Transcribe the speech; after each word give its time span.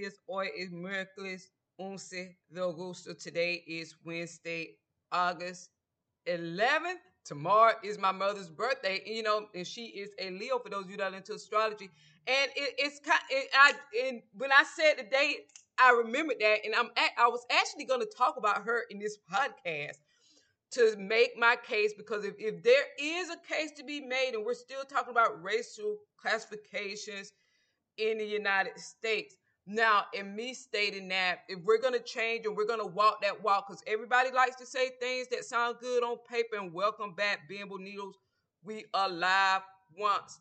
Dias. 0.00 0.18
Hoy 0.26 0.50
es 0.56 0.70
miércoles 0.70 1.50
11 1.76 2.38
de 2.48 2.60
agosto. 2.60 3.14
Today 3.14 3.62
is 3.66 3.94
Wednesday, 4.04 4.78
August 5.12 5.70
11th. 6.26 7.00
Tomorrow 7.24 7.74
is 7.84 7.98
my 7.98 8.12
mother's 8.12 8.48
birthday, 8.48 9.02
you 9.04 9.22
know, 9.22 9.46
and 9.54 9.66
she 9.66 9.86
is 9.86 10.10
a 10.18 10.30
Leo. 10.30 10.58
For 10.58 10.70
those 10.70 10.84
of 10.84 10.90
you 10.90 10.96
that 10.96 11.12
are 11.12 11.16
into 11.16 11.34
astrology, 11.34 11.90
and 12.26 12.50
it, 12.56 12.74
it's 12.78 12.98
kind. 13.00 13.20
It, 13.28 13.48
I 13.54 13.72
and 14.06 14.22
when 14.32 14.50
I 14.50 14.64
said 14.64 14.94
the 14.98 15.04
date, 15.04 15.52
I 15.78 15.92
remembered 15.92 16.36
that, 16.40 16.60
and 16.64 16.74
I'm 16.74 16.88
I 17.18 17.28
was 17.28 17.44
actually 17.50 17.84
going 17.84 18.00
to 18.00 18.08
talk 18.16 18.36
about 18.38 18.64
her 18.64 18.84
in 18.90 18.98
this 18.98 19.18
podcast 19.30 19.98
to 20.72 20.96
make 20.98 21.32
my 21.36 21.56
case 21.62 21.92
because 21.96 22.24
if, 22.24 22.34
if 22.38 22.62
there 22.62 22.84
is 22.98 23.28
a 23.28 23.36
case 23.52 23.72
to 23.72 23.84
be 23.84 24.00
made, 24.00 24.32
and 24.34 24.44
we're 24.44 24.54
still 24.54 24.84
talking 24.84 25.10
about 25.10 25.42
racial 25.42 25.98
classifications 26.16 27.32
in 27.98 28.16
the 28.16 28.24
United 28.24 28.78
States, 28.78 29.36
now, 29.70 30.06
in 30.12 30.34
me 30.34 30.52
stating 30.52 31.06
that, 31.10 31.42
if 31.48 31.60
we're 31.64 31.80
going 31.80 31.94
to 31.94 32.00
change 32.00 32.44
and 32.44 32.56
we're 32.56 32.66
going 32.66 32.80
to 32.80 32.86
walk 32.86 33.22
that 33.22 33.40
walk, 33.40 33.68
because 33.68 33.84
everybody 33.86 34.32
likes 34.32 34.56
to 34.56 34.66
say 34.66 34.90
things 35.00 35.28
that 35.28 35.44
sound 35.44 35.76
good 35.80 36.02
on 36.02 36.16
paper, 36.28 36.56
and 36.56 36.72
welcome 36.72 37.14
back, 37.14 37.48
Bimbo 37.48 37.76
Needles. 37.76 38.16
We 38.64 38.86
are 38.94 39.08
live 39.08 39.62
once 39.96 40.40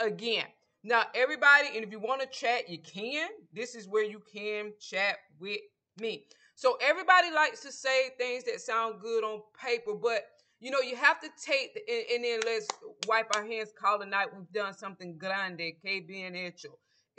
again. 0.00 0.46
Now, 0.82 1.04
everybody, 1.14 1.68
and 1.76 1.84
if 1.84 1.92
you 1.92 2.00
want 2.00 2.20
to 2.20 2.26
chat, 2.26 2.68
you 2.68 2.78
can. 2.78 3.28
This 3.52 3.76
is 3.76 3.86
where 3.86 4.04
you 4.04 4.20
can 4.34 4.72
chat 4.80 5.18
with 5.38 5.60
me. 6.00 6.24
So, 6.56 6.78
everybody 6.82 7.30
likes 7.30 7.62
to 7.62 7.70
say 7.70 8.08
things 8.18 8.42
that 8.44 8.60
sound 8.60 9.00
good 9.00 9.22
on 9.22 9.40
paper, 9.56 9.94
but 9.94 10.24
you 10.58 10.72
know, 10.72 10.80
you 10.80 10.96
have 10.96 11.20
to 11.20 11.28
take, 11.40 11.74
the, 11.74 11.82
and, 11.88 12.04
and 12.16 12.24
then 12.24 12.40
let's 12.44 12.66
wipe 13.06 13.28
our 13.36 13.46
hands, 13.46 13.70
call 13.80 14.00
the 14.00 14.06
night. 14.06 14.26
We've 14.36 14.50
done 14.50 14.74
something 14.74 15.16
grande, 15.16 15.74
que 15.80 16.02
bien 16.04 16.34
hecho 16.34 16.70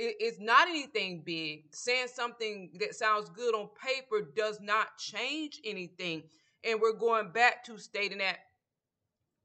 it's 0.01 0.39
not 0.39 0.69
anything 0.69 1.23
big. 1.25 1.65
Saying 1.71 2.07
something 2.13 2.71
that 2.79 2.95
sounds 2.95 3.29
good 3.29 3.53
on 3.53 3.69
paper 3.83 4.29
does 4.35 4.61
not 4.61 4.97
change 4.97 5.59
anything. 5.65 6.23
And 6.63 6.79
we're 6.79 6.93
going 6.93 7.31
back 7.31 7.65
to 7.65 7.77
stating 7.77 8.19
that 8.19 8.37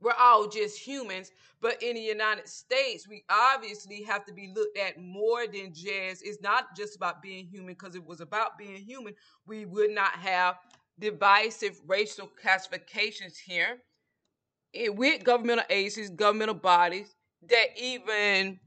we're 0.00 0.12
all 0.12 0.46
just 0.48 0.78
humans. 0.78 1.32
But 1.60 1.82
in 1.82 1.94
the 1.94 2.00
United 2.00 2.48
States, 2.48 3.08
we 3.08 3.24
obviously 3.28 4.02
have 4.02 4.24
to 4.26 4.32
be 4.32 4.52
looked 4.54 4.78
at 4.78 5.00
more 5.00 5.46
than 5.46 5.72
just, 5.72 6.24
it's 6.24 6.40
not 6.40 6.76
just 6.76 6.94
about 6.94 7.22
being 7.22 7.46
human, 7.46 7.74
because 7.74 7.96
it 7.96 8.06
was 8.06 8.20
about 8.20 8.56
being 8.56 8.76
human, 8.76 9.14
we 9.46 9.64
would 9.64 9.90
not 9.90 10.12
have 10.12 10.56
divisive 11.00 11.80
racial 11.86 12.28
classifications 12.40 13.38
here 13.38 13.78
with 14.74 15.24
governmental 15.24 15.64
agencies, 15.70 16.10
governmental 16.10 16.54
bodies 16.54 17.16
that 17.48 17.68
even 17.76 18.60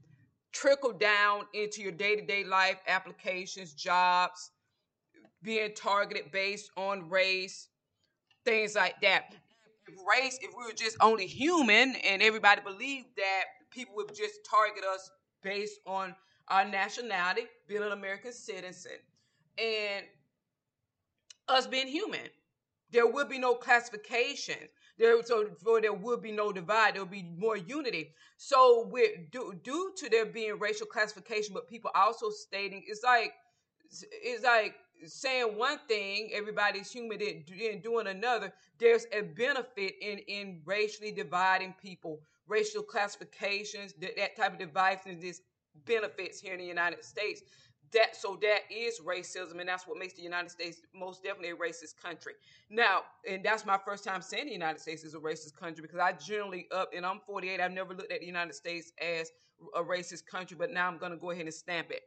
trickle 0.52 0.92
down 0.92 1.44
into 1.54 1.82
your 1.82 1.92
day-to-day 1.92 2.44
life 2.44 2.78
applications 2.86 3.74
jobs 3.74 4.50
being 5.42 5.72
targeted 5.74 6.30
based 6.32 6.70
on 6.76 7.08
race 7.08 7.68
things 8.44 8.74
like 8.74 9.00
that. 9.02 9.34
If 9.86 9.94
race 10.10 10.38
if 10.42 10.50
we 10.56 10.64
were 10.64 10.72
just 10.72 10.96
only 11.00 11.26
human 11.26 11.94
and 11.96 12.22
everybody 12.22 12.60
believed 12.62 13.08
that 13.16 13.44
people 13.70 13.94
would 13.96 14.14
just 14.14 14.40
target 14.48 14.84
us 14.84 15.10
based 15.42 15.80
on 15.86 16.14
our 16.48 16.64
nationality 16.64 17.42
being 17.66 17.82
an 17.82 17.92
american 17.92 18.32
citizen 18.32 18.92
and 19.58 20.04
us 21.48 21.66
being 21.66 21.86
human. 21.86 22.28
There 22.90 23.06
would 23.06 23.28
be 23.28 23.38
no 23.38 23.54
classification 23.54 24.56
there 24.98 25.22
so 25.22 25.46
for 25.62 25.80
there 25.80 25.92
would 25.92 26.22
be 26.22 26.32
no 26.32 26.52
divide 26.52 26.94
there 26.94 27.02
would 27.02 27.10
be 27.10 27.30
more 27.36 27.56
unity. 27.56 28.12
So 28.36 28.88
with 28.90 29.30
due, 29.30 29.54
due 29.62 29.92
to 29.96 30.10
there 30.10 30.26
being 30.26 30.58
racial 30.58 30.86
classification 30.86 31.54
but 31.54 31.68
people 31.68 31.90
also 31.94 32.30
stating 32.30 32.84
it's 32.86 33.02
like 33.02 33.32
it's 33.90 34.44
like 34.44 34.74
saying 35.06 35.56
one 35.56 35.78
thing 35.86 36.30
everybody's 36.34 36.90
human 36.90 37.20
and 37.22 37.82
doing 37.82 38.06
another. 38.08 38.52
There's 38.78 39.06
a 39.12 39.22
benefit 39.22 39.94
in 40.00 40.18
in 40.18 40.60
racially 40.64 41.12
dividing 41.12 41.74
people. 41.80 42.20
Racial 42.48 42.82
classifications 42.82 43.92
that, 44.00 44.16
that 44.16 44.36
type 44.36 44.60
of 44.60 44.68
divisiveness 44.68 45.38
benefits 45.84 46.40
here 46.40 46.54
in 46.54 46.58
the 46.58 46.66
united 46.66 47.04
states 47.04 47.42
that 47.92 48.16
so 48.16 48.38
that 48.42 48.60
is 48.70 49.00
racism 49.00 49.60
and 49.60 49.68
that's 49.68 49.86
what 49.86 49.98
makes 49.98 50.14
the 50.14 50.22
united 50.22 50.50
states 50.50 50.80
most 50.94 51.22
definitely 51.22 51.50
a 51.50 51.56
racist 51.56 52.00
country. 52.02 52.32
Now 52.70 53.02
and 53.28 53.44
that's 53.44 53.64
my 53.64 53.78
first 53.84 54.04
time 54.04 54.22
saying 54.22 54.46
the 54.46 54.52
united 54.52 54.80
states 54.80 55.04
is 55.04 55.14
a 55.14 55.18
racist 55.18 55.56
country 55.56 55.82
because 55.82 55.98
i 55.98 56.12
generally 56.12 56.66
up 56.74 56.90
and 56.94 57.04
i'm 57.06 57.20
48 57.26 57.60
i've 57.60 57.72
never 57.72 57.94
looked 57.94 58.12
at 58.12 58.20
the 58.20 58.26
united 58.26 58.54
states 58.54 58.92
as 59.00 59.30
a 59.74 59.82
racist 59.82 60.26
country 60.26 60.56
but 60.58 60.70
now 60.70 60.86
i'm 60.86 60.98
going 60.98 61.12
to 61.12 61.18
go 61.18 61.30
ahead 61.30 61.44
and 61.44 61.54
stamp 61.54 61.90
it. 61.90 62.02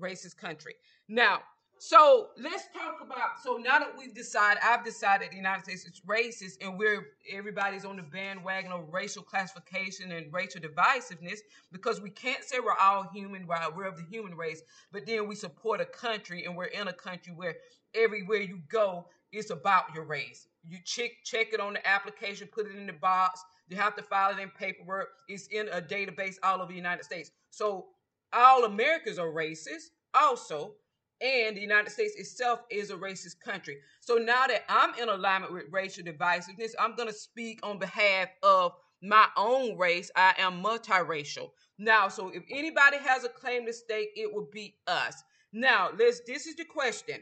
Racist 0.00 0.36
country. 0.36 0.74
Now 1.08 1.40
so 1.78 2.28
let's 2.38 2.64
talk 2.72 3.00
about. 3.04 3.40
So 3.42 3.56
now 3.56 3.78
that 3.78 3.96
we've 3.98 4.14
decided, 4.14 4.62
I've 4.64 4.84
decided 4.84 5.30
the 5.30 5.36
United 5.36 5.64
States 5.64 5.84
is 5.84 6.00
racist, 6.06 6.64
and 6.64 6.78
we're 6.78 7.08
everybody's 7.30 7.84
on 7.84 7.96
the 7.96 8.02
bandwagon 8.02 8.72
of 8.72 8.92
racial 8.92 9.22
classification 9.22 10.12
and 10.12 10.32
racial 10.32 10.60
divisiveness 10.60 11.38
because 11.72 12.00
we 12.00 12.10
can't 12.10 12.44
say 12.44 12.58
we're 12.60 12.76
all 12.80 13.08
human, 13.12 13.46
right? 13.46 13.74
We're 13.74 13.86
of 13.86 13.96
the 13.96 14.04
human 14.04 14.34
race, 14.36 14.62
but 14.92 15.06
then 15.06 15.28
we 15.28 15.34
support 15.34 15.80
a 15.80 15.84
country, 15.84 16.44
and 16.44 16.56
we're 16.56 16.64
in 16.64 16.88
a 16.88 16.92
country 16.92 17.32
where 17.34 17.56
everywhere 17.94 18.40
you 18.40 18.60
go, 18.68 19.06
it's 19.32 19.50
about 19.50 19.94
your 19.94 20.04
race. 20.04 20.48
You 20.68 20.78
check 20.84 21.10
check 21.24 21.48
it 21.52 21.60
on 21.60 21.74
the 21.74 21.86
application, 21.86 22.48
put 22.50 22.66
it 22.66 22.76
in 22.76 22.86
the 22.86 22.92
box. 22.94 23.42
You 23.68 23.76
have 23.76 23.96
to 23.96 24.02
file 24.02 24.36
it 24.36 24.40
in 24.40 24.50
paperwork. 24.50 25.08
It's 25.28 25.46
in 25.48 25.68
a 25.68 25.80
database 25.80 26.36
all 26.42 26.60
over 26.60 26.70
the 26.70 26.76
United 26.76 27.04
States. 27.04 27.30
So 27.50 27.86
all 28.32 28.64
Americans 28.64 29.18
are 29.18 29.28
racist. 29.28 29.90
Also, 30.14 30.74
and 31.20 31.56
the 31.56 31.60
United 31.60 31.90
States 31.90 32.14
itself 32.16 32.60
is 32.70 32.90
a 32.90 32.96
racist 32.96 33.40
country. 33.40 33.78
So 34.00 34.16
now 34.16 34.46
that 34.46 34.64
I'm 34.68 34.94
in 35.00 35.08
alignment 35.08 35.52
with 35.52 35.64
racial 35.70 36.04
divisiveness, 36.04 36.72
I'm 36.78 36.94
going 36.96 37.08
to 37.08 37.14
speak 37.14 37.60
on 37.62 37.78
behalf 37.78 38.28
of 38.42 38.72
my 39.02 39.26
own 39.36 39.76
race. 39.78 40.10
I 40.16 40.34
am 40.38 40.62
multiracial. 40.62 41.50
Now, 41.78 42.08
so 42.08 42.28
if 42.28 42.42
anybody 42.50 42.98
has 42.98 43.24
a 43.24 43.28
claim 43.28 43.66
to 43.66 43.72
stake, 43.72 44.10
it 44.16 44.32
will 44.32 44.48
be 44.52 44.76
us. 44.86 45.22
Now, 45.52 45.90
let's 45.98 46.20
this 46.26 46.46
is 46.46 46.56
the 46.56 46.64
question. 46.64 47.20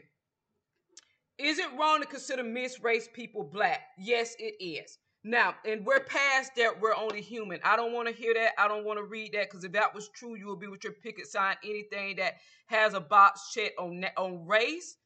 Is 1.37 1.59
it 1.59 1.67
wrong 1.77 1.99
to 2.01 2.07
consider 2.07 2.43
mixed 2.43 2.81
race 2.83 3.09
people 3.13 3.43
black? 3.43 3.81
Yes, 3.97 4.35
it 4.39 4.55
is. 4.63 4.97
Now, 5.27 5.55
and 5.65 5.83
we're 5.83 6.01
past 6.01 6.51
that. 6.57 6.79
We're 6.79 6.95
only 6.95 7.19
human. 7.19 7.59
I 7.63 7.75
don't 7.75 7.93
want 7.93 8.07
to 8.07 8.13
hear 8.13 8.35
that. 8.35 8.51
I 8.59 8.67
don't 8.67 8.85
want 8.85 8.99
to 8.99 9.03
read 9.03 9.33
that 9.33 9.49
because 9.49 9.63
if 9.63 9.71
that 9.71 9.91
was 9.95 10.07
true, 10.09 10.35
you 10.35 10.45
would 10.49 10.59
be 10.59 10.67
with 10.67 10.83
your 10.83 10.93
picket 10.93 11.25
sign. 11.25 11.55
Anything 11.63 12.17
that 12.17 12.35
has 12.67 12.93
a 12.93 12.99
box 12.99 13.51
check 13.51 13.71
on 13.79 14.05
on 14.17 14.45
race, 14.45 14.97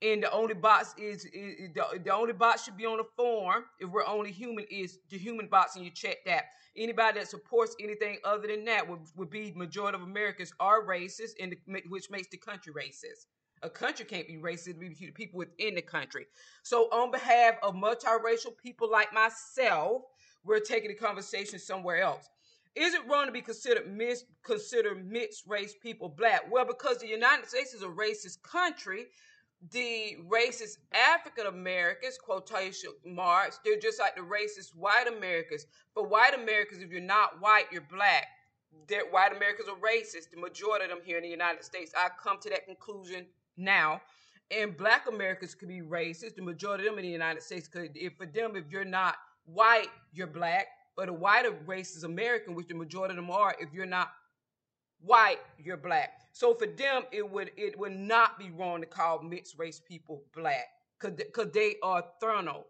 and 0.00 0.22
the 0.22 0.32
only 0.32 0.54
box 0.54 0.94
is, 0.96 1.26
is, 1.26 1.68
the, 1.74 2.00
the 2.02 2.14
only 2.14 2.32
box 2.32 2.64
should 2.64 2.78
be 2.78 2.86
on 2.86 2.96
the 2.96 3.04
form. 3.14 3.64
If 3.78 3.90
we're 3.90 4.06
only 4.06 4.32
human, 4.32 4.64
is 4.70 5.00
the 5.10 5.18
human 5.18 5.48
box, 5.48 5.76
and 5.76 5.84
you 5.84 5.90
check 5.90 6.24
that. 6.24 6.44
Anybody 6.74 7.20
that 7.20 7.28
supports 7.28 7.76
anything 7.78 8.16
other 8.24 8.48
than 8.48 8.64
that 8.64 8.88
would, 8.88 9.00
would 9.16 9.28
be 9.28 9.52
majority 9.54 9.96
of 9.96 10.02
Americans 10.02 10.50
are 10.60 10.86
racist, 10.86 11.32
and 11.42 11.54
which 11.90 12.08
makes 12.08 12.28
the 12.28 12.38
country 12.38 12.72
racist. 12.72 13.26
A 13.62 13.70
country 13.70 14.04
can't 14.04 14.26
be 14.26 14.36
racist, 14.36 14.78
be 14.78 14.90
people 14.90 15.38
within 15.38 15.74
the 15.74 15.82
country. 15.82 16.26
So, 16.62 16.84
on 16.90 17.10
behalf 17.10 17.54
of 17.62 17.74
multiracial 17.74 18.56
people 18.56 18.90
like 18.90 19.12
myself, 19.12 20.02
we're 20.44 20.60
taking 20.60 20.88
the 20.88 20.94
conversation 20.94 21.58
somewhere 21.58 22.00
else. 22.00 22.28
Is 22.74 22.94
it 22.94 23.00
wrong 23.08 23.26
to 23.26 23.32
be 23.32 23.42
considered 23.42 23.92
mis- 23.92 24.24
consider 24.44 24.94
mixed 24.94 25.44
race 25.46 25.74
people 25.82 26.08
black? 26.08 26.50
Well, 26.50 26.64
because 26.64 26.98
the 26.98 27.08
United 27.08 27.48
States 27.48 27.74
is 27.74 27.82
a 27.82 27.88
racist 27.88 28.42
country, 28.42 29.06
the 29.72 30.16
racist 30.28 30.78
African 30.92 31.46
Americans, 31.46 32.16
quotation 32.18 32.90
marks, 33.04 33.58
they're 33.64 33.80
just 33.80 33.98
like 33.98 34.14
the 34.14 34.22
racist 34.22 34.76
white 34.76 35.08
Americans. 35.08 35.66
For 35.94 36.06
white 36.06 36.34
Americans, 36.34 36.82
if 36.82 36.90
you're 36.90 37.00
not 37.00 37.40
white, 37.40 37.64
you're 37.72 37.82
black. 37.90 38.28
That 38.88 39.10
white 39.10 39.34
Americans 39.34 39.68
are 39.68 39.76
racist. 39.76 40.30
The 40.30 40.40
majority 40.40 40.84
of 40.84 40.90
them 40.90 41.00
here 41.02 41.16
in 41.16 41.24
the 41.24 41.28
United 41.28 41.64
States. 41.64 41.92
I 41.96 42.10
come 42.22 42.38
to 42.42 42.50
that 42.50 42.66
conclusion 42.66 43.26
now. 43.58 44.00
And 44.50 44.76
black 44.76 45.06
Americans 45.06 45.54
could 45.54 45.68
be 45.68 45.82
racist. 45.82 46.36
The 46.36 46.42
majority 46.42 46.86
of 46.86 46.92
them 46.92 46.98
in 46.98 47.04
the 47.04 47.12
United 47.12 47.42
States 47.42 47.68
could. 47.68 47.90
If 47.94 48.16
for 48.16 48.26
them, 48.26 48.56
if 48.56 48.64
you're 48.70 48.84
not 48.84 49.16
white, 49.44 49.88
you're 50.12 50.26
black. 50.26 50.68
But 50.96 51.08
a 51.08 51.12
white 51.12 51.46
race 51.66 51.94
is 51.94 52.04
American, 52.04 52.54
which 52.54 52.68
the 52.68 52.74
majority 52.74 53.12
of 53.12 53.16
them 53.16 53.30
are. 53.30 53.54
If 53.60 53.72
you're 53.72 53.86
not 53.86 54.10
white, 55.00 55.38
you're 55.58 55.76
black. 55.76 56.14
So 56.32 56.54
for 56.54 56.66
them, 56.66 57.02
it 57.12 57.28
would 57.28 57.50
it 57.56 57.78
would 57.78 57.96
not 57.96 58.38
be 58.38 58.50
wrong 58.50 58.80
to 58.80 58.86
call 58.86 59.22
mixed 59.22 59.58
race 59.58 59.80
people 59.86 60.24
black 60.34 60.66
because 61.00 61.52
they 61.52 61.76
are 61.82 62.04
thorno, 62.20 62.64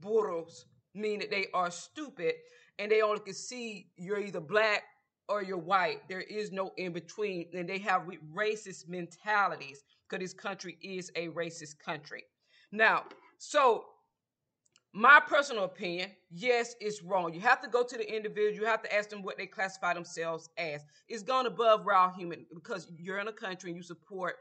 burros, 0.00 0.66
meaning 0.94 1.20
that 1.20 1.30
they 1.30 1.46
are 1.54 1.70
stupid 1.70 2.34
and 2.78 2.90
they 2.90 3.02
only 3.02 3.20
can 3.20 3.34
see 3.34 3.90
you're 3.96 4.20
either 4.20 4.40
black 4.40 4.82
or 5.28 5.42
you're 5.42 5.58
white. 5.58 6.08
There 6.08 6.20
is 6.20 6.52
no 6.52 6.72
in 6.76 6.92
between, 6.92 7.46
and 7.54 7.68
they 7.68 7.78
have 7.78 8.02
racist 8.34 8.88
mentalities 8.88 9.82
because 10.14 10.32
this 10.32 10.34
country 10.34 10.78
is 10.82 11.10
a 11.16 11.28
racist 11.28 11.78
country. 11.78 12.24
Now, 12.72 13.04
so 13.38 13.84
my 14.92 15.20
personal 15.26 15.64
opinion, 15.64 16.10
yes, 16.30 16.76
it's 16.80 17.02
wrong. 17.02 17.34
You 17.34 17.40
have 17.40 17.60
to 17.62 17.68
go 17.68 17.82
to 17.82 17.96
the 17.96 18.16
individual. 18.16 18.54
You 18.54 18.66
have 18.66 18.82
to 18.82 18.94
ask 18.94 19.10
them 19.10 19.22
what 19.22 19.36
they 19.36 19.46
classify 19.46 19.94
themselves 19.94 20.48
as. 20.56 20.84
It's 21.08 21.22
gone 21.22 21.46
above 21.46 21.84
raw 21.86 22.12
human 22.12 22.46
because 22.54 22.90
you're 22.96 23.18
in 23.18 23.28
a 23.28 23.32
country 23.32 23.70
and 23.70 23.76
you 23.76 23.82
support 23.82 24.36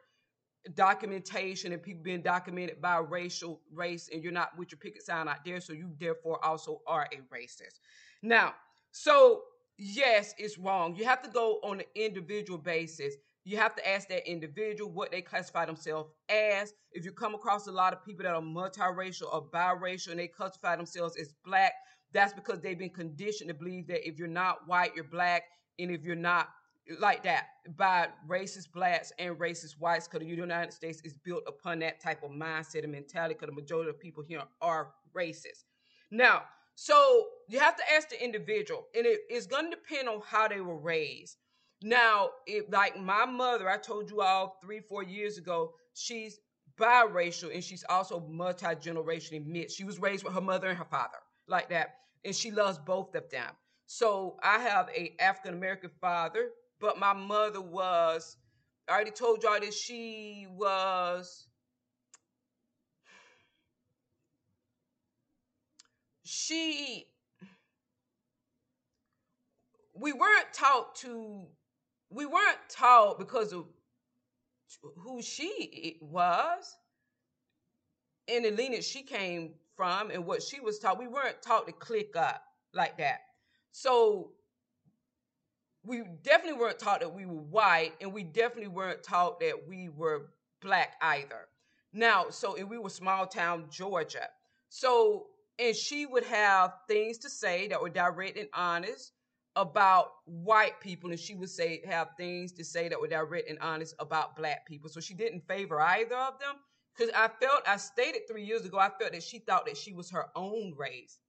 documentation 0.75 1.73
and 1.73 1.81
people 1.81 2.03
being 2.03 2.21
documented 2.21 2.81
by 2.81 2.97
racial 2.97 3.59
race, 3.73 4.09
and 4.13 4.23
you're 4.23 4.31
not 4.31 4.57
with 4.57 4.71
your 4.71 4.77
picket 4.77 5.03
sign 5.03 5.27
out 5.27 5.43
there, 5.43 5.59
so 5.59 5.73
you 5.73 5.91
therefore 5.99 6.43
also 6.45 6.81
are 6.87 7.07
a 7.11 7.17
racist. 7.35 7.79
Now, 8.21 8.53
so 8.91 9.41
yes, 9.77 10.33
it's 10.37 10.57
wrong. 10.57 10.95
You 10.95 11.03
have 11.03 11.21
to 11.23 11.29
go 11.29 11.59
on 11.63 11.79
an 11.79 11.85
individual 11.95 12.59
basis 12.59 13.15
you 13.45 13.57
have 13.57 13.75
to 13.75 13.89
ask 13.89 14.07
that 14.09 14.29
individual 14.29 14.91
what 14.91 15.11
they 15.11 15.21
classify 15.21 15.65
themselves 15.65 16.09
as. 16.29 16.73
If 16.91 17.03
you 17.03 17.11
come 17.11 17.35
across 17.35 17.67
a 17.67 17.71
lot 17.71 17.93
of 17.93 18.05
people 18.05 18.23
that 18.23 18.35
are 18.35 18.41
multiracial 18.41 19.33
or 19.33 19.45
biracial 19.49 20.11
and 20.11 20.19
they 20.19 20.27
classify 20.27 20.75
themselves 20.75 21.17
as 21.17 21.33
black, 21.43 21.73
that's 22.13 22.33
because 22.33 22.61
they've 22.61 22.77
been 22.77 22.89
conditioned 22.89 23.49
to 23.49 23.53
believe 23.53 23.87
that 23.87 24.07
if 24.07 24.17
you're 24.17 24.27
not 24.27 24.67
white, 24.67 24.91
you're 24.95 25.03
black, 25.03 25.43
and 25.79 25.91
if 25.91 26.03
you're 26.03 26.15
not 26.15 26.49
like 26.99 27.23
that 27.23 27.45
by 27.77 28.07
racist 28.27 28.71
blacks 28.73 29.11
and 29.17 29.35
racist 29.37 29.79
whites, 29.79 30.07
because 30.07 30.25
the 30.25 30.33
United 30.33 30.73
States 30.73 31.01
is 31.03 31.13
built 31.13 31.43
upon 31.47 31.79
that 31.79 31.99
type 32.01 32.21
of 32.23 32.31
mindset 32.31 32.83
and 32.83 32.91
mentality, 32.91 33.33
because 33.33 33.47
the 33.47 33.61
majority 33.61 33.89
of 33.89 33.99
people 33.99 34.23
here 34.23 34.41
are 34.61 34.91
racist. 35.15 35.63
Now, 36.11 36.43
so 36.75 37.25
you 37.49 37.59
have 37.59 37.75
to 37.75 37.83
ask 37.93 38.09
the 38.09 38.23
individual, 38.23 38.85
and 38.95 39.05
it 39.05 39.21
is 39.29 39.47
going 39.47 39.69
to 39.69 39.77
depend 39.77 40.09
on 40.09 40.21
how 40.25 40.47
they 40.47 40.61
were 40.61 40.77
raised. 40.77 41.37
Now, 41.83 42.30
like 42.69 42.97
my 42.97 43.25
mother, 43.25 43.69
I 43.69 43.77
told 43.77 44.09
you 44.09 44.21
all 44.21 44.57
three, 44.63 44.80
four 44.80 45.03
years 45.03 45.38
ago, 45.38 45.74
she's 45.94 46.39
biracial 46.80 47.53
and 47.53 47.62
she's 47.62 47.83
also 47.89 48.21
multi-generationally 48.21 49.45
mixed. 49.45 49.75
She 49.75 49.83
was 49.83 50.00
raised 50.00 50.24
with 50.24 50.33
her 50.33 50.39
mother 50.39 50.69
and 50.69 50.77
her 50.77 50.85
father 50.85 51.18
like 51.45 51.69
that, 51.69 51.95
and 52.24 52.33
she 52.33 52.51
loves 52.51 52.77
both 52.77 53.13
of 53.15 53.30
them. 53.30 53.51
So 53.85 54.38
I 54.41 54.59
have 54.59 54.89
a 54.95 55.13
African 55.19 55.56
American 55.56 55.91
father, 56.00 56.51
but 56.80 56.97
my 56.97 57.12
mother 57.12 57.59
was. 57.59 58.38
I 58.88 58.94
already 58.94 59.12
told 59.12 59.44
y'all 59.44 59.59
that 59.59 59.74
she 59.74 60.47
was. 60.51 61.47
She. 66.24 67.07
We 69.94 70.13
weren't 70.13 70.53
taught 70.53 70.95
to 70.95 71.45
we 72.13 72.25
weren't 72.25 72.57
taught 72.69 73.19
because 73.19 73.54
of 73.54 73.65
who 74.98 75.21
she 75.21 75.98
was 76.01 76.77
and 78.27 78.45
the 78.45 78.51
lineage 78.51 78.86
she 78.86 79.04
came 79.04 79.54
from 79.75 80.12
and 80.12 80.25
what 80.25 80.42
she 80.42 80.60
was 80.60 80.80
taught. 80.80 81.00
We 81.00 81.07
weren't 81.07 81.42
taught 81.42 81.68
to 81.68 81.74
click 81.74 82.15
up 82.15 82.44
like 82.74 82.98
that. 82.98 83.19
So 83.71 84.31
we 85.83 86.04
definitely 86.24 86.60
weren't 86.60 86.80
taught 86.80 87.01
that 87.01 87.13
we 87.13 87.25
were 87.25 87.33
white, 87.33 87.94
and 88.00 88.13
we 88.13 88.24
definitely 88.24 88.69
weren't 88.69 89.04
taught 89.04 89.39
that 89.42 89.68
we 89.68 89.89
were 89.89 90.27
black 90.62 90.94
either. 91.01 91.48
Now, 91.92 92.30
so 92.30 92.56
and 92.56 92.69
we 92.69 92.77
were 92.77 92.89
small 92.89 93.27
town 93.27 93.65
Georgia. 93.69 94.27
So 94.69 95.27
and 95.60 95.75
she 95.75 96.06
would 96.06 96.24
have 96.24 96.74
things 96.88 97.19
to 97.19 97.30
say 97.30 97.68
that 97.68 97.81
were 97.81 97.89
direct 97.89 98.38
and 98.38 98.50
honest 98.54 99.12
about 99.55 100.13
white 100.25 100.79
people 100.79 101.11
and 101.11 101.19
she 101.19 101.35
would 101.35 101.50
say 101.50 101.81
have 101.85 102.09
things 102.17 102.51
to 102.53 102.63
say 102.63 102.89
that 102.89 103.00
were 103.00 103.07
direct 103.07 103.50
and 103.50 103.59
honest 103.59 103.95
about 104.00 104.35
black 104.35 104.65
people. 104.65 104.89
So 104.89 105.00
she 105.00 105.13
didn't 105.13 105.47
favor 105.47 105.79
either 105.79 106.15
of 106.15 106.39
them. 106.39 106.55
Because 106.95 107.11
I 107.15 107.27
felt 107.27 107.63
I 107.67 107.77
stated 107.77 108.21
three 108.27 108.44
years 108.44 108.65
ago, 108.65 108.77
I 108.77 108.89
felt 109.00 109.13
that 109.13 109.23
she 109.23 109.39
thought 109.39 109.65
that 109.65 109.77
she 109.77 109.94
was 109.94 110.09
her 110.11 110.27
own 110.35 110.73
race. 110.77 111.19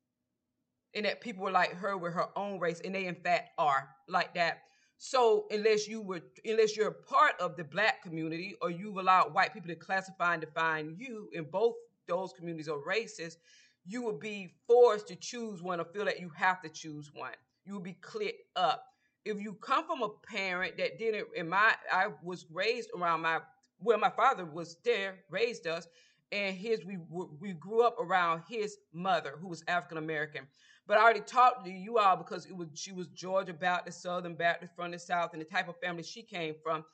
And 0.94 1.06
that 1.06 1.21
people 1.21 1.43
were 1.43 1.50
like 1.50 1.73
her 1.75 1.97
with 1.97 2.12
her 2.15 2.29
own 2.37 2.61
race, 2.61 2.81
and 2.85 2.94
they 2.94 3.06
in 3.06 3.17
fact 3.17 3.50
are 3.59 3.88
like 4.09 4.35
that. 4.35 4.62
So 4.97 5.47
unless 5.50 5.88
you 5.88 6.00
were 6.00 6.21
unless 6.44 6.76
you're 6.76 6.93
part 6.93 7.32
of 7.41 7.56
the 7.56 7.65
black 7.65 8.03
community 8.03 8.55
or 8.62 8.71
you've 8.71 8.99
allowed 8.99 9.35
white 9.35 9.53
people 9.53 9.69
to 9.69 9.75
classify 9.75 10.35
and 10.35 10.41
define 10.41 10.94
you 10.97 11.29
in 11.32 11.44
both 11.44 11.75
those 12.06 12.32
communities 12.32 12.69
or 12.69 12.87
races, 12.87 13.38
you 13.85 14.03
would 14.03 14.21
be 14.21 14.55
forced 14.69 15.09
to 15.09 15.17
choose 15.17 15.62
one 15.62 15.81
or 15.81 15.85
feel 15.85 16.05
that 16.05 16.21
you 16.21 16.31
have 16.37 16.62
to 16.62 16.69
choose 16.69 17.11
one 17.12 17.32
you'll 17.64 17.81
be 17.81 17.94
clicked 17.94 18.49
up. 18.56 18.84
If 19.25 19.40
you 19.40 19.55
come 19.55 19.87
from 19.87 20.02
a 20.02 20.11
parent 20.26 20.76
that 20.78 20.99
didn't, 20.99 21.28
in 21.34 21.49
my, 21.49 21.75
I 21.90 22.08
was 22.22 22.46
raised 22.52 22.90
around 22.96 23.22
my, 23.22 23.40
well, 23.81 23.99
my 23.99 24.11
father 24.11 24.44
was 24.44 24.76
there, 24.84 25.20
raised 25.31 25.66
us, 25.66 25.87
and 26.32 26.55
his, 26.56 26.84
we 26.84 26.99
we 27.40 27.52
grew 27.52 27.82
up 27.82 27.96
around 28.00 28.43
his 28.49 28.78
mother, 28.93 29.34
who 29.40 29.49
was 29.49 29.62
African 29.69 29.99
American. 29.99 30.46
But 30.87 30.99
I 30.99 31.02
already 31.02 31.20
talked 31.20 31.64
to 31.64 31.70
you 31.70 31.99
all 31.99 32.16
because 32.16 32.46
it 32.46 32.56
was 32.56 32.69
she 32.75 32.93
was 32.93 33.06
Georgia 33.08 33.55
Baptist, 33.55 34.02
Southern 34.02 34.34
Baptist 34.34 34.75
from 34.75 34.90
the 34.90 34.99
South, 34.99 35.32
and 35.32 35.40
the 35.40 35.46
type 35.46 35.69
of 35.69 35.78
family 35.81 36.02
she 36.02 36.22
came 36.22 36.55
from. 36.62 36.84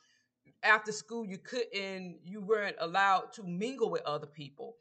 After 0.63 0.91
school, 0.91 1.25
you 1.25 1.37
couldn't, 1.37 2.19
you 2.23 2.41
weren't 2.41 2.75
allowed 2.79 3.33
to 3.33 3.43
mingle 3.43 3.89
with 3.89 4.03
other 4.03 4.27
people 4.27 4.75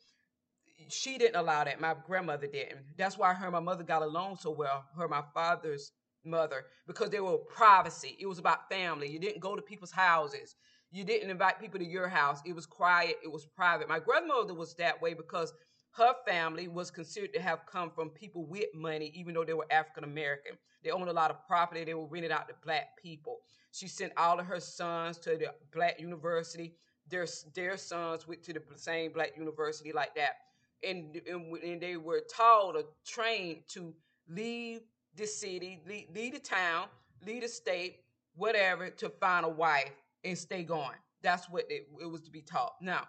she 0.89 1.19
didn't 1.19 1.37
allow 1.37 1.65
that. 1.65 1.81
My 1.81 1.95
grandmother 2.07 2.47
didn't. 2.47 2.81
That's 2.97 3.19
why 3.19 3.33
her 3.35 3.47
and 3.47 3.53
my 3.53 3.61
mother 3.61 3.83
got 3.83 4.03
along 4.03 4.37
so 4.37 4.51
well. 4.51 4.85
Her, 4.97 5.09
my 5.09 5.23
father's 5.35 5.93
mother, 6.25 6.65
because 6.87 7.11
they 7.11 7.21
were 7.21 7.39
privacy. 7.39 8.17
It 8.21 8.27
was 8.27 8.39
about 8.39 8.69
family. 8.71 9.09
You 9.09 9.19
didn't 9.19 9.41
go 9.41 9.57
to 9.57 9.63
people's 9.63 9.93
houses. 9.93 10.57
You 10.91 11.05
didn't 11.05 11.31
invite 11.31 11.61
people 11.61 11.79
to 11.79 11.87
your 11.87 12.09
house. 12.09 12.41
It 12.45 12.55
was 12.55 12.67
quiet. 12.67 13.17
It 13.23 13.31
was 13.31 13.47
private. 13.47 13.89
My 13.89 14.01
grandmother 14.01 14.55
was 14.55 14.75
that 14.75 15.01
way 15.01 15.15
because 15.15 15.53
her 15.93 16.15
family 16.27 16.69
was 16.69 16.91
considered 16.91 17.33
to 17.35 17.41
have 17.41 17.67
come 17.67 17.91
from 17.91 18.11
people 18.11 18.47
with 18.47 18.67
money, 18.75 19.13
even 19.15 19.35
though 19.35 19.45
they 19.45 19.55
were 19.55 19.67
African 19.71 20.05
American. 20.05 20.53
They 20.83 20.91
owned 20.91 21.09
a 21.09 21.13
lot 21.13 21.31
of 21.31 21.47
property. 21.47 21.85
They 21.85 21.95
were 21.95 22.07
rented 22.07 22.31
out 22.31 22.49
to 22.49 22.55
black 22.65 22.97
people. 23.01 23.39
She 23.73 23.89
sent 23.89 24.13
all 24.17 24.39
of 24.39 24.47
her 24.47 24.61
sons 24.61 25.19
to 25.19 25.31
the 25.31 25.53
black 25.73 26.01
university. 26.01 26.75
Their, 27.09 27.27
their 27.55 27.77
sons 27.77 28.27
went 28.27 28.43
to 28.45 28.53
the 28.53 28.63
same 28.77 29.13
black 29.13 29.37
university 29.37 29.93
like 29.93 30.15
that 30.15 30.35
and, 30.83 31.21
and, 31.29 31.57
and 31.57 31.81
they 31.81 31.97
were 31.97 32.21
taught 32.35 32.77
or 32.77 32.85
trained 33.07 33.63
to 33.69 33.95
leave 34.29 34.81
the 35.17 35.27
city, 35.27 35.83
leave, 35.87 36.07
leave 36.15 36.33
the 36.33 36.39
town, 36.39 36.87
leave 37.27 37.43
the 37.43 37.49
state, 37.49 38.01
whatever, 38.35 38.91
to 38.91 39.09
find 39.09 39.45
a 39.45 39.49
wife 39.49 39.93
and 40.25 40.37
stay 40.37 40.63
going. 40.63 40.97
That's 41.23 41.49
what 41.51 41.65
it, 41.69 41.89
it 42.01 42.07
was 42.07 42.23
to 42.23 42.31
be 42.31 42.43
taught. 42.43 42.75
Now, 42.81 43.07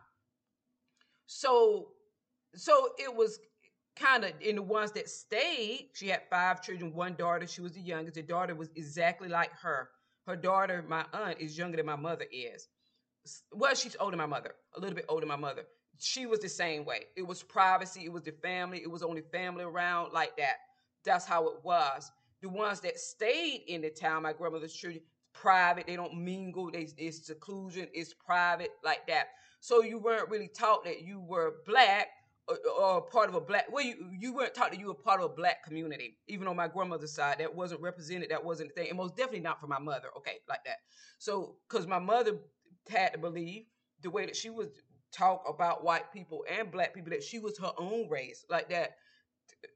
so 1.26 1.90
so 2.54 2.90
it 2.98 3.16
was 3.16 3.40
kind 3.96 4.26
of 4.26 4.32
in 4.42 4.58
the 4.58 4.62
ones 4.62 4.92
that 4.94 5.08
stayed. 5.08 5.90
She 5.94 6.10
had 6.10 6.22
five 6.30 6.62
children, 6.62 6.94
one 6.94 7.16
daughter. 7.16 7.48
She 7.48 7.62
was 7.62 7.74
the 7.74 7.82
youngest. 7.82 8.16
The 8.16 8.24
daughter 8.24 8.56
was 8.56 8.70
exactly 8.76 9.30
like 9.30 9.52
her. 9.62 9.90
Her 10.28 10.36
daughter, 10.36 10.84
my 10.88 11.06
aunt, 11.14 11.40
is 11.40 11.58
younger 11.58 11.78
than 11.78 11.86
my 11.86 11.96
mother 11.96 12.26
is. 12.32 12.68
Well, 13.54 13.74
she's 13.76 13.96
older 14.00 14.18
than 14.18 14.30
my 14.30 14.36
mother, 14.36 14.56
a 14.76 14.80
little 14.80 14.96
bit 14.96 15.06
older 15.08 15.22
than 15.22 15.30
my 15.30 15.36
mother 15.36 15.64
she 16.02 16.26
was 16.26 16.40
the 16.40 16.50
same 16.50 16.86
way. 16.86 17.06
It 17.16 17.26
was 17.26 17.44
privacy, 17.44 18.02
it 18.06 18.12
was 18.12 18.24
the 18.24 18.32
family, 18.32 18.82
it 18.82 18.90
was 18.90 19.04
only 19.04 19.22
family 19.22 19.64
around 19.64 20.14
like 20.14 20.36
that. 20.38 20.58
That's 21.06 21.26
how 21.26 21.48
it 21.48 21.64
was. 21.64 22.12
The 22.42 22.50
ones 22.50 22.80
that 22.82 23.00
stayed 23.00 23.64
in 23.68 23.82
the 23.82 23.90
town, 23.90 24.24
my 24.24 24.34
grandmother's 24.34 24.74
children, 24.74 25.04
private, 25.34 25.88
they 25.88 25.96
don't 25.96 26.16
mingle, 26.16 26.72
they, 26.72 26.88
it's 26.98 27.26
seclusion, 27.26 27.88
it's 27.94 28.14
private 28.14 28.72
like 28.84 29.08
that. 29.08 29.30
So 29.60 29.84
you 29.84 30.00
weren't 30.00 30.30
really 30.30 30.48
taught 30.48 30.84
that 30.86 31.02
you 31.02 31.20
were 31.20 31.56
black 31.66 32.08
or, 32.48 32.58
or, 32.80 33.02
part 33.02 33.30
of 33.30 33.36
a 33.36 33.42
black 33.42 33.72
well 33.72 33.86
you 33.86 34.10
you 34.20 34.34
weren't 34.34 34.56
taught 34.56 34.72
that 34.72 34.80
you 34.80 34.88
were 34.88 34.96
part 34.96 35.22
of 35.22 35.32
a 35.32 35.34
black 35.34 35.64
community 35.64 36.18
even 36.28 36.48
on 36.48 36.56
my 36.56 36.68
grandmother's 36.68 37.14
side 37.14 37.38
that 37.38 37.56
wasn't 37.56 37.80
represented 37.80 38.32
that 38.32 38.44
wasn't 38.44 38.70
a 38.72 38.74
thing 38.74 38.90
and 38.90 38.98
most 38.98 39.16
definitely 39.16 39.40
not 39.40 39.62
for 39.62 39.68
my 39.68 39.78
mother 39.78 40.08
okay 40.18 40.38
like 40.50 40.64
that 40.66 40.78
so 41.20 41.56
because 41.70 41.86
my 41.86 42.00
mother 42.00 42.40
had 42.90 43.14
to 43.14 43.20
believe 43.20 43.66
the 44.02 44.10
way 44.10 44.26
that 44.26 44.36
she 44.36 44.50
was 44.50 44.70
talk 45.12 45.44
about 45.48 45.84
white 45.84 46.12
people 46.12 46.44
and 46.50 46.72
black 46.72 46.94
people 46.94 47.12
that 47.12 47.24
she 47.24 47.40
was 47.40 47.58
her 47.58 47.72
own 47.78 48.10
race 48.10 48.46
like 48.50 48.70
that 48.70 48.96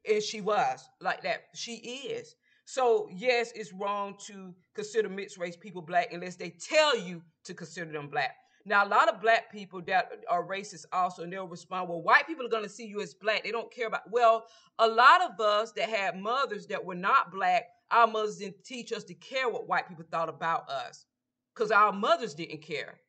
and 0.09 0.21
she 0.21 0.41
was 0.41 0.89
like 1.01 1.21
that 1.23 1.43
she 1.53 1.75
is. 1.75 2.35
So 2.65 3.09
yes 3.11 3.51
it's 3.55 3.73
wrong 3.73 4.15
to 4.27 4.53
consider 4.73 5.09
mixed 5.09 5.37
race 5.37 5.57
people 5.57 5.81
black 5.81 6.13
unless 6.13 6.35
they 6.35 6.49
tell 6.49 6.97
you 6.97 7.21
to 7.43 7.53
consider 7.53 7.91
them 7.91 8.07
black. 8.07 8.35
Now 8.65 8.85
a 8.85 8.89
lot 8.89 9.09
of 9.09 9.21
black 9.21 9.51
people 9.51 9.81
that 9.87 10.11
are 10.29 10.47
racist 10.47 10.85
also 10.91 11.23
and 11.23 11.31
they'll 11.31 11.47
respond 11.47 11.89
well 11.89 12.01
white 12.01 12.27
people 12.27 12.45
are 12.45 12.49
going 12.49 12.63
to 12.63 12.69
see 12.69 12.85
you 12.85 13.01
as 13.01 13.13
black. 13.13 13.43
They 13.43 13.51
don't 13.51 13.71
care 13.73 13.87
about 13.87 14.09
well 14.11 14.45
a 14.79 14.87
lot 14.87 15.21
of 15.21 15.39
us 15.39 15.71
that 15.73 15.89
had 15.89 16.19
mothers 16.19 16.65
that 16.67 16.83
were 16.83 16.95
not 16.95 17.31
black 17.31 17.65
our 17.91 18.07
mothers 18.07 18.37
didn't 18.37 18.63
teach 18.63 18.91
us 18.91 19.03
to 19.05 19.13
care 19.13 19.49
what 19.49 19.67
white 19.67 19.87
people 19.87 20.05
thought 20.09 20.29
about 20.29 20.69
us 20.69 21.05
because 21.53 21.71
our 21.71 21.91
mothers 21.91 22.33
didn't 22.33 22.61
care. 22.61 22.99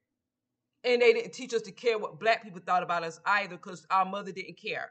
And 0.85 1.03
they 1.03 1.13
didn't 1.13 1.33
teach 1.33 1.53
us 1.53 1.63
to 1.63 1.73
care 1.73 1.99
what 1.99 2.21
black 2.21 2.43
people 2.45 2.61
thought 2.65 2.83
about 2.83 3.03
us 3.03 3.21
either 3.27 3.57
because 3.57 3.87
our 3.91 4.05
mother 4.05 4.33
didn't 4.33 4.57
care. 4.57 4.91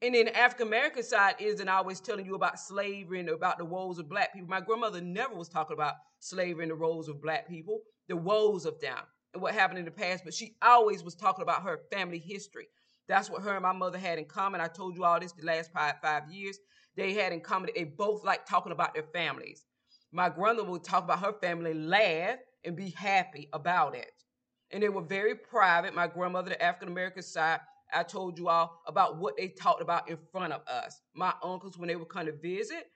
And 0.00 0.14
then 0.14 0.26
the 0.26 0.36
African 0.36 0.66
American 0.66 1.02
side 1.02 1.36
isn't 1.38 1.68
always 1.68 2.00
telling 2.00 2.26
you 2.26 2.34
about 2.34 2.58
slavery 2.58 3.20
and 3.20 3.28
about 3.28 3.58
the 3.58 3.64
woes 3.64 3.98
of 3.98 4.08
black 4.08 4.32
people. 4.32 4.48
My 4.48 4.60
grandmother 4.60 5.00
never 5.00 5.34
was 5.34 5.48
talking 5.48 5.74
about 5.74 5.94
slavery 6.20 6.64
and 6.64 6.70
the 6.70 6.76
woes 6.76 7.08
of 7.08 7.22
black 7.22 7.48
people, 7.48 7.80
the 8.08 8.16
woes 8.16 8.66
of 8.66 8.80
them 8.80 8.98
and 9.34 9.42
what 9.42 9.54
happened 9.54 9.78
in 9.78 9.84
the 9.84 9.90
past, 9.90 10.24
but 10.24 10.32
she 10.32 10.56
always 10.62 11.02
was 11.02 11.14
talking 11.14 11.42
about 11.42 11.62
her 11.62 11.80
family 11.92 12.18
history. 12.18 12.68
That's 13.08 13.28
what 13.28 13.42
her 13.42 13.54
and 13.54 13.62
my 13.62 13.72
mother 13.72 13.98
had 13.98 14.18
in 14.18 14.24
common. 14.24 14.60
I 14.60 14.68
told 14.68 14.96
you 14.96 15.04
all 15.04 15.20
this 15.20 15.32
the 15.32 15.44
last 15.44 15.72
five, 15.72 15.94
five 16.00 16.30
years. 16.30 16.58
They 16.96 17.12
had 17.12 17.32
in 17.32 17.40
common, 17.40 17.70
they 17.74 17.84
both 17.84 18.24
like 18.24 18.46
talking 18.46 18.72
about 18.72 18.94
their 18.94 19.02
families. 19.02 19.64
My 20.12 20.28
grandmother 20.28 20.70
would 20.70 20.84
talk 20.84 21.04
about 21.04 21.18
her 21.18 21.32
family, 21.32 21.74
laugh, 21.74 22.38
and 22.64 22.76
be 22.76 22.90
happy 22.90 23.48
about 23.52 23.94
it. 23.94 24.12
And 24.70 24.82
they 24.82 24.88
were 24.88 25.02
very 25.02 25.34
private. 25.34 25.94
My 25.94 26.06
grandmother, 26.06 26.50
the 26.50 26.62
African 26.62 26.88
American 26.88 27.22
side, 27.22 27.60
I 27.92 28.02
told 28.02 28.38
you 28.38 28.48
all 28.48 28.82
about 28.86 29.18
what 29.18 29.36
they 29.36 29.48
talked 29.48 29.82
about 29.82 30.08
in 30.08 30.18
front 30.32 30.52
of 30.52 30.62
us. 30.66 31.00
My 31.14 31.32
uncles, 31.42 31.78
when 31.78 31.88
they 31.88 31.96
would 31.96 32.08
come 32.08 32.26
to 32.26 32.32
visit, 32.32 32.90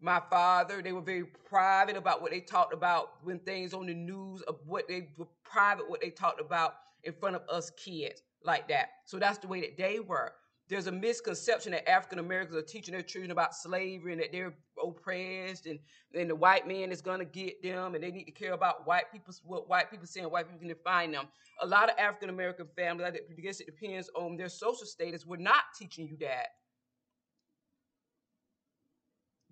my 0.00 0.20
father, 0.28 0.82
they 0.82 0.92
were 0.92 1.00
very 1.00 1.24
private 1.24 1.96
about 1.96 2.20
what 2.20 2.32
they 2.32 2.40
talked 2.40 2.74
about 2.74 3.22
when 3.22 3.38
things 3.38 3.72
on 3.72 3.86
the 3.86 3.94
news, 3.94 4.42
of 4.42 4.56
what 4.66 4.88
they 4.88 5.08
were 5.16 5.28
private, 5.44 5.88
what 5.88 6.00
they 6.00 6.10
talked 6.10 6.40
about 6.40 6.74
in 7.04 7.12
front 7.12 7.36
of 7.36 7.42
us 7.48 7.70
kids 7.70 8.20
like 8.44 8.68
that. 8.68 8.88
So 9.06 9.18
that's 9.18 9.38
the 9.38 9.46
way 9.46 9.60
that 9.60 9.78
they 9.78 10.00
were. 10.00 10.32
There's 10.72 10.86
a 10.86 10.92
misconception 10.92 11.72
that 11.72 11.86
African 11.86 12.18
Americans 12.18 12.56
are 12.56 12.62
teaching 12.62 12.92
their 12.92 13.02
children 13.02 13.30
about 13.30 13.54
slavery 13.54 14.12
and 14.12 14.22
that 14.22 14.32
they're 14.32 14.54
oppressed 14.82 15.66
and, 15.66 15.78
and 16.14 16.30
the 16.30 16.34
white 16.34 16.66
man 16.66 16.90
is 16.90 17.02
gonna 17.02 17.26
get 17.26 17.62
them 17.62 17.94
and 17.94 18.02
they 18.02 18.10
need 18.10 18.24
to 18.24 18.30
care 18.30 18.54
about 18.54 18.86
white 18.86 19.12
people 19.12 19.34
what 19.44 19.68
white 19.68 19.90
people 19.90 20.06
say 20.06 20.20
and 20.20 20.32
white 20.32 20.46
people 20.46 20.60
can 20.60 20.68
define 20.68 21.12
them. 21.12 21.26
A 21.60 21.66
lot 21.66 21.90
of 21.90 21.98
African 21.98 22.30
American 22.30 22.68
families, 22.74 23.06
I 23.06 23.40
guess 23.42 23.60
it 23.60 23.66
depends 23.66 24.08
on 24.16 24.38
their 24.38 24.48
social 24.48 24.86
status, 24.86 25.26
we're 25.26 25.36
not 25.36 25.64
teaching 25.78 26.08
you 26.08 26.16
that. 26.20 26.46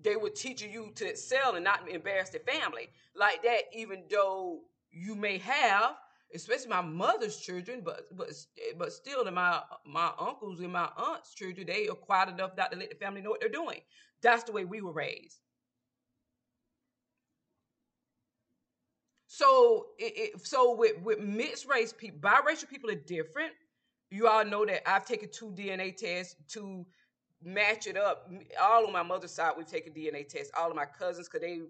They 0.00 0.16
were 0.16 0.30
teaching 0.30 0.72
you 0.72 0.90
to 0.94 1.06
excel 1.06 1.54
and 1.54 1.62
not 1.62 1.86
embarrass 1.86 2.30
the 2.30 2.38
family 2.38 2.88
like 3.14 3.42
that, 3.42 3.64
even 3.74 4.04
though 4.10 4.60
you 4.90 5.14
may 5.16 5.36
have 5.36 5.96
especially 6.34 6.68
my 6.68 6.80
mother's 6.80 7.36
children, 7.38 7.82
but 7.84 8.02
but 8.16 8.28
but 8.78 8.92
still, 8.92 9.26
in 9.26 9.34
my 9.34 9.60
my 9.86 10.10
uncles 10.18 10.60
and 10.60 10.72
my 10.72 10.88
aunts' 10.96 11.34
children, 11.34 11.66
they 11.66 11.88
are 11.88 11.94
quiet 11.94 12.28
enough 12.28 12.52
not 12.56 12.72
to 12.72 12.78
let 12.78 12.90
the 12.90 12.96
family 12.96 13.22
know 13.22 13.30
what 13.30 13.40
they're 13.40 13.48
doing. 13.48 13.80
That's 14.22 14.44
the 14.44 14.52
way 14.52 14.64
we 14.64 14.80
were 14.80 14.92
raised. 14.92 15.40
So 19.26 19.86
it, 19.98 20.12
it, 20.34 20.46
so 20.46 20.74
with 20.74 21.00
with 21.02 21.20
mixed 21.20 21.66
race 21.66 21.92
people, 21.92 22.20
biracial 22.20 22.68
people 22.68 22.90
are 22.90 22.94
different. 22.94 23.52
You 24.10 24.28
all 24.28 24.44
know 24.44 24.66
that 24.66 24.88
I've 24.88 25.06
taken 25.06 25.28
two 25.32 25.52
DNA 25.52 25.96
tests 25.96 26.36
to 26.54 26.84
match 27.42 27.86
it 27.86 27.96
up. 27.96 28.30
All 28.60 28.86
on 28.86 28.92
my 28.92 29.02
mother's 29.02 29.32
side, 29.32 29.52
we've 29.56 29.66
taken 29.66 29.92
DNA 29.92 30.28
tests. 30.28 30.50
All 30.58 30.68
of 30.70 30.76
my 30.76 30.84
cousins, 30.84 31.28
because 31.28 31.42
they 31.42 31.60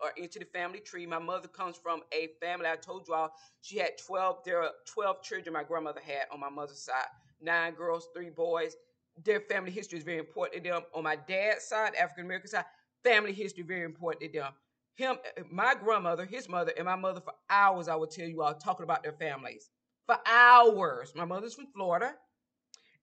are 0.00 0.12
into 0.16 0.38
the 0.38 0.44
family 0.44 0.80
tree. 0.80 1.06
My 1.06 1.18
mother 1.18 1.48
comes 1.48 1.76
from 1.76 2.00
a 2.12 2.28
family. 2.40 2.66
I 2.66 2.76
told 2.76 3.06
you 3.08 3.14
all 3.14 3.32
she 3.60 3.78
had 3.78 3.92
12, 4.06 4.38
there 4.44 4.62
are 4.62 4.70
12 4.86 5.22
children 5.22 5.52
my 5.52 5.64
grandmother 5.64 6.00
had 6.04 6.26
on 6.32 6.40
my 6.40 6.50
mother's 6.50 6.82
side. 6.82 7.06
Nine 7.40 7.74
girls, 7.74 8.08
three 8.14 8.30
boys. 8.30 8.76
Their 9.24 9.40
family 9.40 9.70
history 9.70 9.98
is 9.98 10.04
very 10.04 10.18
important 10.18 10.64
to 10.64 10.70
them. 10.70 10.82
On 10.94 11.04
my 11.04 11.16
dad's 11.16 11.64
side, 11.64 11.94
African 11.94 12.24
American 12.24 12.50
side, 12.50 12.64
family 13.04 13.32
history 13.32 13.62
very 13.62 13.84
important 13.84 14.32
to 14.32 14.38
them. 14.38 14.52
Him, 14.96 15.16
my 15.50 15.74
grandmother, 15.74 16.24
his 16.24 16.48
mother, 16.48 16.72
and 16.76 16.86
my 16.86 16.96
mother 16.96 17.20
for 17.20 17.34
hours, 17.50 17.88
I 17.88 17.96
would 17.96 18.10
tell 18.10 18.26
you 18.26 18.42
all, 18.42 18.54
talking 18.54 18.84
about 18.84 19.02
their 19.02 19.12
families. 19.12 19.70
For 20.06 20.18
hours. 20.26 21.12
My 21.16 21.24
mother's 21.24 21.54
from 21.54 21.66
Florida, 21.74 22.14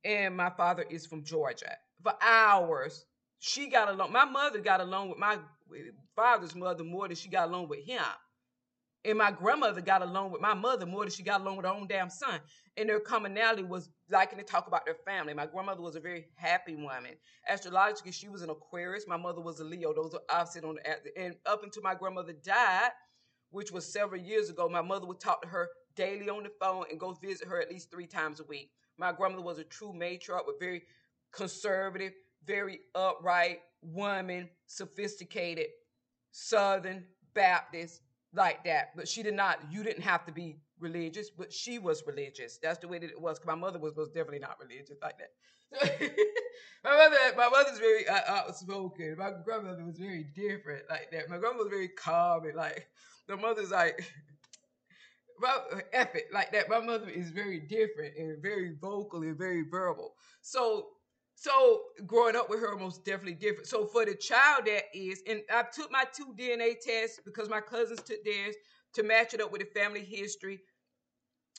and 0.04 0.36
my 0.36 0.50
father 0.50 0.86
is 0.90 1.06
from 1.06 1.24
Georgia. 1.24 1.78
For 2.04 2.14
hours 2.22 3.06
she 3.42 3.68
got 3.68 3.90
along. 3.90 4.12
My 4.12 4.24
mother 4.24 4.60
got 4.60 4.82
along 4.82 5.10
with 5.10 5.18
my 5.18 5.38
father's 6.16 6.56
mother 6.56 6.84
more 6.84 7.08
than 7.08 7.16
she 7.16 7.30
got 7.30 7.50
along 7.50 7.68
with 7.70 7.86
him. 7.86 8.04
And 9.04 9.18
my 9.18 9.32
grandmother 9.32 9.82
got 9.82 10.04
along 10.04 10.32
with 10.32 10.42
my 10.42 10.54
mother 10.54 10.86
more 10.86 11.04
than 11.04 11.12
she 11.12 11.24
got 11.24 11.42
along 11.42 11.58
with 11.58 11.66
her 11.66 11.72
own 11.72 11.88
damn 11.88 12.10
son. 12.10 12.40
And 12.78 12.88
their 12.88 13.00
commonality 13.00 13.64
was 13.64 13.90
liking 14.12 14.38
to 14.38 14.46
talk 14.46 14.68
about 14.68 14.86
their 14.86 14.98
family. 15.06 15.34
My 15.34 15.48
grandmother 15.48 15.82
was 15.82 15.96
a 15.96 16.00
very 16.00 16.28
happy 16.36 16.76
woman. 16.76 17.16
Astrologically, 17.50 18.12
she 18.12 18.30
was 18.30 18.44
an 18.44 18.52
Aquarius. 18.52 19.06
My 19.08 19.18
mother 19.18 19.42
was 19.42 19.60
a 19.60 19.64
Leo. 19.64 19.92
Those 19.94 20.14
are 20.14 20.22
opposite 20.30 20.64
on 20.64 20.76
the 20.76 21.20
and 21.20 21.36
up 21.48 21.64
until 21.64 21.82
my 21.82 21.96
grandmother 21.96 22.34
died, 22.34 22.92
which 23.50 23.72
was 23.72 23.92
several 23.92 24.22
years 24.22 24.52
ago, 24.52 24.70
my 24.70 24.82
mother 24.82 25.08
would 25.08 25.20
talk 25.20 25.42
to 25.42 25.48
her 25.48 25.70
daily 25.96 26.30
on 26.30 26.44
the 26.44 26.52
phone 26.60 26.86
and 26.92 27.00
go 27.00 27.14
visit 27.14 27.48
her 27.48 27.60
at 27.60 27.72
least 27.72 27.90
three 27.90 28.08
times 28.08 28.40
a 28.40 28.44
week. 28.44 28.72
My 28.98 29.12
grandmother 29.12 29.44
was 29.44 29.58
a 29.58 29.64
true 29.64 29.94
matriarch, 29.94 30.46
but 30.46 30.60
very 30.60 30.84
conservative, 31.32 32.14
very 32.46 32.80
upright 32.96 33.60
woman, 33.82 34.50
sophisticated, 34.68 35.68
Southern 36.32 37.06
Baptist, 37.34 38.02
like 38.34 38.64
that. 38.66 38.96
But 38.96 39.08
she 39.08 39.24
did 39.24 39.34
not, 39.34 39.60
you 39.70 39.84
didn't 39.84 40.04
have 40.04 40.26
to 40.26 40.32
be 40.32 40.58
religious, 40.80 41.30
but 41.30 41.52
she 41.52 41.80
was 41.80 42.04
religious. 42.06 42.58
That's 42.62 42.80
the 42.80 42.88
way 42.88 43.00
that 43.00 43.10
it 43.10 43.20
was. 43.20 43.40
My 43.46 43.56
mother 43.56 43.80
was, 43.80 43.96
was 43.96 44.10
definitely 44.10 44.40
not 44.40 44.58
religious 44.60 44.98
like 45.02 45.18
that. 45.18 45.32
my 46.84 46.98
mother, 46.98 47.18
my 47.38 47.50
mother's 47.50 47.80
very 47.80 48.08
uh, 48.08 48.22
outspoken. 48.28 49.16
My 49.18 49.32
grandmother 49.44 49.86
was 49.86 49.98
very 49.98 50.26
different 50.36 50.84
like 50.90 51.12
that. 51.12 51.30
My 51.30 51.38
grandmother 51.38 51.66
was 51.66 51.70
very 51.70 51.90
calm 51.90 52.46
and 52.46 52.56
like, 52.56 52.88
the 53.28 53.38
mother's 53.38 53.72
like, 53.72 54.04
well, 55.42 55.66
epic 55.94 56.26
like 56.34 56.52
that. 56.52 56.70
My 56.70 56.80
mother 56.80 57.10
is 57.10 57.32
very 57.32 57.60
different 57.60 58.16
and 58.18 58.42
very 58.42 58.76
vocal 58.82 59.22
and 59.22 59.38
very 59.38 59.64
verbal. 59.70 60.14
So 60.42 60.88
so 61.42 61.82
growing 62.06 62.36
up 62.36 62.52
with 62.52 62.60
her 62.60 62.78
most 62.78 63.04
definitely 63.04 63.34
different. 63.34 63.66
So 63.66 63.88
for 63.88 64.06
the 64.06 64.14
child 64.14 64.68
that 64.68 64.84
is, 64.94 65.24
and 65.28 65.42
I 65.52 65.64
took 65.64 65.92
my 65.92 66.04
two 66.16 66.36
DNA 66.38 66.80
tests 66.80 67.20
because 67.26 67.50
my 67.50 67.60
cousins 67.60 68.04
took 68.04 68.24
theirs 68.24 68.54
to 68.94 69.02
match 69.02 69.34
it 69.34 69.42
up 69.42 69.52
with 69.52 69.62
the 69.62 69.80
family 69.80 70.04
history. 70.04 70.60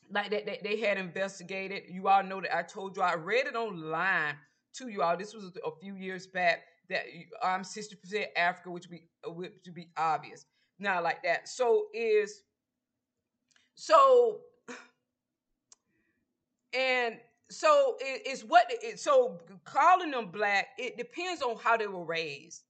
Like 0.09 0.31
that, 0.31 0.47
that 0.47 0.63
they 0.63 0.79
had 0.79 0.99
investigated. 0.99 1.83
You 1.89 2.07
all 2.07 2.23
know 2.23 2.41
that 2.41 2.57
I 2.57 2.63
told 2.63 2.97
you 2.97 3.03
I 3.03 3.17
read 3.17 3.49
it 3.49 3.57
online 3.57 4.37
to 4.75 4.87
you 4.87 5.03
all. 5.03 5.17
This 5.17 5.35
was 5.35 5.47
a 5.47 5.71
few 5.81 5.97
years 5.97 6.29
back 6.29 6.63
that 6.89 7.03
I'm 7.43 7.63
60% 7.63 8.27
Africa, 8.37 8.71
which 8.71 8.87
would 8.89 8.93
be 8.93 9.09
which 9.27 9.51
would 9.67 9.75
be 9.75 9.89
obvious. 9.97 10.47
Now 10.79 11.03
like 11.03 11.25
that. 11.25 11.49
So 11.49 11.87
is 11.93 12.43
so 13.75 14.43
and 16.73 17.17
so 17.53 17.97
it, 18.01 18.23
it's 18.25 18.43
what 18.43 18.65
it, 18.69 18.99
so 18.99 19.41
calling 19.65 20.11
them 20.11 20.31
black 20.31 20.69
it 20.79 20.97
depends 20.97 21.43
on 21.43 21.57
how 21.63 21.77
they 21.77 21.87
were 21.87 22.05
raised. 22.05 22.63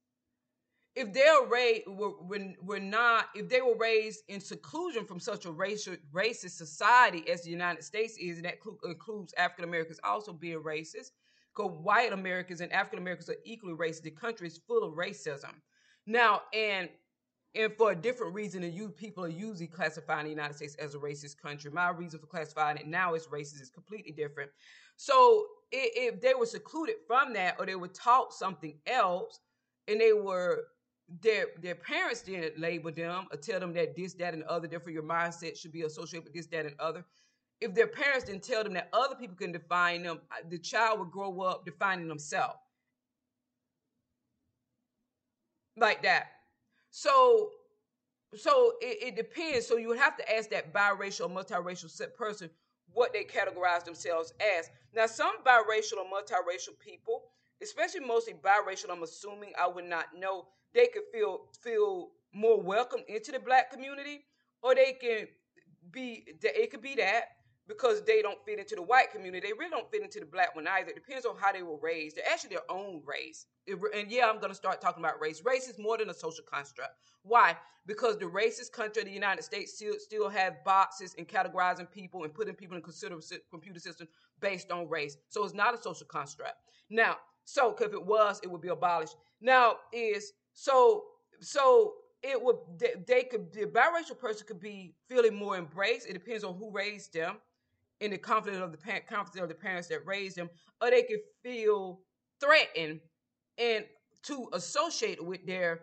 If 0.95 1.15
they're 1.15 1.47
raised 1.49 1.87
were, 1.87 2.21
were, 2.23 2.53
were 2.63 2.81
not 2.81 3.27
if 3.35 3.49
they 3.49 3.63
were 3.63 3.77
raised 3.77 4.21
in 4.29 4.41
seclusion 4.41 5.07
from 5.07 5.21
such 5.21 5.47
a 5.47 5.51
racial 5.51 5.97
racist 6.13 6.51
society 6.51 7.29
as 7.31 7.43
the 7.43 7.51
united 7.51 7.83
states 7.83 8.19
is 8.19 8.37
and 8.37 8.45
that 8.45 8.59
includes 8.85 9.33
african 9.39 9.65
americans 9.65 10.01
also 10.05 10.33
being 10.33 10.63
racist 10.63 11.13
because 11.55 11.73
white 11.83 12.13
americans 12.13 12.61
and 12.61 12.71
african 12.73 12.99
americans 12.99 13.31
are 13.31 13.37
equally 13.45 13.75
racist 13.75 14.03
the 14.03 14.11
country 14.11 14.47
is 14.47 14.59
full 14.67 14.85
of 14.85 14.95
racism. 14.95 15.55
Now 16.07 16.43
and 16.53 16.91
and 17.55 17.73
for 17.77 17.93
a 17.93 17.97
different 17.97 18.35
reason 18.35 18.63
than 18.63 18.73
you 18.73 18.89
people 18.89 19.25
are 19.25 19.29
usually 19.29 19.67
classifying 19.67 20.25
the 20.25 20.31
United 20.31 20.57
States 20.57 20.75
as 20.77 20.95
a 20.95 20.99
racist 20.99 21.37
country. 21.41 21.71
My 21.71 21.91
reason 21.91 22.19
for 22.19 22.27
classifying 22.27 22.79
it 22.79 22.87
now 22.87 23.15
as 23.15 23.27
racist 23.27 23.61
is 23.61 23.71
completely 23.71 24.13
different. 24.13 24.51
So 24.97 25.47
if, 25.71 26.21
they 26.21 26.35
were 26.35 26.47
secluded 26.47 26.97
from 27.07 27.33
that 27.35 27.57
or 27.59 27.67
they 27.67 27.75
were 27.75 27.89
taught 27.89 28.33
something 28.33 28.79
else 28.87 29.41
and 29.89 30.01
they 30.01 30.13
were 30.13 30.65
their 31.21 31.47
their 31.61 31.75
parents 31.75 32.23
didn't 32.23 32.59
label 32.59 32.91
them 32.91 33.27
or 33.31 33.37
tell 33.37 33.61
them 33.61 33.75
that 33.75 33.95
this, 33.95 34.15
that, 34.15 34.33
and 34.33 34.45
other, 34.45 34.67
therefore 34.67 34.93
your 34.93 35.03
mindset 35.03 35.59
should 35.59 35.73
be 35.73 35.83
associated 35.83 36.25
with 36.25 36.33
this, 36.33 36.47
that, 36.47 36.65
and 36.65 36.75
other. 36.79 37.05
If 37.61 37.75
their 37.75 37.87
parents 37.87 38.25
didn't 38.25 38.45
tell 38.45 38.65
them 38.65 38.73
that 38.75 38.89
other 38.93 39.15
people 39.15 39.37
can 39.37 39.53
define 39.53 40.03
them, 40.03 40.21
the 40.49 40.59
child 40.59 41.01
would 41.01 41.11
grow 41.11 41.41
up 41.43 41.67
defining 41.67 42.09
themselves. 42.09 42.57
Like 45.77 46.03
that. 46.03 46.29
So 46.93 47.51
so 48.35 48.75
it, 48.81 49.09
it, 49.09 49.17
depends. 49.17 49.67
So 49.67 49.77
you 49.77 49.89
would 49.89 49.99
have 49.99 50.17
to 50.17 50.35
ask 50.35 50.49
that 50.51 50.73
biracial, 50.73 51.31
multiracial 51.31 51.91
person 52.15 52.49
what 52.93 53.13
they 53.13 53.25
categorize 53.25 53.85
themselves 53.85 54.33
as. 54.59 54.71
Now, 54.95 55.07
some 55.07 55.37
biracial 55.45 55.99
or 55.99 56.07
multiracial 56.07 56.79
people, 56.79 57.25
especially 57.63 58.01
mostly 58.01 58.35
biracial, 58.35 58.91
I'm 58.91 59.03
assuming 59.03 59.53
I 59.61 59.67
would 59.67 59.85
not 59.85 60.07
know, 60.17 60.47
they 60.75 60.87
could 60.87 61.03
feel 61.13 61.41
feel 61.63 62.11
more 62.33 62.61
welcome 62.61 63.01
into 63.09 63.33
the 63.33 63.39
black 63.39 63.71
community, 63.71 64.25
or 64.63 64.75
they 64.75 64.97
can 65.01 65.29
be 65.91 66.25
it 66.43 66.71
could 66.71 66.83
be 66.83 66.95
that 66.97 67.25
because 67.69 68.03
they 68.03 68.23
don't 68.23 68.45
fit 68.45 68.59
into 68.59 68.75
the 68.75 68.83
white 68.83 69.13
community. 69.13 69.47
They 69.47 69.53
really 69.53 69.71
don't 69.71 69.91
fit 69.91 70.03
into 70.03 70.21
the 70.21 70.27
black 70.27 70.55
one 70.55 70.67
either. 70.67 70.91
It 70.91 70.97
depends 70.97 71.25
on 71.25 71.37
how 71.37 71.53
they 71.53 71.63
were 71.63 71.79
raised. 71.81 72.17
They're 72.17 72.29
actually 72.31 72.51
their 72.51 72.71
own 72.71 73.03
race. 73.05 73.47
It, 73.67 73.79
and 73.95 74.11
yeah, 74.11 74.29
I'm 74.29 74.39
going 74.39 74.51
to 74.51 74.55
start 74.55 74.81
talking 74.81 75.03
about 75.03 75.21
race. 75.21 75.43
Race 75.45 75.69
is 75.69 75.79
more 75.79 75.97
than 75.97 76.11
a 76.11 76.15
social 76.15 76.45
construct. 76.45 76.93
Why? 77.23 77.57
Because 77.87 78.19
the 78.19 78.27
racist 78.27 78.73
country 78.73 79.03
of 79.03 79.09
the 79.09 79.15
United 79.15 79.43
States 79.43 79.75
still 79.75 79.95
still 79.99 80.29
have 80.29 80.65
boxes 80.65 81.15
and 81.19 81.27
categorizing 81.27 81.91
people 81.91 82.25
and 82.25 82.35
putting 82.35 82.55
people 82.55 82.77
in 82.77 82.83
computer 82.83 83.81
systems 83.81 84.11
based 84.41 84.71
on 84.71 84.89
race. 84.89 85.17
So 85.29 85.45
it's 85.45 85.55
not 85.55 85.75
a 85.75 85.79
social 85.81 86.07
construct. 86.07 86.57
Now, 86.91 87.17
so 87.45 87.75
if 87.81 87.93
it 87.93 88.05
was, 88.05 88.41
it 88.43 88.51
would 88.51 88.61
be 88.61 88.69
abolished. 88.69 89.17
Now 89.41 89.77
is 89.93 90.33
so 90.53 91.05
so 91.41 91.95
it 92.23 92.41
would 92.41 92.57
they, 92.79 92.95
they 93.07 93.23
could 93.25 93.53
the 93.53 93.67
biracial 93.67 94.19
person 94.19 94.47
could 94.47 94.61
be 94.61 94.95
feeling 95.09 95.35
more 95.35 95.57
embraced. 95.57 96.09
It 96.09 96.15
depends 96.15 96.45
on 96.45 96.57
who 96.57 96.71
raised 96.73 97.13
them 97.13 97.37
in 98.03 98.11
the 98.11 98.19
confidence 98.19 98.63
of 98.63 98.73
the 98.73 98.79
parent, 98.79 99.07
confidence 99.07 99.43
of 99.43 99.49
the 99.49 99.55
parents 99.55 99.89
that 99.89 100.05
raised 100.05 100.37
them, 100.37 100.51
or 100.81 100.91
they 100.91 101.05
could 101.05 101.21
feel 101.43 102.01
threatened 102.41 103.01
and 103.59 103.85
to 104.25 104.49
associate 104.53 105.25
with 105.25 105.47
their 105.47 105.81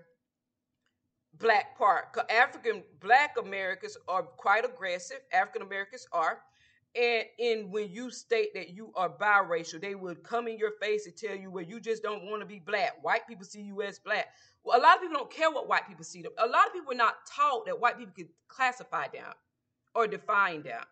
black 1.40 1.78
part. 1.78 2.18
African 2.30 2.84
black 3.00 3.36
Americans 3.40 3.98
are 4.08 4.24
quite 4.24 4.66
aggressive. 4.66 5.20
African 5.32 5.62
Americans 5.62 6.06
are. 6.12 6.40
And 6.96 7.24
in 7.38 7.72
when 7.72 7.92
you 7.92 8.10
state 8.10 8.54
that 8.56 8.72
you 8.72 8.92
are 8.96 9.10
biracial, 9.10 9.80
they 9.80 9.96
would 9.96 10.24
come 10.24 10.48
in 10.48 10.58
your 10.58 10.72
face 10.82 11.06
and 11.06 11.16
tell 11.16 11.36
you, 11.36 11.52
well, 11.52 11.64
you 11.64 11.80
just 11.80 12.02
don't 12.02 12.26
want 12.26 12.42
to 12.42 12.48
be 12.48 12.60
black. 12.60 12.98
White 13.04 13.28
people 13.28 13.46
see 13.46 13.62
you 13.62 13.82
as 13.84 14.00
black. 14.00 14.30
Well, 14.64 14.80
a 14.80 14.82
lot 14.82 14.96
of 14.96 15.02
people 15.04 15.18
don't 15.20 15.32
care 15.32 15.52
what 15.52 15.70
white 15.70 15.88
people 15.88 16.04
see 16.04 16.22
them. 16.22 16.32
A 16.38 16.48
lot 16.48 16.68
of 16.68 16.74
people 16.74 16.92
are 16.92 16.98
not 16.98 17.16
taught 17.34 17.66
that 17.68 17.80
white 17.80 17.98
people 17.98 18.14
can 18.16 18.28
classify 18.48 19.08
them 19.14 19.32
or 19.94 20.08
define 20.08 20.64
them. 20.64 20.84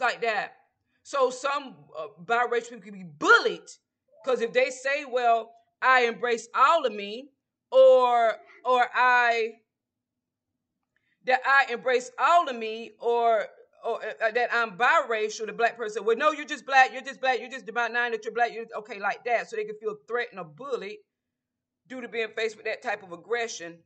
Like 0.00 0.22
that. 0.22 0.54
So 1.02 1.30
some 1.30 1.76
uh, 1.98 2.06
biracial 2.24 2.70
people 2.70 2.80
can 2.82 2.92
be 2.94 3.04
bullied 3.04 3.68
because 4.24 4.40
if 4.40 4.52
they 4.52 4.70
say, 4.70 5.04
"Well, 5.04 5.52
I 5.82 6.02
embrace 6.02 6.48
all 6.54 6.84
of 6.84 6.92
me," 6.92 7.30
or 7.70 8.34
or 8.64 8.88
I 8.94 9.52
that 11.24 11.40
I 11.46 11.72
embrace 11.72 12.10
all 12.18 12.48
of 12.48 12.56
me, 12.56 12.92
or 13.00 13.46
or 13.84 14.00
uh, 14.22 14.30
that 14.32 14.50
I'm 14.52 14.76
biracial, 14.76 15.46
the 15.46 15.52
black 15.52 15.76
person, 15.76 16.04
well, 16.04 16.16
no, 16.16 16.32
you're 16.32 16.44
just 16.44 16.66
black, 16.66 16.92
you're 16.92 17.02
just 17.02 17.20
black, 17.20 17.40
you're 17.40 17.50
just 17.50 17.68
about 17.68 17.92
nine 17.92 18.12
that 18.12 18.24
you're 18.24 18.34
black, 18.34 18.52
you're 18.52 18.66
okay, 18.78 18.98
like 18.98 19.24
that. 19.24 19.48
So 19.48 19.56
they 19.56 19.64
can 19.64 19.76
feel 19.76 19.96
threatened 20.08 20.40
or 20.40 20.44
bullied 20.44 20.98
due 21.88 22.00
to 22.00 22.08
being 22.08 22.28
faced 22.36 22.56
with 22.56 22.66
that 22.66 22.82
type 22.82 23.02
of 23.02 23.12
aggression. 23.12 23.78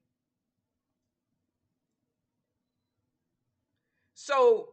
So 4.14 4.68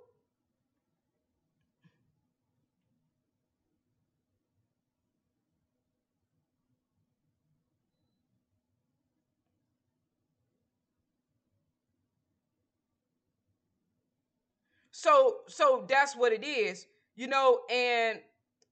So 14.99 15.41
so 15.47 15.85
that's 15.87 16.15
what 16.15 16.33
it 16.33 16.43
is, 16.43 16.87
you 17.15 17.27
know, 17.27 17.59
and 17.69 18.17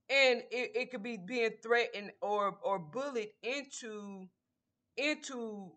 and 0.10 0.42
it, 0.50 0.72
it 0.74 0.92
could 0.92 1.04
be 1.04 1.18
being 1.18 1.52
threatened 1.62 2.14
or 2.20 2.58
or 2.64 2.80
bullied 2.80 3.30
into 3.44 4.28
into 4.98 5.72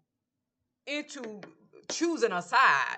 into 0.86 1.42
choosing 1.90 2.32
a 2.32 2.40
side. 2.40 2.96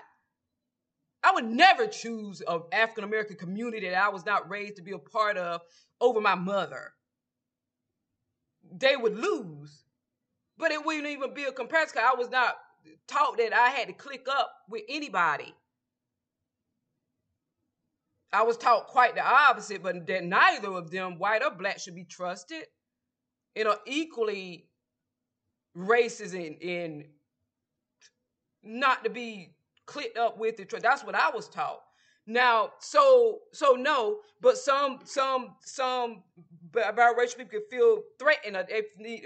I 1.25 1.33
would 1.33 1.43
never 1.43 1.87
choose 1.87 2.41
an 2.47 2.61
African 2.71 3.03
American 3.03 3.35
community 3.35 3.89
that 3.89 4.01
I 4.01 4.07
was 4.07 4.25
not 4.25 4.49
raised 4.49 4.77
to 4.77 4.81
be 4.81 4.93
a 4.93 4.97
part 4.97 5.35
of 5.35 5.59
over 5.99 6.21
my 6.21 6.35
mother. 6.35 6.93
They 8.71 8.95
would 8.95 9.17
lose, 9.17 9.83
but 10.57 10.71
it 10.71 10.85
wouldn't 10.85 11.07
even 11.07 11.33
be 11.33 11.43
a 11.43 11.51
comparison. 11.51 12.01
I 12.01 12.15
was 12.17 12.29
not 12.29 12.55
taught 13.09 13.35
that 13.39 13.51
I 13.53 13.71
had 13.71 13.89
to 13.89 13.93
click 13.93 14.27
up 14.29 14.53
with 14.69 14.83
anybody. 14.87 15.53
I 18.33 18.43
was 18.43 18.57
taught 18.57 18.87
quite 18.87 19.15
the 19.15 19.25
opposite, 19.25 19.83
but 19.83 20.07
that 20.07 20.23
neither 20.23 20.69
of 20.69 20.89
them, 20.89 21.19
white 21.19 21.43
or 21.43 21.51
black, 21.51 21.79
should 21.79 21.95
be 21.95 22.05
trusted. 22.05 22.65
You 23.55 23.65
know, 23.65 23.77
equally 23.85 24.69
racist 25.77 26.33
and, 26.33 26.61
and 26.61 27.05
not 28.63 29.03
to 29.03 29.09
be 29.09 29.53
clicked 29.85 30.17
up 30.17 30.37
with 30.37 30.59
it. 30.59 30.73
That's 30.81 31.03
what 31.03 31.15
I 31.15 31.29
was 31.29 31.49
taught. 31.49 31.81
Now, 32.27 32.71
so 32.79 33.39
so 33.51 33.73
no, 33.73 34.19
but 34.39 34.57
some 34.57 34.99
some 35.03 35.55
some 35.61 36.23
biracial 36.71 37.37
people 37.37 37.59
can 37.59 37.63
feel 37.69 38.03
threatened 38.19 38.55
they 38.69 38.83
need 38.97 39.25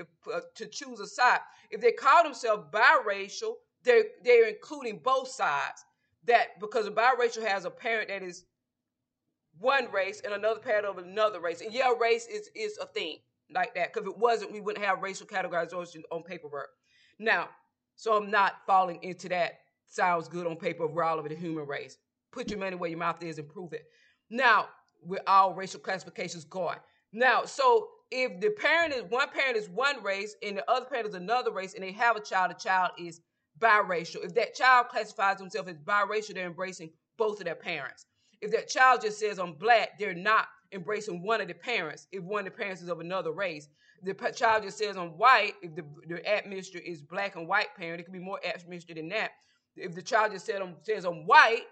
to 0.55 0.65
choose 0.65 0.99
a 0.99 1.07
side. 1.07 1.39
If 1.69 1.81
they 1.81 1.91
call 1.91 2.23
themselves 2.23 2.63
biracial, 2.71 3.55
they're 3.83 4.05
they're 4.23 4.47
including 4.47 4.99
both 5.03 5.27
sides. 5.27 5.83
That 6.23 6.59
because 6.59 6.87
a 6.87 6.91
biracial 6.91 7.45
has 7.45 7.65
a 7.65 7.69
parent 7.69 8.07
that 8.07 8.23
is 8.23 8.45
one 9.59 9.91
race 9.91 10.21
and 10.23 10.33
another 10.33 10.59
parent 10.59 10.85
of 10.85 10.97
another 10.97 11.39
race. 11.39 11.61
And 11.61 11.73
yeah, 11.73 11.93
race 11.99 12.27
is 12.27 12.49
is 12.55 12.77
a 12.77 12.85
thing 12.85 13.17
like 13.53 13.73
that. 13.75 13.93
Because 13.93 14.07
if 14.07 14.13
it 14.13 14.19
wasn't, 14.19 14.51
we 14.51 14.61
wouldn't 14.61 14.83
have 14.85 15.01
racial 15.01 15.27
categorization 15.27 16.01
on 16.11 16.23
paperwork. 16.23 16.69
Now, 17.19 17.49
so 17.95 18.15
I'm 18.15 18.29
not 18.29 18.55
falling 18.65 19.01
into 19.03 19.29
that. 19.29 19.59
Sounds 19.87 20.27
good 20.27 20.47
on 20.47 20.57
paper. 20.57 20.87
We're 20.87 21.03
all 21.03 21.19
of 21.19 21.29
the 21.29 21.35
human 21.35 21.65
race. 21.67 21.97
Put 22.31 22.49
your 22.49 22.59
money 22.59 22.75
where 22.75 22.89
your 22.89 22.99
mouth 22.99 23.23
is 23.23 23.37
and 23.37 23.47
prove 23.47 23.73
it. 23.73 23.85
Now, 24.29 24.67
with 25.01 25.21
all 25.27 25.53
racial 25.53 25.79
classifications 25.79 26.43
gone. 26.43 26.77
Now, 27.13 27.45
so 27.45 27.87
if 28.11 28.41
the 28.41 28.49
parent 28.49 28.93
is 28.93 29.03
one 29.03 29.29
parent 29.29 29.55
is 29.55 29.69
one 29.69 30.03
race 30.03 30.35
and 30.43 30.57
the 30.57 30.69
other 30.69 30.85
parent 30.85 31.07
is 31.07 31.15
another 31.15 31.51
race, 31.51 31.75
and 31.75 31.83
they 31.83 31.91
have 31.93 32.15
a 32.15 32.21
child, 32.21 32.51
the 32.51 32.55
child 32.55 32.91
is 32.99 33.21
biracial. 33.59 34.23
If 34.23 34.33
that 34.35 34.55
child 34.55 34.89
classifies 34.89 35.37
themselves 35.37 35.69
as 35.69 35.77
biracial, 35.77 36.33
they're 36.33 36.47
embracing 36.47 36.91
both 37.17 37.39
of 37.39 37.45
their 37.45 37.55
parents. 37.55 38.05
If 38.45 38.51
that 38.51 38.69
child 38.69 39.01
just 39.01 39.17
says 39.17 39.39
I'm 39.39 39.53
black, 39.53 39.97
they're 39.97 40.13
not 40.13 40.45
embracing 40.71 41.23
one 41.23 41.41
of 41.41 41.47
the 41.47 41.55
parents 41.55 42.05
if 42.11 42.23
one 42.23 42.45
of 42.45 42.53
the 42.53 42.57
parents 42.59 42.79
is 42.79 42.89
of 42.89 42.99
another 42.99 43.31
race. 43.31 43.69
The 44.03 44.13
child 44.13 44.61
just 44.61 44.77
says 44.77 44.97
I'm 44.97 45.17
white, 45.17 45.53
if 45.63 45.73
the, 45.75 45.83
the 46.07 46.21
administrator 46.31 46.85
is 46.85 47.01
black 47.01 47.37
and 47.37 47.47
white 47.47 47.75
parent, 47.75 48.01
it 48.01 48.03
could 48.03 48.13
be 48.13 48.19
more 48.19 48.39
administrative 48.43 49.01
than 49.01 49.09
that. 49.09 49.31
If 49.75 49.95
the 49.95 50.03
child 50.03 50.33
just 50.33 50.45
said 50.45 50.61
I'm, 50.61 50.75
says 50.83 51.05
I'm 51.05 51.25
white 51.25 51.63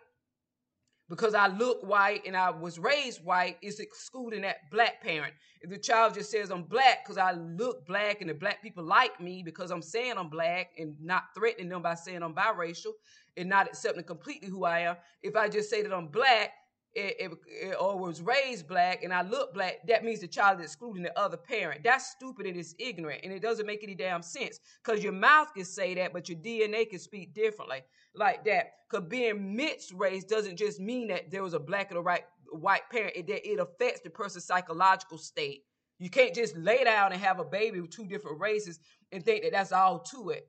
because 1.10 1.36
I 1.36 1.46
look 1.46 1.84
white 1.84 2.24
and 2.26 2.36
I 2.36 2.50
was 2.50 2.80
raised 2.80 3.24
white, 3.24 3.58
it's 3.62 3.80
excluding 3.80 4.42
that 4.42 4.72
black 4.72 5.04
parent. 5.04 5.36
If 5.62 5.70
the 5.70 5.78
child 5.78 6.16
just 6.16 6.32
says 6.32 6.50
I'm 6.50 6.64
black 6.64 7.06
because 7.06 7.20
I 7.20 7.34
look 7.34 7.86
black 7.86 8.22
and 8.22 8.32
the 8.32 8.34
black 8.34 8.64
people 8.64 8.84
like 8.84 9.22
me 9.22 9.44
because 9.46 9.70
I'm 9.70 9.84
saying 9.84 10.16
I'm 10.18 10.30
black 10.30 10.72
and 10.80 10.96
not 11.00 11.26
threatening 11.36 11.70
them 11.70 11.84
by 11.84 11.94
saying 11.94 12.24
I'm 12.24 12.34
biracial, 12.34 12.94
and 13.38 13.50
not 13.50 13.68
accepting 13.68 14.04
completely 14.04 14.50
who 14.50 14.64
I 14.66 14.80
am. 14.80 14.96
If 15.22 15.36
I 15.36 15.50
just 15.50 15.70
say 15.70 15.82
that 15.82 15.94
I'm 15.94 16.08
black, 16.08 16.52
it, 16.96 17.32
it, 17.48 17.76
or 17.80 17.98
was 17.98 18.22
raised 18.22 18.68
black 18.68 19.04
and 19.04 19.14
I 19.14 19.24
look 19.24 19.54
black, 19.54 19.86
that 19.88 20.04
means 20.04 20.20
the 20.20 20.28
child 20.28 20.60
is 20.60 20.66
excluding 20.66 21.04
the 21.04 21.18
other 21.20 21.38
parent. 21.38 21.84
That's 21.84 22.12
stupid 22.12 22.46
and 22.46 22.58
it's 22.58 22.76
ignorant 22.78 23.22
and 23.24 23.34
it 23.34 23.42
doesn't 23.42 23.66
make 23.66 23.84
any 23.84 23.96
damn 23.96 24.22
sense. 24.22 24.60
Because 24.84 25.04
your 25.04 25.14
mouth 25.14 25.54
can 25.54 25.66
say 25.66 25.96
that, 25.96 26.14
but 26.14 26.30
your 26.30 26.38
DNA 26.38 26.90
can 26.90 27.00
speak 27.00 27.34
differently 27.34 27.82
like 28.16 28.46
that. 28.46 28.74
Because 28.90 29.08
being 29.08 29.56
mixed 29.56 29.92
race 29.94 30.24
doesn't 30.24 30.58
just 30.58 30.80
mean 30.80 31.08
that 31.08 31.32
there 31.32 31.44
was 31.44 31.54
a 31.54 31.60
black 31.60 31.90
and 31.90 31.98
a 31.98 32.02
right, 32.02 32.24
white 32.52 32.90
parent, 32.92 33.16
it, 33.16 33.30
it 33.30 33.60
affects 33.60 34.02
the 34.02 34.10
person's 34.10 34.46
psychological 34.46 35.18
state. 35.18 35.64
You 35.98 36.10
can't 36.10 36.36
just 36.36 36.56
lay 36.58 36.84
down 36.84 37.12
and 37.12 37.22
have 37.22 37.40
a 37.40 37.46
baby 37.46 37.82
with 37.82 37.92
two 37.92 38.06
different 38.06 38.40
races 38.40 38.80
and 39.12 39.24
think 39.24 39.44
that 39.44 39.54
that's 39.54 39.72
all 39.72 40.00
to 40.00 40.30
it. 40.30 40.48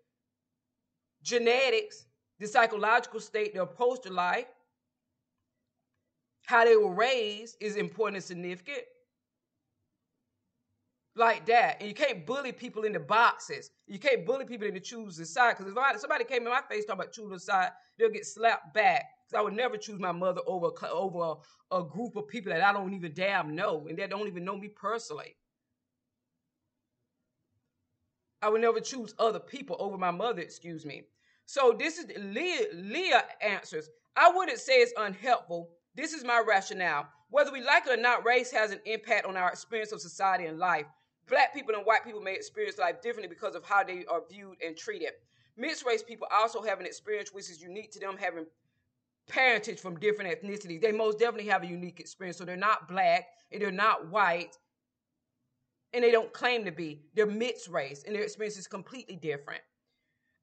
Genetics 1.22 2.06
the 2.38 2.46
psychological 2.46 3.20
state, 3.20 3.54
their 3.54 3.62
approach 3.62 4.06
life, 4.06 4.46
how 6.46 6.64
they 6.64 6.76
were 6.76 6.94
raised 6.94 7.56
is 7.60 7.76
important 7.76 8.16
and 8.16 8.24
significant. 8.24 8.82
Like 11.16 11.46
that. 11.46 11.76
And 11.80 11.88
you 11.88 11.94
can't 11.94 12.26
bully 12.26 12.52
people 12.52 12.82
into 12.82 13.00
boxes. 13.00 13.70
You 13.86 13.98
can't 13.98 14.26
bully 14.26 14.44
people 14.44 14.66
into 14.66 14.80
choosing 14.80 15.24
side. 15.24 15.56
Because 15.56 15.72
if 15.72 16.00
somebody 16.00 16.24
came 16.24 16.42
in 16.42 16.52
my 16.52 16.60
face 16.68 16.84
talking 16.84 17.02
about 17.02 17.12
choosing 17.12 17.38
side, 17.38 17.70
they'll 17.98 18.10
get 18.10 18.26
slapped 18.26 18.74
back. 18.74 19.04
Because 19.24 19.38
I 19.38 19.42
would 19.42 19.54
never 19.54 19.76
choose 19.76 20.00
my 20.00 20.12
mother 20.12 20.40
over, 20.46 20.70
over 20.92 21.36
a, 21.70 21.76
a 21.76 21.84
group 21.84 22.16
of 22.16 22.26
people 22.28 22.52
that 22.52 22.62
I 22.62 22.72
don't 22.72 22.92
even 22.94 23.14
damn 23.14 23.54
know 23.54 23.86
and 23.88 23.98
that 23.98 24.10
don't 24.10 24.26
even 24.26 24.44
know 24.44 24.56
me 24.56 24.68
personally. 24.68 25.36
I 28.42 28.48
would 28.50 28.60
never 28.60 28.80
choose 28.80 29.14
other 29.18 29.40
people 29.40 29.76
over 29.78 29.96
my 29.96 30.10
mother, 30.10 30.42
excuse 30.42 30.84
me. 30.84 31.04
So 31.46 31.74
this 31.78 31.96
is 31.96 32.06
Leah, 32.18 32.66
Leah 32.74 33.24
answers. 33.40 33.88
I 34.16 34.30
wouldn't 34.34 34.58
say 34.58 34.74
it's 34.74 34.92
unhelpful. 34.98 35.70
This 35.94 36.12
is 36.12 36.24
my 36.24 36.42
rationale. 36.46 37.08
Whether 37.30 37.52
we 37.52 37.62
like 37.62 37.86
it 37.86 37.98
or 37.98 38.00
not, 38.00 38.24
race 38.24 38.50
has 38.50 38.72
an 38.72 38.80
impact 38.84 39.26
on 39.26 39.36
our 39.36 39.48
experience 39.48 39.92
of 39.92 40.00
society 40.00 40.46
and 40.46 40.58
life. 40.58 40.86
Black 41.28 41.54
people 41.54 41.74
and 41.74 41.86
white 41.86 42.04
people 42.04 42.20
may 42.20 42.34
experience 42.34 42.78
life 42.78 43.00
differently 43.00 43.28
because 43.28 43.54
of 43.54 43.64
how 43.64 43.82
they 43.82 44.04
are 44.06 44.22
viewed 44.28 44.56
and 44.64 44.76
treated. 44.76 45.10
Mixed 45.56 45.86
race 45.86 46.02
people 46.02 46.26
also 46.32 46.62
have 46.62 46.80
an 46.80 46.86
experience 46.86 47.32
which 47.32 47.48
is 47.48 47.62
unique 47.62 47.92
to 47.92 48.00
them, 48.00 48.16
having 48.18 48.46
parentage 49.28 49.78
from 49.78 49.98
different 49.98 50.30
ethnicities. 50.30 50.80
They 50.80 50.92
most 50.92 51.18
definitely 51.18 51.48
have 51.50 51.62
a 51.62 51.66
unique 51.66 52.00
experience. 52.00 52.38
So 52.38 52.44
they're 52.44 52.56
not 52.56 52.88
black 52.88 53.28
and 53.52 53.62
they're 53.62 53.70
not 53.70 54.10
white 54.10 54.58
and 55.92 56.02
they 56.02 56.10
don't 56.10 56.32
claim 56.32 56.64
to 56.64 56.72
be. 56.72 57.02
They're 57.14 57.26
mixed 57.26 57.68
race 57.68 58.02
and 58.04 58.14
their 58.14 58.24
experience 58.24 58.58
is 58.58 58.66
completely 58.66 59.16
different. 59.16 59.62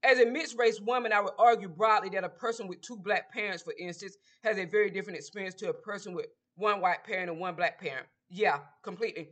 As 0.04 0.20
a 0.20 0.26
mixed 0.26 0.58
race 0.58 0.80
woman, 0.80 1.14
I 1.14 1.22
would 1.22 1.34
argue 1.38 1.70
broadly 1.70 2.10
that 2.10 2.24
a 2.24 2.30
person 2.30 2.68
with 2.68 2.82
two 2.82 2.98
black 2.98 3.32
parents, 3.32 3.62
for 3.62 3.74
instance, 3.80 4.18
has 4.44 4.58
a 4.58 4.66
very 4.66 4.90
different 4.90 5.18
experience 5.18 5.54
to 5.56 5.70
a 5.70 5.74
person 5.74 6.14
with 6.14 6.28
one 6.56 6.82
white 6.82 7.04
parent 7.04 7.30
and 7.30 7.40
one 7.40 7.56
black 7.56 7.80
parent. 7.80 8.08
Yeah, 8.30 8.60
completely. 8.82 9.30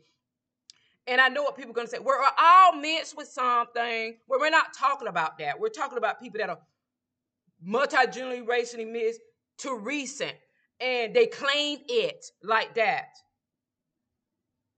And 1.07 1.19
I 1.19 1.27
know 1.27 1.41
what 1.41 1.55
people 1.55 1.71
are 1.71 1.73
going 1.73 1.87
to 1.87 1.91
say. 1.91 1.99
We're 1.99 2.19
all 2.37 2.75
mixed 2.75 3.17
with 3.17 3.27
something. 3.27 4.17
Well, 4.27 4.39
we're 4.39 4.51
not 4.51 4.73
talking 4.77 5.07
about 5.07 5.39
that. 5.39 5.59
We're 5.59 5.69
talking 5.69 5.97
about 5.97 6.21
people 6.21 6.39
that 6.39 6.49
are 6.49 6.59
multi-generationally 7.63 8.91
mixed 8.91 9.21
to 9.59 9.75
recent, 9.75 10.35
and 10.79 11.15
they 11.15 11.25
claim 11.25 11.79
it 11.87 12.25
like 12.43 12.75
that. 12.75 13.07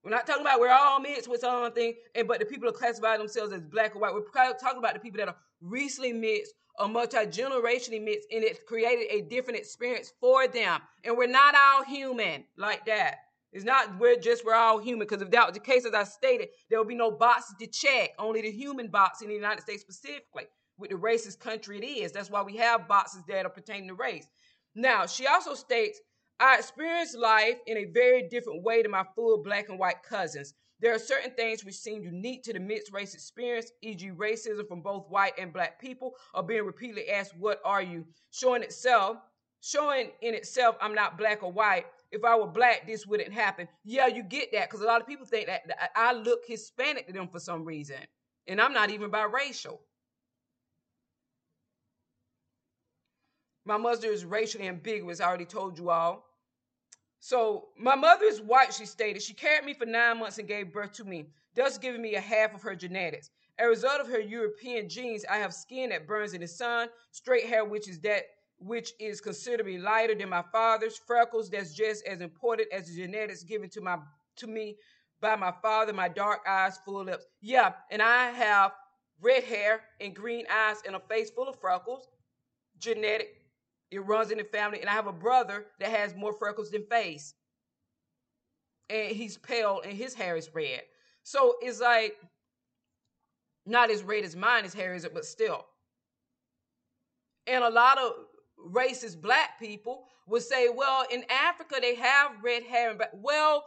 We're 0.03 0.11
not 0.11 0.25
talking 0.25 0.41
about 0.41 0.59
we're 0.59 0.71
all 0.71 0.99
mixed 0.99 1.29
with 1.29 1.41
something, 1.41 1.93
and 2.15 2.27
but 2.27 2.39
the 2.39 2.45
people 2.45 2.69
are 2.69 2.73
classifying 2.73 3.19
themselves 3.19 3.51
as 3.51 3.61
black 3.61 3.95
or 3.95 3.99
white. 3.99 4.13
We're 4.13 4.23
talking 4.53 4.79
about 4.79 4.93
the 4.93 4.99
people 4.99 5.19
that 5.19 5.27
are 5.27 5.35
recently 5.61 6.13
mixed 6.13 6.53
or 6.79 6.87
multi-generationally 6.87 8.03
mixed, 8.03 8.27
and 8.31 8.43
it 8.43 8.65
created 8.65 9.07
a 9.11 9.21
different 9.29 9.59
experience 9.59 10.11
for 10.19 10.47
them. 10.47 10.81
And 11.03 11.17
we're 11.17 11.27
not 11.27 11.55
all 11.55 11.83
human 11.83 12.45
like 12.57 12.85
that. 12.85 13.17
It's 13.53 13.65
not 13.65 13.99
we're 13.99 14.17
just 14.17 14.45
we're 14.45 14.55
all 14.55 14.79
human, 14.79 14.99
because 14.99 15.21
if 15.21 15.31
that 15.31 15.45
was 15.45 15.53
the 15.53 15.59
case, 15.59 15.85
as 15.85 15.93
I 15.93 16.05
stated, 16.05 16.49
there 16.69 16.79
would 16.79 16.87
be 16.87 16.95
no 16.95 17.11
boxes 17.11 17.55
to 17.59 17.67
check, 17.67 18.11
only 18.17 18.41
the 18.41 18.51
human 18.51 18.87
box 18.87 19.21
in 19.21 19.27
the 19.27 19.35
United 19.35 19.61
States 19.61 19.81
specifically, 19.81 20.45
with 20.77 20.89
the 20.89 20.95
racist 20.95 21.39
country 21.39 21.77
it 21.77 21.85
is. 21.85 22.13
That's 22.13 22.29
why 22.29 22.41
we 22.43 22.55
have 22.57 22.87
boxes 22.87 23.23
that 23.27 23.45
are 23.45 23.49
pertaining 23.49 23.89
to 23.89 23.93
race. 23.93 24.25
Now, 24.73 25.05
she 25.05 25.27
also 25.27 25.53
states, 25.53 25.99
I 26.39 26.57
experienced 26.57 27.17
life 27.17 27.57
in 27.67 27.77
a 27.77 27.85
very 27.85 28.29
different 28.29 28.63
way 28.63 28.81
than 28.81 28.91
my 28.91 29.03
full 29.15 29.43
black 29.43 29.67
and 29.67 29.77
white 29.77 30.01
cousins. 30.01 30.53
There 30.81 30.95
are 30.95 30.99
certain 30.99 31.31
things 31.31 31.63
which 31.63 31.75
seem 31.75 32.03
unique 32.03 32.43
to 32.43 32.53
the 32.53 32.59
mixed 32.59 32.91
race 32.91 33.13
experience, 33.13 33.71
e.g., 33.83 34.09
racism 34.11 34.67
from 34.67 34.81
both 34.81 35.07
white 35.09 35.33
and 35.37 35.53
black 35.53 35.79
people, 35.79 36.15
or 36.33 36.41
being 36.41 36.65
repeatedly 36.65 37.09
asked, 37.09 37.37
What 37.37 37.61
are 37.63 37.83
you? 37.83 38.05
Showing 38.31 38.63
itself, 38.63 39.17
showing 39.61 40.09
in 40.21 40.33
itself, 40.33 40.75
I'm 40.81 40.95
not 40.95 41.19
black 41.19 41.43
or 41.43 41.51
white. 41.51 41.85
If 42.11 42.25
I 42.25 42.35
were 42.35 42.47
black, 42.47 42.87
this 42.87 43.05
wouldn't 43.05 43.31
happen. 43.31 43.67
Yeah, 43.83 44.07
you 44.07 44.23
get 44.23 44.51
that 44.53 44.69
because 44.69 44.81
a 44.81 44.87
lot 44.87 45.01
of 45.01 45.07
people 45.07 45.25
think 45.25 45.45
that 45.47 45.91
I 45.95 46.13
look 46.13 46.41
Hispanic 46.47 47.05
to 47.07 47.13
them 47.13 47.27
for 47.27 47.39
some 47.39 47.63
reason, 47.63 47.97
and 48.47 48.59
I'm 48.59 48.73
not 48.73 48.89
even 48.89 49.11
biracial. 49.11 49.77
My 53.65 53.77
mother 53.77 54.07
is 54.07 54.25
racially 54.25 54.67
ambiguous. 54.67 55.21
I 55.21 55.27
already 55.27 55.45
told 55.45 55.77
you 55.77 55.91
all. 55.91 56.25
So 57.21 57.69
my 57.77 57.93
mother 57.95 58.25
is 58.25 58.41
white, 58.41 58.73
she 58.73 58.87
stated. 58.87 59.21
She 59.21 59.35
carried 59.35 59.63
me 59.63 59.75
for 59.75 59.85
nine 59.85 60.17
months 60.19 60.39
and 60.39 60.47
gave 60.47 60.73
birth 60.73 60.91
to 60.93 61.03
me, 61.03 61.27
thus 61.55 61.77
giving 61.77 62.01
me 62.01 62.15
a 62.15 62.19
half 62.19 62.53
of 62.55 62.63
her 62.63 62.75
genetics. 62.75 63.29
A 63.59 63.67
result 63.67 64.01
of 64.01 64.07
her 64.07 64.19
European 64.19 64.89
genes, 64.89 65.23
I 65.29 65.37
have 65.37 65.53
skin 65.53 65.91
that 65.91 66.07
burns 66.07 66.33
in 66.33 66.41
the 66.41 66.47
sun, 66.47 66.89
straight 67.11 67.45
hair, 67.45 67.63
which 67.63 67.87
is 67.87 67.99
that 67.99 68.23
which 68.57 68.93
is 68.99 69.21
considerably 69.21 69.77
lighter 69.77 70.15
than 70.15 70.29
my 70.29 70.43
father's, 70.51 70.97
freckles 70.97 71.49
that's 71.49 71.73
just 71.73 72.05
as 72.07 72.21
important 72.21 72.67
as 72.71 72.87
the 72.87 72.95
genetics 72.95 73.43
given 73.43 73.69
to 73.69 73.81
my 73.81 73.97
to 74.37 74.47
me 74.47 74.77
by 75.19 75.35
my 75.35 75.53
father, 75.61 75.93
my 75.93 76.07
dark 76.07 76.39
eyes, 76.47 76.79
full 76.83 77.03
lips. 77.03 77.25
Yeah, 77.39 77.73
and 77.91 78.01
I 78.01 78.31
have 78.31 78.71
red 79.21 79.43
hair 79.43 79.81
and 79.99 80.15
green 80.15 80.45
eyes 80.51 80.77
and 80.87 80.95
a 80.95 80.99
face 80.99 81.29
full 81.29 81.47
of 81.47 81.59
freckles, 81.59 82.07
genetic 82.79 83.40
it 83.91 83.99
runs 83.99 84.31
in 84.31 84.37
the 84.37 84.43
family. 84.45 84.79
And 84.79 84.89
I 84.89 84.93
have 84.93 85.07
a 85.07 85.13
brother 85.13 85.65
that 85.79 85.89
has 85.89 86.15
more 86.15 86.33
freckles 86.33 86.71
than 86.71 86.85
face. 86.85 87.33
And 88.89 89.15
he's 89.15 89.37
pale 89.37 89.81
and 89.83 89.93
his 89.93 90.13
hair 90.13 90.35
is 90.35 90.49
red. 90.53 90.81
So 91.23 91.55
it's 91.61 91.79
like 91.81 92.15
not 93.65 93.91
as 93.91 94.03
red 94.03 94.23
as 94.23 94.35
mine, 94.35 94.63
his 94.63 94.73
hair 94.73 94.93
is, 94.93 95.07
but 95.13 95.25
still. 95.25 95.65
And 97.47 97.63
a 97.63 97.69
lot 97.69 97.97
of 97.97 98.13
racist 98.71 99.21
black 99.21 99.59
people 99.59 100.05
would 100.27 100.41
say, 100.41 100.69
well, 100.73 101.05
in 101.11 101.23
Africa 101.29 101.75
they 101.81 101.95
have 101.95 102.31
red 102.41 102.63
hair. 102.63 102.95
But 102.95 103.11
well, 103.13 103.65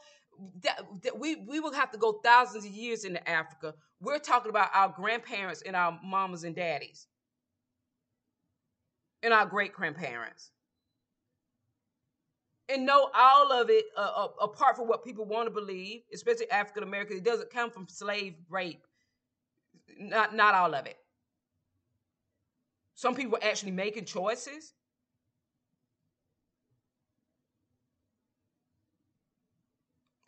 that, 0.62 0.82
that 1.02 1.18
we 1.18 1.36
we 1.36 1.60
will 1.60 1.72
have 1.72 1.90
to 1.92 1.98
go 1.98 2.20
thousands 2.24 2.64
of 2.64 2.70
years 2.70 3.04
into 3.04 3.26
Africa. 3.28 3.74
We're 4.00 4.18
talking 4.18 4.50
about 4.50 4.70
our 4.74 4.88
grandparents 4.88 5.62
and 5.62 5.76
our 5.76 5.98
mamas 6.02 6.44
and 6.44 6.56
daddies 6.56 7.06
and 9.24 9.32
our 9.32 9.46
great 9.46 9.72
grandparents. 9.72 10.50
And 12.68 12.86
know 12.86 13.10
all 13.14 13.52
of 13.52 13.68
it, 13.70 13.86
uh, 13.96 14.10
uh, 14.16 14.28
apart 14.40 14.76
from 14.76 14.86
what 14.86 15.04
people 15.04 15.24
want 15.24 15.46
to 15.46 15.50
believe, 15.50 16.02
especially 16.12 16.50
African 16.50 16.82
Americans, 16.82 17.20
it 17.20 17.24
doesn't 17.24 17.50
come 17.50 17.70
from 17.70 17.88
slave 17.88 18.34
rape. 18.48 18.86
Not, 19.98 20.34
not 20.34 20.54
all 20.54 20.74
of 20.74 20.86
it. 20.86 20.96
Some 22.94 23.14
people 23.14 23.36
are 23.36 23.44
actually 23.44 23.72
making 23.72 24.04
choices. 24.04 24.72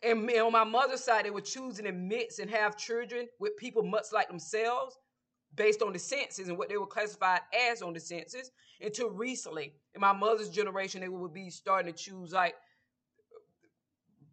And 0.03 0.29
on 0.39 0.51
my 0.51 0.63
mother's 0.63 1.03
side, 1.03 1.25
they 1.25 1.31
were 1.31 1.41
choosing 1.41 1.85
to 1.85 1.91
mix 1.91 2.39
and 2.39 2.49
have 2.51 2.77
children 2.77 3.27
with 3.39 3.57
people 3.57 3.83
much 3.83 4.05
like 4.13 4.27
themselves 4.27 4.97
based 5.57 5.81
on 5.81 5.91
the 5.91 5.99
census 5.99 6.47
and 6.47 6.57
what 6.57 6.69
they 6.69 6.77
were 6.77 6.85
classified 6.85 7.41
as 7.69 7.81
on 7.81 7.93
the 7.93 7.99
census 7.99 8.51
until 8.79 9.09
recently. 9.09 9.73
In 9.95 10.01
my 10.01 10.13
mother's 10.13 10.49
generation, 10.49 11.01
they 11.01 11.09
would 11.09 11.33
be 11.33 11.49
starting 11.49 11.91
to 11.91 11.97
choose 11.97 12.31
like 12.31 12.55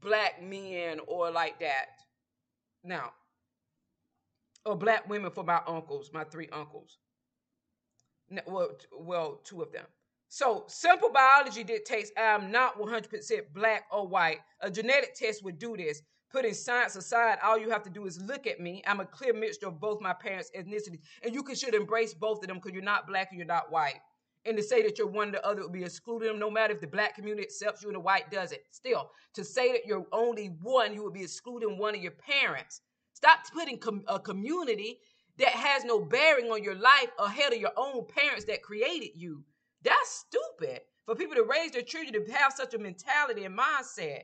black 0.00 0.42
men 0.42 1.00
or 1.08 1.30
like 1.30 1.58
that. 1.60 1.86
Now, 2.84 3.12
or 4.66 4.76
black 4.76 5.08
women 5.08 5.30
for 5.30 5.42
my 5.42 5.60
uncles, 5.66 6.10
my 6.12 6.24
three 6.24 6.48
uncles. 6.52 6.98
Well, 8.46 8.70
well, 8.92 9.40
two 9.44 9.62
of 9.62 9.72
them. 9.72 9.84
So, 10.28 10.64
simple 10.66 11.10
biology 11.10 11.64
dictates 11.64 12.10
I'm 12.16 12.50
not 12.50 12.78
100% 12.78 13.08
black 13.54 13.84
or 13.92 14.06
white. 14.06 14.40
A 14.60 14.70
genetic 14.70 15.14
test 15.14 15.44
would 15.44 15.58
do 15.58 15.76
this. 15.76 16.02
Putting 16.34 16.52
science 16.52 16.96
aside, 16.96 17.38
all 17.44 17.56
you 17.56 17.70
have 17.70 17.84
to 17.84 17.90
do 17.90 18.06
is 18.06 18.20
look 18.20 18.48
at 18.48 18.58
me. 18.58 18.82
I'm 18.88 18.98
a 18.98 19.04
clear 19.04 19.32
mixture 19.32 19.68
of 19.68 19.78
both 19.78 20.00
my 20.00 20.12
parents' 20.12 20.50
ethnicities. 20.58 20.98
And 21.22 21.32
you 21.32 21.44
can, 21.44 21.54
should 21.54 21.76
embrace 21.76 22.12
both 22.12 22.42
of 22.42 22.48
them 22.48 22.56
because 22.56 22.72
you're 22.72 22.82
not 22.82 23.06
black 23.06 23.28
and 23.30 23.38
you're 23.38 23.46
not 23.46 23.70
white. 23.70 24.00
And 24.44 24.56
to 24.56 24.62
say 24.64 24.82
that 24.82 24.98
you're 24.98 25.06
one 25.06 25.28
or 25.28 25.30
the 25.30 25.46
other 25.46 25.62
would 25.62 25.72
be 25.72 25.84
excluding 25.84 26.26
them, 26.26 26.40
no 26.40 26.50
matter 26.50 26.74
if 26.74 26.80
the 26.80 26.88
black 26.88 27.14
community 27.14 27.44
accepts 27.44 27.84
you 27.84 27.88
and 27.88 27.94
the 27.94 28.00
white 28.00 28.32
doesn't. 28.32 28.60
Still, 28.72 29.12
to 29.34 29.44
say 29.44 29.70
that 29.70 29.86
you're 29.86 30.08
only 30.10 30.48
one, 30.60 30.92
you 30.92 31.04
would 31.04 31.14
be 31.14 31.22
excluding 31.22 31.78
one 31.78 31.94
of 31.94 32.02
your 32.02 32.10
parents. 32.10 32.80
Stop 33.12 33.38
putting 33.52 33.78
com- 33.78 34.02
a 34.08 34.18
community 34.18 34.98
that 35.38 35.50
has 35.50 35.84
no 35.84 36.00
bearing 36.00 36.46
on 36.46 36.64
your 36.64 36.74
life 36.74 37.10
ahead 37.20 37.52
of 37.52 37.60
your 37.60 37.74
own 37.76 38.06
parents 38.08 38.44
that 38.46 38.60
created 38.60 39.10
you. 39.14 39.44
That's 39.84 40.26
stupid 40.26 40.80
for 41.06 41.14
people 41.14 41.36
to 41.36 41.44
raise 41.44 41.70
their 41.70 41.82
children 41.82 42.12
to 42.26 42.32
have 42.32 42.52
such 42.52 42.74
a 42.74 42.78
mentality 42.78 43.44
and 43.44 43.56
mindset. 43.56 44.22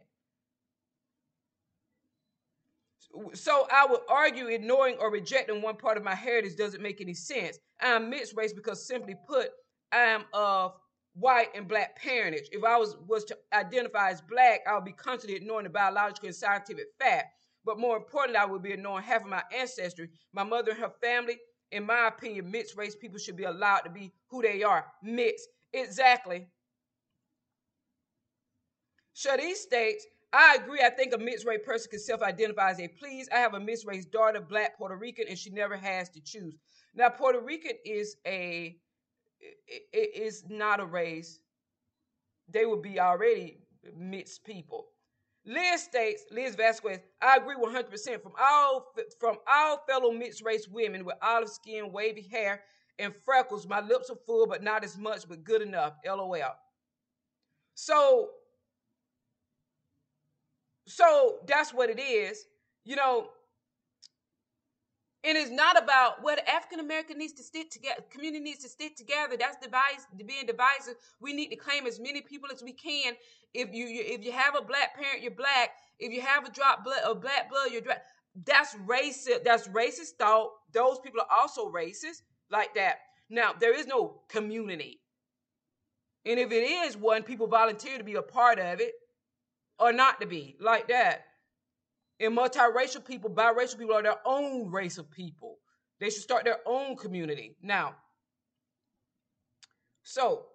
So 3.34 3.66
I 3.72 3.86
would 3.86 4.00
argue 4.08 4.48
ignoring 4.48 4.96
or 5.00 5.10
rejecting 5.10 5.62
one 5.62 5.76
part 5.76 5.96
of 5.96 6.04
my 6.04 6.14
heritage 6.14 6.56
doesn't 6.56 6.82
make 6.82 7.00
any 7.00 7.14
sense. 7.14 7.58
I'm 7.80 8.08
mixed 8.10 8.36
race 8.36 8.52
because 8.52 8.86
simply 8.86 9.16
put, 9.26 9.50
I'm 9.92 10.24
of 10.32 10.74
white 11.14 11.48
and 11.54 11.66
black 11.66 11.96
parentage. 11.96 12.48
If 12.52 12.62
I 12.64 12.76
was, 12.76 12.96
was 13.06 13.24
to 13.24 13.38
identify 13.52 14.10
as 14.10 14.20
black, 14.20 14.60
I 14.68 14.74
would 14.74 14.84
be 14.84 14.92
constantly 14.92 15.36
ignoring 15.36 15.64
the 15.64 15.70
biological 15.70 16.28
and 16.28 16.36
scientific 16.36 16.86
fact. 17.00 17.34
But 17.64 17.78
more 17.78 17.96
importantly, 17.96 18.38
I 18.38 18.46
would 18.46 18.62
be 18.62 18.72
ignoring 18.72 19.04
half 19.04 19.22
of 19.22 19.28
my 19.28 19.42
ancestry, 19.54 20.08
my 20.32 20.44
mother 20.44 20.70
and 20.70 20.80
her 20.80 20.92
family. 21.02 21.38
In 21.72 21.84
my 21.84 22.08
opinion, 22.08 22.50
mixed 22.50 22.76
race 22.76 22.96
people 22.96 23.18
should 23.18 23.36
be 23.36 23.44
allowed 23.44 23.80
to 23.80 23.90
be 23.90 24.12
who 24.28 24.42
they 24.42 24.62
are. 24.62 24.86
Mixed. 25.02 25.46
Exactly. 25.72 26.46
So 29.12 29.36
these 29.36 29.60
states, 29.60 30.06
I 30.32 30.58
agree. 30.62 30.80
I 30.80 30.90
think 30.90 31.12
a 31.12 31.18
mixed 31.18 31.44
race 31.44 31.60
person 31.64 31.90
can 31.90 31.98
self 31.98 32.22
identify 32.22 32.70
as 32.70 32.80
a 32.80 32.88
please. 32.88 33.28
I 33.32 33.38
have 33.38 33.54
a 33.54 33.60
mixed 33.60 33.86
race 33.86 34.06
daughter, 34.06 34.40
black 34.40 34.78
Puerto 34.78 34.96
Rican, 34.96 35.26
and 35.28 35.38
she 35.38 35.50
never 35.50 35.76
has 35.76 36.08
to 36.10 36.20
choose. 36.20 36.54
Now, 36.94 37.08
Puerto 37.08 37.40
Rican 37.40 37.76
is 37.84 38.16
a 38.26 38.76
it 39.40 40.14
is 40.14 40.44
not 40.48 40.80
a 40.80 40.84
race. 40.84 41.40
They 42.48 42.66
would 42.66 42.82
be 42.82 43.00
already 43.00 43.58
mixed 43.96 44.44
people. 44.44 44.88
Liz 45.46 45.82
states, 45.82 46.24
Liz 46.30 46.54
Vasquez, 46.54 47.00
I 47.22 47.36
agree 47.36 47.56
100% 47.56 48.22
from 48.22 48.32
all 48.38 48.92
from 49.18 49.38
all 49.50 49.82
fellow 49.88 50.12
mixed 50.12 50.44
race 50.44 50.68
women 50.68 51.04
with 51.04 51.16
olive 51.22 51.48
skin, 51.48 51.92
wavy 51.92 52.28
hair, 52.30 52.62
and 52.98 53.14
freckles. 53.14 53.66
My 53.66 53.80
lips 53.80 54.10
are 54.10 54.18
full, 54.26 54.46
but 54.46 54.62
not 54.62 54.84
as 54.84 54.98
much, 54.98 55.26
but 55.28 55.42
good 55.42 55.62
enough. 55.62 55.94
LOL. 56.06 56.56
So 57.74 58.30
so 60.90 61.38
that's 61.46 61.72
what 61.74 61.90
it 61.90 62.00
is. 62.00 62.46
You 62.84 62.96
know, 62.96 63.28
And 65.22 65.36
it's 65.36 65.50
not 65.50 65.82
about 65.82 66.22
what 66.22 66.40
well, 66.46 66.56
African 66.56 66.80
American 66.80 67.18
needs 67.18 67.34
to 67.34 67.42
stick 67.42 67.70
together, 67.70 68.02
community 68.10 68.42
needs 68.42 68.60
to 68.60 68.70
stick 68.70 68.96
together. 68.96 69.36
That's 69.38 69.58
device 69.58 70.06
being 70.16 70.46
divisive. 70.46 70.96
We 71.20 71.34
need 71.34 71.48
to 71.50 71.56
claim 71.56 71.86
as 71.86 72.00
many 72.00 72.22
people 72.22 72.48
as 72.52 72.62
we 72.62 72.72
can. 72.72 73.14
If 73.52 73.74
you, 73.74 73.86
you 73.86 74.02
if 74.06 74.24
you 74.24 74.32
have 74.32 74.56
a 74.56 74.62
black 74.62 74.96
parent, 74.96 75.22
you're 75.22 75.32
black. 75.32 75.72
If 75.98 76.12
you 76.12 76.22
have 76.22 76.46
a 76.46 76.50
drop 76.50 76.84
blood 76.84 77.02
of 77.04 77.20
black 77.20 77.50
blood, 77.50 77.70
you're 77.70 77.82
black. 77.82 78.02
That's 78.46 78.74
racist. 78.86 79.44
That's 79.44 79.68
racist 79.68 80.12
thought. 80.18 80.52
Those 80.72 80.98
people 81.00 81.20
are 81.20 81.38
also 81.38 81.70
racist 81.70 82.22
like 82.50 82.74
that. 82.76 83.00
Now 83.28 83.52
there 83.60 83.78
is 83.78 83.86
no 83.86 84.22
community, 84.28 85.02
and 86.24 86.38
if 86.40 86.50
it 86.52 86.64
is 86.64 86.96
one, 86.96 87.24
people 87.24 87.46
volunteer 87.46 87.98
to 87.98 88.04
be 88.04 88.14
a 88.14 88.22
part 88.22 88.58
of 88.58 88.80
it 88.80 88.94
or 89.80 89.92
not 89.92 90.20
to 90.20 90.26
be 90.26 90.56
like 90.60 90.88
that. 90.88 91.24
And 92.20 92.36
multiracial 92.36 93.04
people, 93.04 93.30
biracial 93.30 93.78
people 93.78 93.94
are 93.94 94.02
their 94.02 94.20
own 94.26 94.70
race 94.70 94.98
of 94.98 95.10
people. 95.10 95.58
They 95.98 96.10
should 96.10 96.22
start 96.22 96.44
their 96.44 96.58
own 96.66 96.96
community. 96.96 97.56
Now, 97.62 97.94
so 100.02 100.46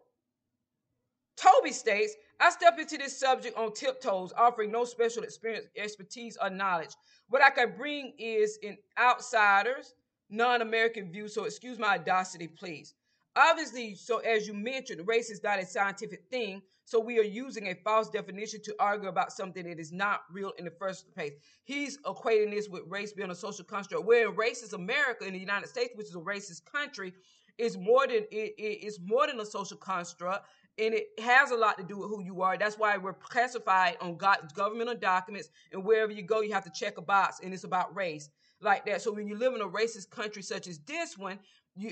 Toby 1.37 1.71
states, 1.71 2.15
I 2.39 2.49
step 2.49 2.77
into 2.79 2.97
this 2.97 3.17
subject 3.19 3.57
on 3.57 3.73
tiptoes, 3.73 4.33
offering 4.37 4.71
no 4.71 4.85
special 4.85 5.23
experience, 5.23 5.65
expertise, 5.75 6.37
or 6.41 6.49
knowledge. 6.49 6.95
What 7.29 7.41
I 7.41 7.49
can 7.49 7.75
bring 7.77 8.13
is 8.17 8.59
an 8.63 8.77
outsider's, 8.99 9.93
non-American 10.29 11.11
view. 11.11 11.27
So 11.27 11.45
excuse 11.45 11.79
my 11.79 11.95
audacity, 11.95 12.47
please. 12.47 12.93
Obviously, 13.35 13.95
so 13.95 14.19
as 14.19 14.47
you 14.47 14.53
mentioned, 14.53 15.07
race 15.07 15.29
is 15.29 15.43
not 15.43 15.59
a 15.59 15.65
scientific 15.65 16.23
thing. 16.29 16.61
So 16.85 16.99
we 16.99 17.19
are 17.19 17.23
using 17.23 17.67
a 17.67 17.75
false 17.83 18.09
definition 18.09 18.61
to 18.63 18.75
argue 18.79 19.09
about 19.09 19.31
something 19.33 19.67
that 19.67 19.79
is 19.79 19.91
not 19.91 20.21
real 20.31 20.51
in 20.57 20.65
the 20.65 20.71
first 20.71 21.13
place. 21.13 21.33
He's 21.63 21.97
equating 22.03 22.51
this 22.51 22.69
with 22.69 22.83
race 22.87 23.11
being 23.11 23.31
a 23.31 23.35
social 23.35 23.65
construct. 23.65 24.05
Where 24.05 24.29
in 24.29 24.35
racist 24.35 24.73
America 24.73 25.25
in 25.25 25.33
the 25.33 25.39
United 25.39 25.67
States, 25.67 25.91
which 25.95 26.07
is 26.07 26.15
a 26.15 26.19
racist 26.19 26.63
country, 26.65 27.13
is 27.57 27.77
more 27.77 28.05
than 28.07 28.25
it 28.31 28.53
is 28.59 28.99
more 29.01 29.27
than 29.27 29.39
a 29.39 29.45
social 29.45 29.77
construct 29.77 30.47
and 30.77 30.93
it 30.93 31.07
has 31.19 31.51
a 31.51 31.55
lot 31.55 31.77
to 31.77 31.83
do 31.83 31.97
with 31.97 32.09
who 32.09 32.21
you 32.23 32.41
are. 32.41 32.57
That's 32.57 32.77
why 32.77 32.97
we're 32.97 33.13
classified 33.13 33.97
on 34.01 34.17
governmental 34.17 34.95
documents, 34.95 35.49
and 35.71 35.83
wherever 35.83 36.11
you 36.11 36.21
go, 36.21 36.41
you 36.41 36.53
have 36.53 36.65
to 36.65 36.71
check 36.71 36.97
a 36.97 37.01
box, 37.01 37.39
and 37.43 37.53
it's 37.53 37.63
about 37.63 37.95
race 37.95 38.29
like 38.61 38.85
that. 38.85 39.01
So 39.01 39.13
when 39.13 39.27
you 39.27 39.37
live 39.37 39.53
in 39.53 39.61
a 39.61 39.67
racist 39.67 40.09
country 40.09 40.41
such 40.41 40.67
as 40.67 40.79
this 40.79 41.17
one, 41.17 41.39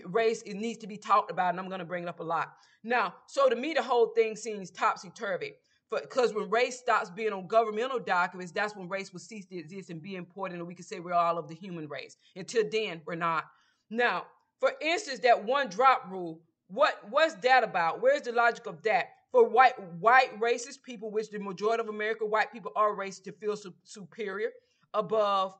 race 0.05 0.41
it 0.43 0.55
needs 0.55 0.79
to 0.79 0.87
be 0.87 0.97
talked 0.97 1.31
about, 1.31 1.49
and 1.49 1.59
I'm 1.59 1.67
going 1.67 1.79
to 1.79 1.85
bring 1.85 2.03
it 2.03 2.09
up 2.09 2.19
a 2.19 2.23
lot. 2.23 2.53
Now, 2.83 3.13
so 3.27 3.49
to 3.49 3.55
me, 3.55 3.73
the 3.73 3.83
whole 3.83 4.07
thing 4.07 4.35
seems 4.35 4.71
topsy 4.71 5.09
turvy. 5.09 5.53
Because 5.91 6.33
when 6.33 6.49
race 6.49 6.79
stops 6.79 7.11
being 7.11 7.33
on 7.33 7.45
governmental 7.45 7.99
documents, 7.99 8.51
that's 8.51 8.75
when 8.75 8.89
race 8.89 9.13
will 9.13 9.19
cease 9.19 9.45
to 9.45 9.57
exist 9.57 9.91
and 9.91 10.01
be 10.01 10.15
important, 10.15 10.59
and 10.59 10.67
we 10.67 10.73
can 10.73 10.85
say 10.85 10.99
we're 10.99 11.13
all 11.13 11.37
of 11.37 11.47
the 11.47 11.53
human 11.53 11.87
race. 11.87 12.17
Until 12.35 12.63
then, 12.71 13.01
we're 13.05 13.15
not. 13.15 13.45
Now, 13.91 14.25
for 14.59 14.73
instance, 14.81 15.19
that 15.19 15.43
one 15.43 15.69
drop 15.69 16.05
rule, 16.09 16.41
what 16.67 16.95
what's 17.09 17.35
that 17.35 17.63
about? 17.63 18.01
Where's 18.01 18.23
the 18.23 18.31
logic 18.31 18.65
of 18.65 18.81
that? 18.83 19.09
For 19.31 19.47
white 19.47 19.79
white 19.99 20.39
racist 20.39 20.81
people, 20.83 21.11
which 21.11 21.29
the 21.29 21.39
majority 21.39 21.81
of 21.81 21.89
American 21.89 22.29
white 22.29 22.51
people 22.51 22.71
are 22.75 22.95
racist 22.95 23.23
to 23.25 23.31
feel 23.31 23.55
su- 23.55 23.73
superior 23.83 24.49
above 24.93 25.55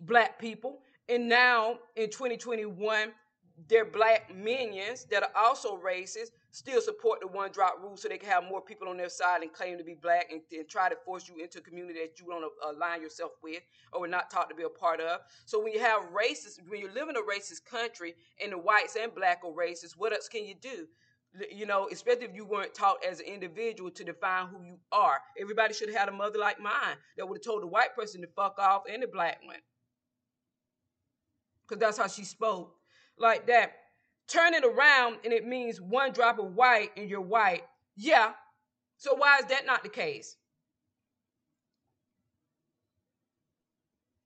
black 0.00 0.38
people, 0.38 0.82
and 1.08 1.28
now 1.28 1.78
in 1.96 2.10
2021, 2.10 3.12
their 3.66 3.84
black 3.84 4.34
minions 4.34 5.04
that 5.10 5.22
are 5.22 5.30
also 5.34 5.78
racist 5.78 6.30
still 6.50 6.80
support 6.80 7.20
the 7.20 7.26
one 7.26 7.50
drop 7.50 7.76
rule 7.82 7.96
so 7.96 8.08
they 8.08 8.18
can 8.18 8.28
have 8.28 8.44
more 8.44 8.60
people 8.60 8.88
on 8.88 8.96
their 8.96 9.08
side 9.08 9.42
and 9.42 9.52
claim 9.52 9.76
to 9.76 9.84
be 9.84 9.94
black 9.94 10.30
and, 10.30 10.42
try 10.68 10.88
to 10.88 10.96
force 11.04 11.28
you 11.28 11.42
into 11.42 11.58
a 11.58 11.62
community 11.62 11.98
that 12.00 12.20
you 12.20 12.26
don't 12.26 12.44
align 12.64 13.02
yourself 13.02 13.32
with 13.42 13.62
or 13.92 14.00
were 14.00 14.08
not 14.08 14.30
taught 14.30 14.48
to 14.48 14.54
be 14.54 14.62
a 14.62 14.68
part 14.68 15.00
of. 15.00 15.20
So 15.44 15.62
when 15.62 15.72
you 15.72 15.80
have 15.80 16.02
racist, 16.12 16.60
when 16.68 16.80
you 16.80 16.88
live 16.92 17.08
in 17.08 17.16
a 17.16 17.20
racist 17.20 17.64
country 17.64 18.14
and 18.42 18.52
the 18.52 18.58
whites 18.58 18.96
and 19.00 19.14
black 19.14 19.40
are 19.44 19.50
racist, 19.50 19.96
what 19.96 20.12
else 20.12 20.28
can 20.28 20.44
you 20.44 20.54
do? 20.60 20.86
You 21.50 21.66
know, 21.66 21.88
especially 21.90 22.24
if 22.24 22.34
you 22.34 22.44
weren't 22.44 22.74
taught 22.74 23.04
as 23.04 23.20
an 23.20 23.26
individual 23.26 23.90
to 23.90 24.04
define 24.04 24.46
who 24.48 24.62
you 24.62 24.78
are. 24.92 25.18
Everybody 25.38 25.74
should 25.74 25.88
have 25.88 25.98
had 25.98 26.08
a 26.08 26.12
mother 26.12 26.38
like 26.38 26.60
mine 26.60 26.96
that 27.16 27.28
would 27.28 27.38
have 27.38 27.44
told 27.44 27.62
the 27.62 27.66
white 27.66 27.94
person 27.94 28.20
to 28.22 28.28
fuck 28.28 28.58
off 28.58 28.82
and 28.90 29.02
the 29.02 29.08
black 29.08 29.40
one. 29.44 29.56
Because 31.68 31.80
that's 31.80 31.98
how 31.98 32.06
she 32.06 32.24
spoke. 32.24 32.74
Like 33.18 33.46
that 33.48 33.72
turn 34.28 34.54
it 34.54 34.64
around 34.64 35.18
and 35.24 35.32
it 35.32 35.46
means 35.46 35.80
one 35.80 36.12
drop 36.12 36.38
of 36.38 36.54
white 36.54 36.90
and 36.96 37.10
you're 37.10 37.20
white. 37.20 37.64
Yeah. 37.96 38.32
So 38.96 39.14
why 39.14 39.38
is 39.38 39.46
that 39.46 39.66
not 39.66 39.82
the 39.82 39.88
case? 39.88 40.36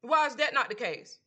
Why 0.03 0.27
is 0.27 0.37
that 0.37 0.55
not 0.55 0.69
the 0.69 0.75
case? 0.75 1.19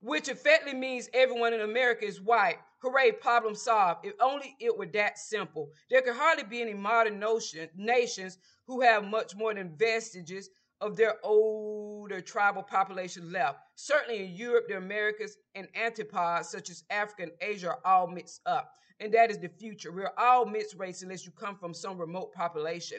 Which 0.00 0.28
effectively 0.28 0.78
means 0.78 1.08
everyone 1.12 1.52
in 1.52 1.60
America 1.60 2.04
is 2.04 2.20
white. 2.20 2.56
Hooray, 2.78 3.12
problem 3.12 3.54
solved. 3.54 4.06
If 4.06 4.14
only 4.20 4.56
it 4.58 4.76
were 4.76 4.86
that 4.86 5.18
simple. 5.18 5.70
There 5.90 6.00
could 6.00 6.16
hardly 6.16 6.44
be 6.44 6.62
any 6.62 6.72
modern 6.72 7.18
notion, 7.18 7.68
nations 7.76 8.38
who 8.66 8.80
have 8.80 9.04
much 9.04 9.36
more 9.36 9.52
than 9.52 9.76
vestiges 9.76 10.48
of 10.80 10.96
their 10.96 11.16
older 11.22 12.20
tribal 12.20 12.62
population 12.62 13.30
left. 13.30 13.58
Certainly 13.74 14.24
in 14.24 14.34
Europe, 14.34 14.66
the 14.68 14.76
Americas 14.76 15.36
and 15.54 15.68
antipodes 15.74 16.48
such 16.48 16.70
as 16.70 16.84
Africa 16.90 17.24
and 17.24 17.32
Asia 17.40 17.70
are 17.70 17.80
all 17.84 18.06
mixed 18.06 18.40
up. 18.46 18.74
And 18.98 19.12
that 19.14 19.30
is 19.30 19.38
the 19.38 19.48
future. 19.48 19.92
We're 19.92 20.12
all 20.18 20.44
mixed 20.46 20.76
race 20.76 21.02
unless 21.02 21.24
you 21.24 21.32
come 21.32 21.56
from 21.56 21.74
some 21.74 21.98
remote 21.98 22.32
population. 22.32 22.98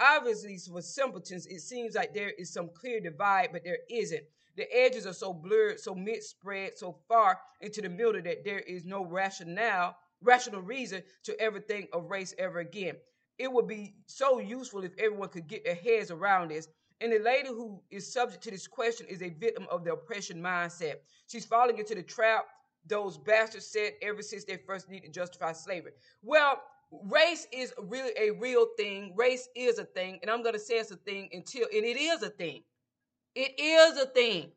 Obviously, 0.00 0.58
for 0.58 0.82
simpletons, 0.82 1.46
it 1.46 1.60
seems 1.60 1.94
like 1.94 2.14
there 2.14 2.30
is 2.30 2.52
some 2.52 2.70
clear 2.74 3.00
divide, 3.00 3.50
but 3.52 3.64
there 3.64 3.78
isn't. 3.90 4.22
The 4.56 4.66
edges 4.74 5.06
are 5.06 5.12
so 5.12 5.32
blurred, 5.32 5.80
so 5.80 5.94
mixed, 5.94 6.30
spread 6.30 6.76
so 6.76 6.98
far 7.08 7.38
into 7.60 7.80
the 7.80 7.88
middle 7.88 8.20
that 8.20 8.44
there 8.44 8.60
is 8.60 8.84
no 8.84 9.04
rationale, 9.04 9.96
rational 10.20 10.60
reason 10.60 11.02
to 11.24 11.38
ever 11.40 11.60
think 11.60 11.88
of 11.92 12.10
race 12.10 12.34
ever 12.38 12.60
again. 12.60 12.96
It 13.38 13.50
would 13.50 13.66
be 13.66 13.94
so 14.06 14.38
useful 14.38 14.84
if 14.84 14.92
everyone 14.98 15.30
could 15.30 15.46
get 15.46 15.64
their 15.64 15.74
heads 15.74 16.10
around 16.10 16.50
this 16.50 16.68
and 17.02 17.12
the 17.12 17.18
lady 17.18 17.48
who 17.48 17.80
is 17.90 18.10
subject 18.10 18.42
to 18.44 18.50
this 18.50 18.66
question 18.66 19.06
is 19.08 19.22
a 19.22 19.30
victim 19.30 19.66
of 19.70 19.84
the 19.84 19.92
oppression 19.92 20.40
mindset. 20.40 20.96
She's 21.26 21.44
falling 21.44 21.78
into 21.78 21.94
the 21.94 22.02
trap 22.02 22.46
those 22.86 23.18
bastards 23.18 23.66
set 23.66 23.94
ever 24.02 24.22
since 24.22 24.44
they 24.44 24.56
first 24.56 24.88
need 24.88 25.00
to 25.00 25.08
justify 25.08 25.52
slavery. 25.52 25.92
Well, 26.22 26.62
race 27.04 27.46
is 27.52 27.72
really 27.78 28.12
a 28.18 28.30
real 28.38 28.66
thing. 28.76 29.14
Race 29.16 29.48
is 29.56 29.78
a 29.78 29.84
thing, 29.84 30.18
and 30.22 30.30
I'm 30.30 30.42
going 30.42 30.54
to 30.54 30.60
say 30.60 30.74
it's 30.74 30.90
a 30.90 30.96
thing 30.96 31.28
until, 31.32 31.66
and 31.74 31.84
it 31.84 31.96
is 31.96 32.22
a 32.22 32.30
thing. 32.30 32.62
It 33.34 33.58
is 33.58 33.98
a 33.98 34.06
thing. 34.06 34.52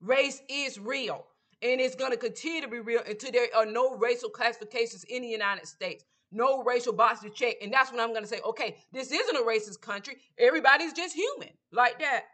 Race 0.00 0.42
is 0.48 0.78
real, 0.78 1.26
and 1.62 1.80
it's 1.80 1.94
going 1.94 2.10
to 2.10 2.18
continue 2.18 2.60
to 2.60 2.68
be 2.68 2.80
real 2.80 3.02
until 3.06 3.32
there 3.32 3.48
are 3.54 3.66
no 3.66 3.96
racial 3.96 4.28
classifications 4.28 5.04
in 5.04 5.22
the 5.22 5.28
United 5.28 5.66
States 5.66 6.04
no 6.32 6.62
racial 6.62 6.92
box 6.92 7.20
to 7.20 7.30
check. 7.30 7.56
And 7.62 7.72
that's 7.72 7.90
when 7.90 8.00
I'm 8.00 8.10
going 8.10 8.22
to 8.22 8.28
say, 8.28 8.40
okay, 8.44 8.76
this 8.92 9.12
isn't 9.12 9.36
a 9.36 9.42
racist 9.42 9.80
country. 9.80 10.16
Everybody's 10.38 10.92
just 10.92 11.14
human 11.14 11.50
like 11.72 11.98
that. 12.00 12.24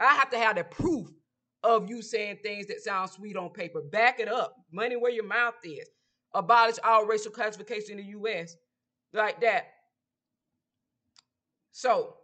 I 0.00 0.14
have 0.14 0.30
to 0.30 0.38
have 0.38 0.56
the 0.56 0.64
proof 0.64 1.08
of 1.62 1.88
you 1.88 2.02
saying 2.02 2.38
things 2.42 2.66
that 2.66 2.80
sound 2.80 3.10
sweet 3.10 3.36
on 3.36 3.50
paper. 3.50 3.80
Back 3.80 4.20
it 4.20 4.28
up. 4.28 4.56
Money 4.72 4.96
where 4.96 5.12
your 5.12 5.26
mouth 5.26 5.54
is. 5.64 5.88
Abolish 6.34 6.76
all 6.82 7.06
racial 7.06 7.30
classification 7.30 7.98
in 7.98 8.04
the 8.04 8.10
U.S. 8.12 8.56
like 9.12 9.40
that. 9.42 9.66
So, 11.72 12.16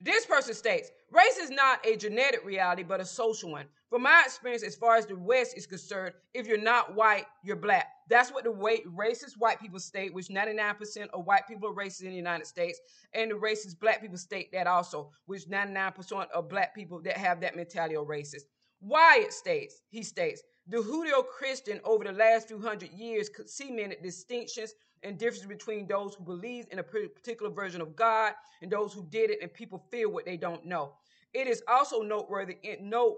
this 0.00 0.26
person 0.26 0.54
states 0.54 0.90
race 1.10 1.38
is 1.38 1.50
not 1.50 1.84
a 1.86 1.96
genetic 1.96 2.44
reality, 2.44 2.82
but 2.82 3.00
a 3.00 3.04
social 3.04 3.50
one. 3.50 3.66
From 3.88 4.02
my 4.02 4.22
experience, 4.24 4.62
as 4.62 4.74
far 4.74 4.96
as 4.96 5.06
the 5.06 5.16
West 5.16 5.56
is 5.56 5.66
concerned, 5.66 6.14
if 6.34 6.46
you're 6.46 6.58
not 6.60 6.94
white, 6.94 7.24
you're 7.42 7.56
black. 7.56 7.86
That's 8.08 8.30
what 8.30 8.44
the 8.44 8.52
way, 8.52 8.82
racist 8.84 9.36
white 9.38 9.60
people 9.60 9.80
state, 9.80 10.14
which 10.14 10.28
99% 10.28 11.08
of 11.12 11.26
white 11.26 11.46
people 11.48 11.68
are 11.68 11.74
racist 11.74 12.02
in 12.02 12.10
the 12.10 12.16
United 12.16 12.46
States, 12.46 12.80
and 13.12 13.30
the 13.30 13.34
racist 13.34 13.80
black 13.80 14.00
people 14.00 14.16
state 14.16 14.52
that 14.52 14.66
also, 14.66 15.10
which 15.26 15.46
99% 15.46 16.30
of 16.30 16.48
black 16.48 16.74
people 16.74 17.00
that 17.02 17.16
have 17.16 17.40
that 17.40 17.56
mentality 17.56 17.96
are 17.96 18.04
racist. 18.04 18.42
Wyatt 18.80 19.32
states, 19.32 19.80
he 19.88 20.02
states, 20.02 20.42
the 20.68 20.78
Judeo-Christian 20.78 21.80
over 21.84 22.04
the 22.04 22.12
last 22.12 22.48
few 22.48 22.60
hundred 22.60 22.90
years 22.92 23.30
cemented 23.46 24.02
distinctions 24.02 24.74
and 25.02 25.18
differences 25.18 25.46
between 25.46 25.86
those 25.86 26.14
who 26.14 26.24
believe 26.24 26.66
in 26.70 26.78
a 26.78 26.82
particular 26.82 27.50
version 27.50 27.80
of 27.80 27.96
God 27.96 28.34
and 28.62 28.70
those 28.70 28.92
who 28.92 29.06
did 29.08 29.30
it, 29.30 29.38
and 29.42 29.52
people 29.52 29.84
fear 29.90 30.08
what 30.08 30.24
they 30.24 30.36
don't 30.36 30.64
know. 30.64 30.94
It 31.32 31.46
is 31.46 31.62
also 31.68 32.02
noteworthy 32.02 32.56
noteworthy, 32.80 33.16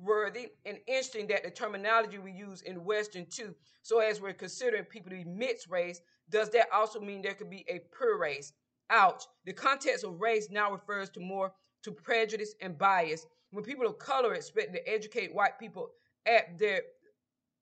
noteworthy 0.00 0.50
and 0.64 0.78
interesting 0.86 1.26
that 1.28 1.44
the 1.44 1.50
terminology 1.50 2.18
we 2.18 2.32
use 2.32 2.62
in 2.62 2.84
Western 2.84 3.26
too. 3.26 3.54
So 3.82 4.00
as 4.00 4.20
we're 4.20 4.32
considering 4.32 4.84
people 4.84 5.10
to 5.10 5.16
be 5.16 5.24
mixed 5.24 5.68
race, 5.68 6.00
does 6.30 6.50
that 6.50 6.68
also 6.72 7.00
mean 7.00 7.22
there 7.22 7.34
could 7.34 7.50
be 7.50 7.64
a 7.68 7.80
pure 7.96 8.18
race? 8.18 8.52
Ouch. 8.90 9.24
The 9.44 9.52
context 9.52 10.04
of 10.04 10.20
race 10.20 10.48
now 10.50 10.72
refers 10.72 11.10
to 11.10 11.20
more 11.20 11.52
to 11.84 11.92
prejudice 11.92 12.54
and 12.60 12.76
bias. 12.76 13.26
When 13.50 13.64
people 13.64 13.86
of 13.86 13.98
color 13.98 14.34
expect 14.34 14.72
to 14.74 14.88
educate 14.88 15.34
white 15.34 15.58
people 15.58 15.90
at 16.26 16.58
their 16.58 16.82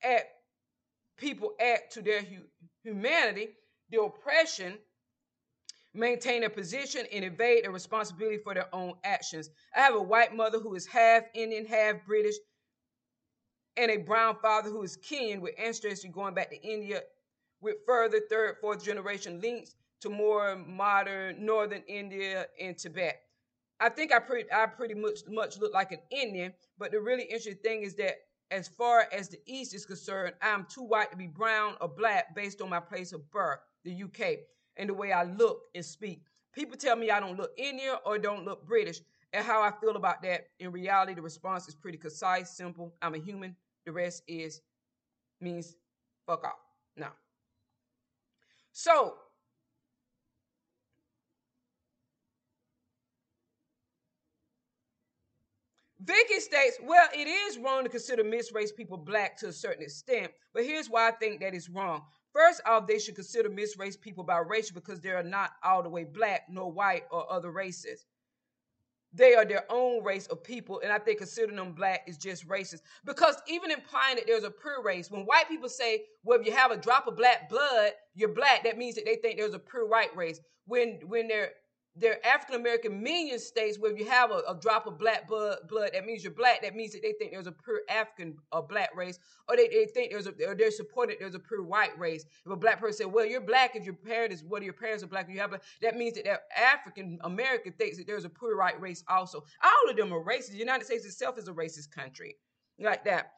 at 0.03 0.25
people 1.17 1.53
add 1.61 1.91
to 1.91 2.03
their 2.03 2.23
hu- 2.23 2.49
humanity, 2.83 3.49
the 3.91 4.01
oppression 4.01 4.79
maintain 5.99 6.45
a 6.45 6.51
position, 6.51 7.07
and 7.13 7.25
evade 7.25 7.67
a 7.67 7.71
responsibility 7.71 8.39
for 8.39 8.55
their 8.55 8.75
own 8.75 8.95
actions. 9.05 9.51
I 9.77 9.81
have 9.81 9.95
a 9.95 10.03
white 10.03 10.35
mother 10.35 10.59
who 10.59 10.75
is 10.75 10.87
half 10.87 11.25
Indian, 11.35 11.67
half 11.67 11.97
British, 12.07 12.37
and 13.77 13.91
a 13.91 13.99
brown 13.99 14.37
father 14.41 14.71
who 14.71 14.83
is 14.83 14.97
Kenyan 14.97 15.41
with 15.41 15.55
ancestry 15.59 16.11
going 16.11 16.35
back 16.35 16.51
to 16.51 16.61
India 16.63 17.03
with 17.61 17.77
further 17.87 18.21
third, 18.29 18.57
fourth 18.61 18.85
generation 18.85 19.41
links 19.41 19.75
to 20.01 20.09
more 20.09 20.57
modern 20.57 21.45
northern 21.45 21.83
India 21.89 22.47
and 22.61 22.77
Tibet. 22.77 23.21
I 23.81 23.89
think 23.89 24.13
I 24.13 24.19
pretty 24.19 24.51
I 24.53 24.67
pretty 24.67 24.95
much 24.95 25.21
much 25.29 25.59
look 25.59 25.75
like 25.75 25.93
an 25.93 26.01
Indian, 26.11 26.53
but 26.79 26.91
the 26.91 27.01
really 27.01 27.25
interesting 27.25 27.57
thing 27.63 27.83
is 27.83 27.95
that 27.97 28.17
as 28.51 28.69
far 28.69 29.09
as 29.13 29.29
the 29.29 29.39
East 29.47 29.75
is 29.75 29.85
concerned, 29.85 30.35
I'm 30.41 30.67
too 30.69 30.83
white 30.83 31.11
to 31.11 31.17
be 31.17 31.27
brown 31.27 31.75
or 31.81 31.89
black 31.89 32.35
based 32.35 32.61
on 32.61 32.71
my 32.71 32.81
place 32.81 33.13
of 33.13 33.31
birth, 33.31 33.59
the 33.85 34.03
UK, 34.03 34.39
and 34.79 34.89
the 34.89 34.95
way 34.95 35.13
I 35.13 35.25
look 35.25 35.63
and 35.75 35.85
speak. 35.85 36.23
People 36.55 36.77
tell 36.77 36.97
me 36.97 37.11
I 37.11 37.21
don't 37.21 37.37
look 37.37 37.53
Indian 37.57 37.97
or 38.07 38.19
don't 38.19 38.45
look 38.45 38.67
British, 38.67 39.01
and 39.33 39.45
how 39.45 39.63
I 39.63 39.71
feel 39.81 39.97
about 39.97 40.23
that. 40.23 40.49
In 40.59 40.73
reality, 40.73 41.15
the 41.15 41.23
response 41.23 41.69
is 41.69 41.75
pretty 41.75 41.99
concise, 41.99 42.51
simple. 42.51 42.95
I'm 43.03 43.15
a 43.15 43.19
human. 43.19 43.55
The 43.85 43.93
rest 43.93 44.23
is 44.27 44.61
means 45.41 45.77
fuck 46.27 46.45
off. 46.45 46.59
Now, 46.97 47.13
so 48.73 49.15
Vicky 56.01 56.41
states, 56.41 56.79
well, 56.83 57.09
it 57.13 57.27
is 57.27 57.59
wrong 57.59 57.83
to 57.85 57.91
consider 57.91 58.25
mixed 58.25 58.55
race 58.55 58.73
people 58.73 58.97
black 58.97 59.37
to 59.39 59.49
a 59.49 59.53
certain 59.53 59.83
extent, 59.83 60.33
but 60.55 60.65
here's 60.65 60.89
why 60.89 61.09
I 61.09 61.11
think 61.13 61.41
that 61.41 61.55
is 61.55 61.69
wrong. 61.69 62.03
First 62.33 62.61
off, 62.67 62.87
they 62.87 62.99
should 62.99 63.15
consider 63.15 63.49
mixed 63.49 63.79
race 63.79 63.97
people 63.97 64.25
biracial 64.25 64.75
because 64.75 65.01
they 65.01 65.11
are 65.11 65.23
not 65.23 65.53
all 65.63 65.83
the 65.83 65.89
way 65.89 66.05
black, 66.05 66.43
nor 66.49 66.71
white, 66.71 67.05
or 67.11 67.31
other 67.33 67.51
races. 67.51 68.07
They 69.13 69.35
are 69.35 69.45
their 69.45 69.65
own 69.71 70.05
race 70.05 70.27
of 70.27 70.45
people, 70.45 70.81
and 70.85 70.93
I 70.93 70.99
think 70.99 71.19
considering 71.19 71.57
them 71.57 71.73
black 71.73 72.03
is 72.07 72.19
just 72.19 72.47
racist. 72.47 72.83
Because 73.07 73.37
even 73.49 73.71
implying 73.71 74.17
that 74.17 74.27
there's 74.27 74.45
a 74.45 74.51
pure 74.51 74.83
race, 74.83 75.11
when 75.11 75.23
white 75.23 75.49
people 75.49 75.71
say, 75.71 76.05
well, 76.25 76.39
if 76.39 76.47
you 76.47 76.53
have 76.53 76.71
a 76.71 76.77
drop 76.77 77.07
of 77.07 77.17
black 77.17 77.49
blood, 77.49 77.93
you're 78.15 78.35
black, 78.35 78.65
that 78.65 78.77
means 78.77 78.97
that 78.97 79.07
they 79.07 79.17
think 79.17 79.39
there's 79.39 79.55
a 79.55 79.59
pure 79.59 79.89
white 79.89 80.15
race. 80.15 80.41
When 80.67 81.01
when 81.07 81.27
they're 81.29 81.53
there 81.99 82.13
are 82.13 82.27
African 82.27 82.57
American 82.57 83.03
minion 83.03 83.39
states 83.39 83.79
where 83.79 83.93
if 83.93 83.99
you 83.99 84.07
have 84.07 84.31
a, 84.31 84.43
a, 84.49 84.59
drop 84.61 84.87
of 84.87 84.99
black 84.99 85.27
blood, 85.29 85.59
blood, 85.69 85.91
that 85.93 86.05
means 86.05 86.23
you're 86.23 86.33
black. 86.33 86.63
That 86.63 86.75
means 86.75 86.93
that 86.93 87.03
they 87.03 87.13
think 87.13 87.33
there's 87.33 87.47
a 87.47 87.53
pure 87.53 87.83
African 87.89 88.37
or 88.53 88.63
black 88.63 88.95
race, 88.97 89.19
or 89.49 89.57
they, 89.57 89.69
they 89.69 89.87
think 89.87 90.11
there's 90.11 90.27
a, 90.27 90.33
or 90.47 90.55
they're 90.55 90.71
supported 90.71 91.17
there's 91.19 91.35
a 91.35 91.39
pure 91.39 91.63
white 91.63 91.99
race. 91.99 92.25
If 92.45 92.53
a 92.53 92.57
black 92.57 92.81
person 92.81 93.05
said, 93.07 93.13
"Well, 93.13 93.27
you're 93.27 93.41
black 93.41 93.77
if 93.77 93.85
your 93.85 93.95
parent 93.95 94.33
is 94.33 94.45
what 94.45 94.63
your 94.63 94.73
parents 94.73 95.03
are 95.03 95.09
black, 95.09 95.29
you 95.29 95.41
have 95.41 95.53
a," 95.53 95.61
that 95.83 95.97
means 95.97 96.15
that 96.15 96.25
that 96.25 96.43
African 96.57 97.19
American 97.23 97.73
thinks 97.73 97.97
that 97.99 98.07
there's 98.07 98.25
a 98.25 98.31
pure 98.31 98.57
white 98.59 98.81
race 98.81 99.03
also. 99.09 99.45
All 99.63 99.91
of 99.91 99.97
them 99.97 100.13
are 100.13 100.23
racist. 100.25 100.53
The 100.53 100.59
United 100.59 100.85
States 100.85 101.05
itself 101.05 101.39
is 101.39 101.49
a 101.49 101.53
racist 101.53 101.91
country, 101.91 102.37
like 102.79 103.05
that. 103.05 103.33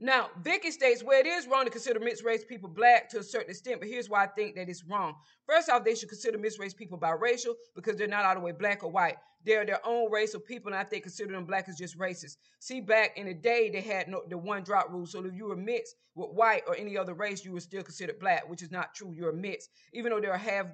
Now, 0.00 0.30
Vicky 0.42 0.72
states, 0.72 1.04
well, 1.04 1.20
it 1.20 1.26
is 1.26 1.46
wrong 1.46 1.64
to 1.64 1.70
consider 1.70 2.00
mixed 2.00 2.24
race 2.24 2.44
people 2.44 2.68
black 2.68 3.08
to 3.10 3.20
a 3.20 3.22
certain 3.22 3.50
extent, 3.50 3.80
but 3.80 3.88
here's 3.88 4.10
why 4.10 4.24
I 4.24 4.26
think 4.26 4.56
that 4.56 4.68
it's 4.68 4.84
wrong. 4.84 5.14
First 5.46 5.70
off, 5.70 5.84
they 5.84 5.94
should 5.94 6.08
consider 6.08 6.36
mixed 6.36 6.58
race 6.58 6.74
people 6.74 6.98
biracial 6.98 7.54
because 7.76 7.96
they're 7.96 8.08
not 8.08 8.24
all 8.24 8.34
the 8.34 8.40
way 8.40 8.52
black 8.52 8.82
or 8.82 8.90
white. 8.90 9.16
They're 9.44 9.64
their 9.64 9.86
own 9.86 10.10
race 10.10 10.34
of 10.34 10.44
people, 10.44 10.72
and 10.72 10.80
I 10.80 10.84
think 10.84 11.04
considering 11.04 11.36
them 11.36 11.44
black 11.44 11.68
is 11.68 11.76
just 11.76 11.98
racist. 11.98 12.38
See, 12.58 12.80
back 12.80 13.16
in 13.16 13.26
the 13.26 13.34
day, 13.34 13.70
they 13.70 13.82
had 13.82 14.08
no, 14.08 14.22
the 14.28 14.38
one 14.38 14.62
drop 14.62 14.90
rule, 14.90 15.06
so 15.06 15.24
if 15.24 15.34
you 15.34 15.46
were 15.46 15.56
mixed 15.56 15.94
with 16.14 16.30
white 16.30 16.62
or 16.66 16.74
any 16.76 16.96
other 16.96 17.14
race, 17.14 17.44
you 17.44 17.52
were 17.52 17.60
still 17.60 17.82
considered 17.82 18.18
black, 18.18 18.48
which 18.48 18.62
is 18.62 18.72
not 18.72 18.94
true. 18.94 19.12
You're 19.14 19.32
mixed. 19.32 19.70
Even 19.92 20.10
though 20.10 20.20
they're 20.20 20.36
half 20.36 20.66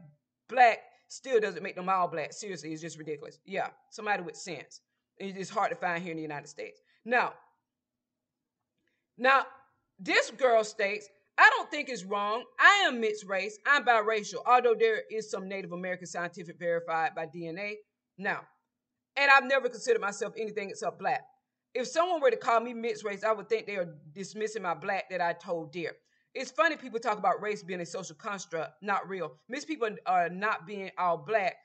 black, 0.49 0.79
still 1.09 1.41
doesn't 1.41 1.63
make 1.63 1.77
them 1.77 1.89
all 1.89 2.09
black. 2.09 2.33
Seriously, 2.33 2.73
it's 2.73 2.81
just 2.81 2.97
ridiculous. 2.97 3.39
Yeah, 3.45 3.69
somebody 3.91 4.23
with 4.23 4.37
sense. 4.37 4.81
It's 5.19 5.51
hard 5.51 5.71
to 5.71 5.77
find 5.77 6.03
here 6.03 6.13
in 6.13 6.17
the 6.17 6.23
United 6.23 6.49
States. 6.49 6.81
Now, 7.05 7.35
now, 9.21 9.45
this 9.99 10.31
girl 10.31 10.65
states, 10.65 11.07
I 11.37 11.51
don't 11.51 11.71
think 11.71 11.91
it's 11.91 12.05
wrong. 12.05 12.45
I 12.59 12.85
am 12.87 13.01
mixed 13.01 13.27
race. 13.27 13.59
I'm 13.67 13.85
biracial, 13.85 14.43
although 14.47 14.75
there 14.75 15.03
is 15.11 15.31
some 15.31 15.47
Native 15.47 15.73
American 15.73 16.07
scientific 16.07 16.59
verified 16.59 17.15
by 17.15 17.27
DNA. 17.27 17.75
Now, 18.17 18.41
and 19.17 19.31
I've 19.31 19.45
never 19.45 19.69
considered 19.69 20.01
myself 20.01 20.33
anything 20.39 20.71
except 20.71 20.99
black. 20.99 21.21
If 21.75 21.87
someone 21.87 22.23
were 22.23 22.31
to 22.31 22.37
call 22.37 22.61
me 22.61 22.73
mixed 22.73 23.05
race, 23.05 23.23
I 23.23 23.33
would 23.33 23.51
think 23.51 23.67
they 23.67 23.77
are 23.77 23.95
dismissing 24.15 24.63
my 24.63 24.73
black 24.75 25.11
that 25.11 25.21
I 25.21 25.35
told 25.35 25.71
dear. 25.71 25.93
It's 26.35 26.51
funny 26.51 26.77
people 26.77 26.99
talk 26.99 27.19
about 27.19 27.43
race 27.43 27.63
being 27.63 27.81
a 27.81 27.87
social 27.87 28.17
construct, 28.17 28.73
not 28.83 29.07
real. 29.07 29.33
Mixed 29.51 29.69
people 29.69 29.91
are 30.07 30.31
not 30.31 30.67
being 30.67 30.91
all 30.97 31.19
black. 31.19 31.57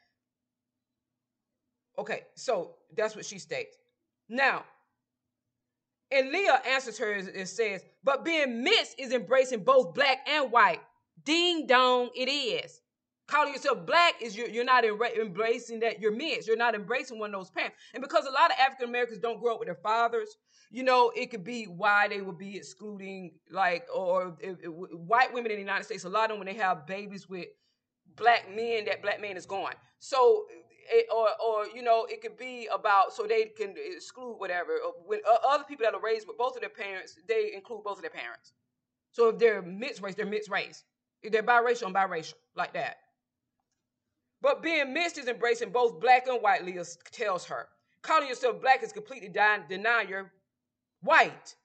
Okay, 1.98 2.24
so 2.36 2.76
that's 2.98 3.15
what 3.15 3.26
she 3.26 3.39
states. 3.39 3.78
Now, 4.28 4.65
and 6.15 6.32
Leah 6.32 6.62
answers 6.67 6.97
her 6.97 7.13
and 7.13 7.47
says, 7.47 7.84
But 8.04 8.23
being 8.23 8.63
mixed 8.63 8.99
is 8.99 9.12
embracing 9.12 9.63
both 9.63 9.93
black 9.93 10.19
and 10.28 10.51
white. 10.51 10.82
Ding 11.23 11.67
dong, 11.67 12.10
it 12.15 12.30
is. 12.30 12.82
Calling 13.28 13.54
yourself 13.54 13.86
black 13.88 14.21
is 14.21 14.38
you're, 14.38 14.47
you're 14.47 14.63
not 14.63 14.86
embracing 14.86 15.80
that 15.80 15.99
you're 15.99 16.12
mixed. 16.12 16.47
You're 16.47 16.58
not 16.58 16.75
embracing 16.75 17.17
one 17.17 17.34
of 17.34 17.39
those 17.39 17.49
parents. 17.49 17.75
And 17.93 18.04
because 18.04 18.25
a 18.25 18.32
lot 18.32 18.51
of 18.51 18.58
African 18.60 18.89
Americans 18.89 19.17
don't 19.17 19.41
grow 19.41 19.54
up 19.54 19.60
with 19.60 19.67
their 19.67 19.75
fathers, 19.75 20.38
you 20.69 20.84
know, 20.84 21.12
it 21.15 21.32
could 21.32 21.43
be 21.43 21.65
why 21.65 22.08
they 22.08 22.21
would 22.21 22.38
be 22.38 22.56
excluding, 22.56 23.32
like, 23.49 23.88
or 23.93 24.38
if, 24.39 24.58
if, 24.62 24.69
white 24.69 25.34
women 25.34 25.51
in 25.51 25.58
the 25.58 25.63
United 25.63 25.86
States, 25.86 26.04
a 26.04 26.10
lot 26.10 26.25
of 26.25 26.30
them, 26.32 26.38
when 26.38 26.47
they 26.47 26.62
have 26.62 26.86
babies 26.86 27.28
with 27.28 27.47
black 28.15 28.47
men, 28.56 28.86
that 28.86 29.01
black 29.01 29.19
man 29.19 29.38
is 29.38 29.45
gone. 29.47 29.73
So 29.99 30.45
it, 30.89 31.08
or 31.13 31.28
or 31.43 31.67
you 31.74 31.82
know 31.82 32.06
it 32.10 32.21
could 32.21 32.38
be 32.38 32.67
about 32.74 33.13
so 33.13 33.24
they 33.24 33.45
can 33.45 33.74
exclude 33.78 34.36
whatever. 34.38 34.78
When 35.06 35.19
uh, 35.28 35.38
other 35.48 35.63
people 35.63 35.86
that 35.86 35.93
are 35.93 36.02
raised 36.02 36.28
with 36.28 36.38
both 36.38 36.56
of 36.56 36.62
their 36.62 36.69
parents 36.69 37.17
they 37.28 37.54
include 37.54 37.84
both 37.84 37.98
of 37.98 38.02
their 38.02 38.12
parents. 38.12 38.54
So 39.12 39.30
if 39.30 39.39
they're 39.39 39.62
mixed 39.62 40.02
race 40.02 40.15
they're 40.15 40.26
mixed 40.26 40.50
race. 40.50 40.84
If 41.21 41.32
they're 41.32 41.43
biracial 41.43 41.88
and 41.88 41.95
biracial 41.95 42.36
like 42.56 42.74
that. 42.74 42.98
But 44.41 44.62
being 44.62 44.93
mixed 44.93 45.17
is 45.17 45.28
embracing 45.28 45.71
both 45.71 46.00
black 46.00 46.28
and 46.28 46.41
white 46.41 46.63
leah 46.63 46.86
tells 47.12 47.45
her. 47.45 47.67
Calling 48.02 48.28
yourself 48.28 48.62
black 48.62 48.84
is 48.84 48.91
completely 48.91 49.30
denying 49.30 49.63
deny 49.67 50.04
your 50.04 50.32
white 51.02 51.56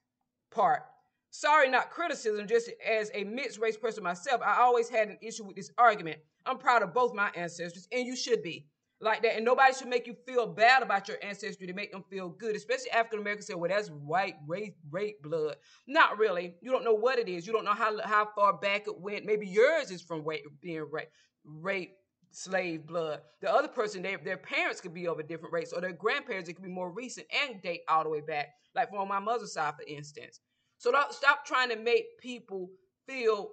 part. 0.50 0.82
Sorry 1.30 1.68
not 1.68 1.90
criticism 1.90 2.46
just 2.46 2.70
as 2.88 3.10
a 3.14 3.24
mixed 3.24 3.58
race 3.58 3.76
person 3.76 4.02
myself 4.02 4.40
i 4.44 4.60
always 4.60 4.88
had 4.88 5.08
an 5.08 5.18
issue 5.20 5.44
with 5.44 5.56
this 5.56 5.70
argument. 5.76 6.18
I'm 6.46 6.58
proud 6.58 6.82
of 6.82 6.94
both 6.94 7.14
my 7.14 7.30
ancestors 7.34 7.86
and 7.92 8.06
you 8.06 8.16
should 8.16 8.42
be 8.42 8.66
like 9.00 9.22
that. 9.22 9.36
And 9.36 9.44
nobody 9.44 9.74
should 9.74 9.88
make 9.88 10.06
you 10.06 10.14
feel 10.26 10.46
bad 10.46 10.82
about 10.82 11.08
your 11.08 11.16
ancestry 11.22 11.66
to 11.66 11.72
make 11.72 11.92
them 11.92 12.04
feel 12.10 12.28
good, 12.28 12.54
especially 12.54 12.90
African 12.90 13.20
Americans 13.20 13.46
say, 13.46 13.54
well, 13.54 13.70
that's 13.70 13.88
white 13.88 14.36
race, 14.46 14.72
rape 14.90 15.22
blood. 15.22 15.56
Not 15.86 16.18
really. 16.18 16.54
You 16.60 16.70
don't 16.70 16.84
know 16.84 16.94
what 16.94 17.18
it 17.18 17.28
is. 17.28 17.46
You 17.46 17.52
don't 17.52 17.64
know 17.64 17.74
how, 17.74 18.00
how 18.02 18.28
far 18.34 18.52
back 18.54 18.86
it 18.86 19.00
went. 19.00 19.24
Maybe 19.24 19.46
yours 19.46 19.90
is 19.90 20.02
from 20.02 20.24
being 20.60 20.86
raped, 20.90 21.12
rape, 21.44 21.96
slave 22.30 22.86
blood. 22.86 23.20
The 23.40 23.52
other 23.52 23.68
person, 23.68 24.02
they, 24.02 24.16
their 24.16 24.36
parents 24.36 24.80
could 24.80 24.94
be 24.94 25.06
of 25.06 25.18
a 25.18 25.22
different 25.22 25.52
race, 25.52 25.72
or 25.72 25.80
their 25.80 25.92
grandparents, 25.92 26.48
it 26.48 26.54
could 26.54 26.64
be 26.64 26.70
more 26.70 26.90
recent 26.90 27.26
and 27.44 27.60
date 27.62 27.80
all 27.88 28.04
the 28.04 28.10
way 28.10 28.20
back, 28.20 28.48
like 28.74 28.90
from 28.90 29.08
my 29.08 29.18
mother's 29.18 29.52
side, 29.52 29.74
for 29.76 29.84
instance. 29.88 30.40
So 30.78 30.92
don't 30.92 31.12
stop 31.12 31.44
trying 31.44 31.70
to 31.70 31.76
make 31.76 32.18
people 32.20 32.70
feel 33.06 33.50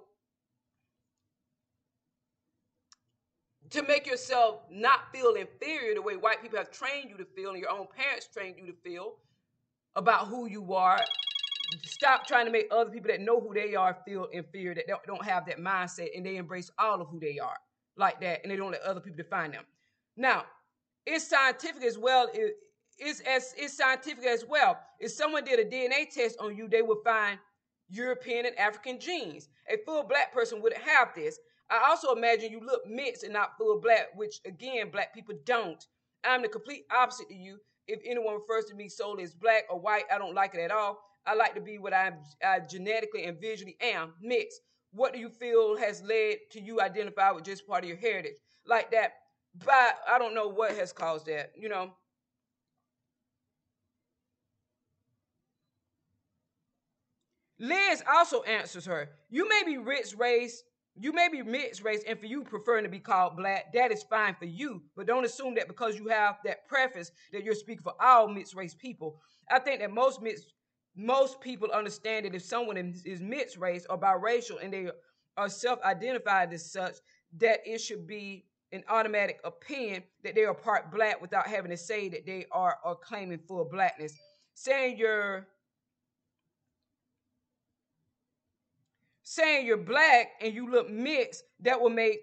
to 3.70 3.82
make 3.82 4.06
yourself 4.06 4.62
not 4.70 5.12
feel 5.12 5.34
inferior 5.34 5.94
the 5.94 6.02
way 6.02 6.16
white 6.16 6.42
people 6.42 6.58
have 6.58 6.70
trained 6.70 7.10
you 7.10 7.16
to 7.16 7.24
feel 7.24 7.50
and 7.50 7.60
your 7.60 7.70
own 7.70 7.86
parents 7.94 8.28
trained 8.32 8.56
you 8.58 8.66
to 8.66 8.72
feel 8.84 9.16
about 9.96 10.28
who 10.28 10.46
you 10.46 10.72
are. 10.74 10.98
Stop 11.82 12.26
trying 12.26 12.46
to 12.46 12.52
make 12.52 12.68
other 12.70 12.90
people 12.90 13.10
that 13.10 13.20
know 13.20 13.40
who 13.40 13.52
they 13.52 13.74
are 13.74 13.96
feel 14.06 14.24
inferior, 14.32 14.74
that 14.74 14.86
don't 15.06 15.24
have 15.24 15.44
that 15.46 15.58
mindset, 15.58 16.08
and 16.16 16.24
they 16.24 16.36
embrace 16.36 16.70
all 16.78 17.00
of 17.00 17.08
who 17.08 17.20
they 17.20 17.38
are 17.38 17.56
like 17.96 18.20
that, 18.20 18.40
and 18.42 18.50
they 18.50 18.56
don't 18.56 18.70
let 18.70 18.80
other 18.82 19.00
people 19.00 19.16
define 19.16 19.50
them. 19.50 19.64
Now, 20.16 20.44
it's 21.04 21.28
scientific 21.28 21.82
as 21.84 21.98
well. 21.98 22.28
it's 22.98 23.20
as 23.20 23.54
it's 23.56 23.76
scientific 23.76 24.24
as 24.24 24.44
well. 24.48 24.78
If 24.98 25.10
someone 25.10 25.44
did 25.44 25.60
a 25.60 25.64
DNA 25.64 26.08
test 26.10 26.38
on 26.40 26.56
you, 26.56 26.68
they 26.68 26.82
would 26.82 26.98
find 27.04 27.38
European 27.90 28.46
and 28.46 28.58
African 28.58 28.98
genes. 28.98 29.48
A 29.68 29.76
full 29.84 30.02
black 30.04 30.32
person 30.32 30.62
wouldn't 30.62 30.82
have 30.82 31.14
this. 31.14 31.38
I 31.70 31.88
also 31.88 32.14
imagine 32.14 32.50
you 32.50 32.60
look 32.60 32.86
mixed 32.86 33.24
and 33.24 33.32
not 33.32 33.56
full 33.58 33.80
black, 33.80 34.08
which 34.16 34.40
again, 34.46 34.90
black 34.90 35.14
people 35.14 35.34
don't. 35.44 35.84
I'm 36.24 36.42
the 36.42 36.48
complete 36.48 36.84
opposite 36.90 37.28
to 37.28 37.34
you. 37.34 37.58
If 37.86 38.00
anyone 38.04 38.34
refers 38.34 38.66
to 38.66 38.74
me 38.74 38.88
solely 38.88 39.24
as 39.24 39.34
black 39.34 39.64
or 39.70 39.78
white, 39.78 40.04
I 40.12 40.18
don't 40.18 40.34
like 40.34 40.54
it 40.54 40.60
at 40.60 40.70
all. 40.70 40.98
I 41.26 41.34
like 41.34 41.54
to 41.54 41.60
be 41.60 41.78
what 41.78 41.92
I, 41.92 42.12
I 42.44 42.60
genetically 42.60 43.24
and 43.24 43.40
visually 43.40 43.76
am, 43.80 44.14
mixed. 44.20 44.60
What 44.92 45.12
do 45.12 45.18
you 45.18 45.28
feel 45.28 45.76
has 45.76 46.02
led 46.02 46.38
to 46.52 46.60
you 46.60 46.80
identify 46.80 47.30
with 47.30 47.44
just 47.44 47.66
part 47.66 47.84
of 47.84 47.88
your 47.88 47.98
heritage? 47.98 48.32
Like 48.66 48.90
that, 48.92 49.12
but 49.64 49.98
I 50.08 50.18
don't 50.18 50.34
know 50.34 50.48
what 50.48 50.76
has 50.76 50.92
caused 50.92 51.26
that, 51.26 51.52
you 51.56 51.68
know. 51.68 51.92
Liz 57.58 58.02
also 58.08 58.42
answers 58.42 58.86
her, 58.86 59.10
You 59.30 59.48
may 59.48 59.62
be 59.66 59.78
rich 59.78 60.14
race, 60.16 60.62
You 61.00 61.12
may 61.12 61.28
be 61.28 61.42
mixed 61.42 61.84
race, 61.84 62.02
and 62.06 62.18
for 62.18 62.26
you 62.26 62.42
preferring 62.42 62.84
to 62.84 62.90
be 62.90 62.98
called 62.98 63.36
black, 63.36 63.72
that 63.72 63.92
is 63.92 64.02
fine 64.02 64.34
for 64.34 64.46
you. 64.46 64.82
But 64.96 65.06
don't 65.06 65.24
assume 65.24 65.54
that 65.54 65.68
because 65.68 65.96
you 65.96 66.08
have 66.08 66.38
that 66.44 66.66
preface 66.66 67.12
that 67.32 67.44
you're 67.44 67.54
speaking 67.54 67.84
for 67.84 67.94
all 68.00 68.28
mixed 68.28 68.54
race 68.54 68.74
people. 68.74 69.20
I 69.50 69.58
think 69.58 69.80
that 69.80 69.92
most 69.92 70.20
mixed 70.20 70.52
most 70.98 71.40
people 71.40 71.70
understand 71.72 72.26
that 72.26 72.34
if 72.34 72.42
someone 72.42 72.76
is, 72.76 73.20
mixed 73.20 73.56
race 73.56 73.86
or 73.88 73.96
biracial 73.96 74.62
and 74.62 74.72
they 74.72 74.88
are 75.36 75.48
self-identified 75.48 76.52
as 76.52 76.72
such, 76.72 76.96
that 77.38 77.60
it 77.64 77.78
should 77.78 78.04
be 78.04 78.44
an 78.72 78.82
automatic 78.88 79.38
opinion 79.44 80.02
that 80.24 80.34
they 80.34 80.44
are 80.44 80.54
part 80.54 80.90
black 80.90 81.22
without 81.22 81.46
having 81.46 81.70
to 81.70 81.76
say 81.76 82.08
that 82.08 82.26
they 82.26 82.46
are 82.50 82.78
or 82.84 82.96
claiming 82.96 83.38
full 83.38 83.64
blackness. 83.64 84.12
Saying 84.54 84.98
you're 84.98 85.46
saying 89.28 89.66
you're 89.66 89.76
black 89.76 90.30
and 90.40 90.54
you 90.54 90.70
look 90.70 90.88
mixed, 90.88 91.44
that 91.60 91.78
will 91.78 91.90
make 91.90 92.20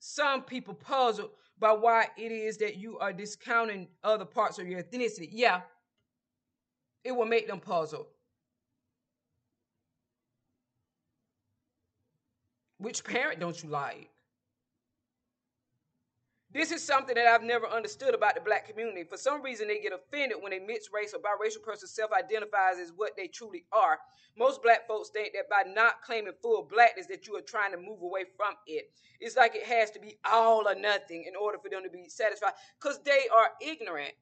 some 0.00 0.42
people 0.42 0.74
puzzled 0.74 1.30
by 1.60 1.70
why 1.70 2.08
it 2.16 2.32
is 2.32 2.56
that 2.58 2.76
you 2.76 2.98
are 2.98 3.12
discounting 3.12 3.86
other 4.02 4.24
parts 4.24 4.58
of 4.58 4.66
your 4.66 4.82
ethnicity. 4.82 5.28
Yeah, 5.30 5.60
it 7.04 7.12
will 7.12 7.26
make 7.26 7.46
them 7.46 7.60
puzzled. 7.60 8.06
Which 12.78 13.04
parent 13.04 13.38
don't 13.38 13.62
you 13.62 13.68
like? 13.68 14.10
This 16.50 16.72
is 16.72 16.82
something 16.82 17.14
that 17.14 17.26
I've 17.26 17.42
never 17.42 17.66
understood 17.66 18.14
about 18.14 18.34
the 18.34 18.40
black 18.40 18.66
community. 18.66 19.04
For 19.04 19.18
some 19.18 19.42
reason, 19.42 19.68
they 19.68 19.80
get 19.80 19.92
offended 19.92 20.38
when 20.40 20.54
a 20.54 20.58
mixed 20.58 20.88
race 20.94 21.12
or 21.12 21.18
biracial 21.18 21.62
person 21.62 21.86
self 21.86 22.10
identifies 22.10 22.78
as 22.80 22.90
what 22.96 23.16
they 23.18 23.26
truly 23.26 23.66
are. 23.70 23.98
Most 24.36 24.62
black 24.62 24.88
folks 24.88 25.10
think 25.10 25.34
that 25.34 25.50
by 25.50 25.70
not 25.70 26.00
claiming 26.02 26.32
full 26.40 26.62
blackness, 26.62 27.06
that 27.08 27.26
you 27.26 27.36
are 27.36 27.42
trying 27.42 27.72
to 27.72 27.76
move 27.76 28.00
away 28.00 28.24
from 28.34 28.54
it. 28.66 28.90
It's 29.20 29.36
like 29.36 29.56
it 29.56 29.64
has 29.66 29.90
to 29.90 30.00
be 30.00 30.16
all 30.24 30.66
or 30.66 30.74
nothing 30.74 31.24
in 31.28 31.36
order 31.36 31.58
for 31.58 31.68
them 31.68 31.82
to 31.82 31.90
be 31.90 32.08
satisfied 32.08 32.52
because 32.80 32.98
they 33.02 33.26
are 33.34 33.50
ignorant. 33.60 34.14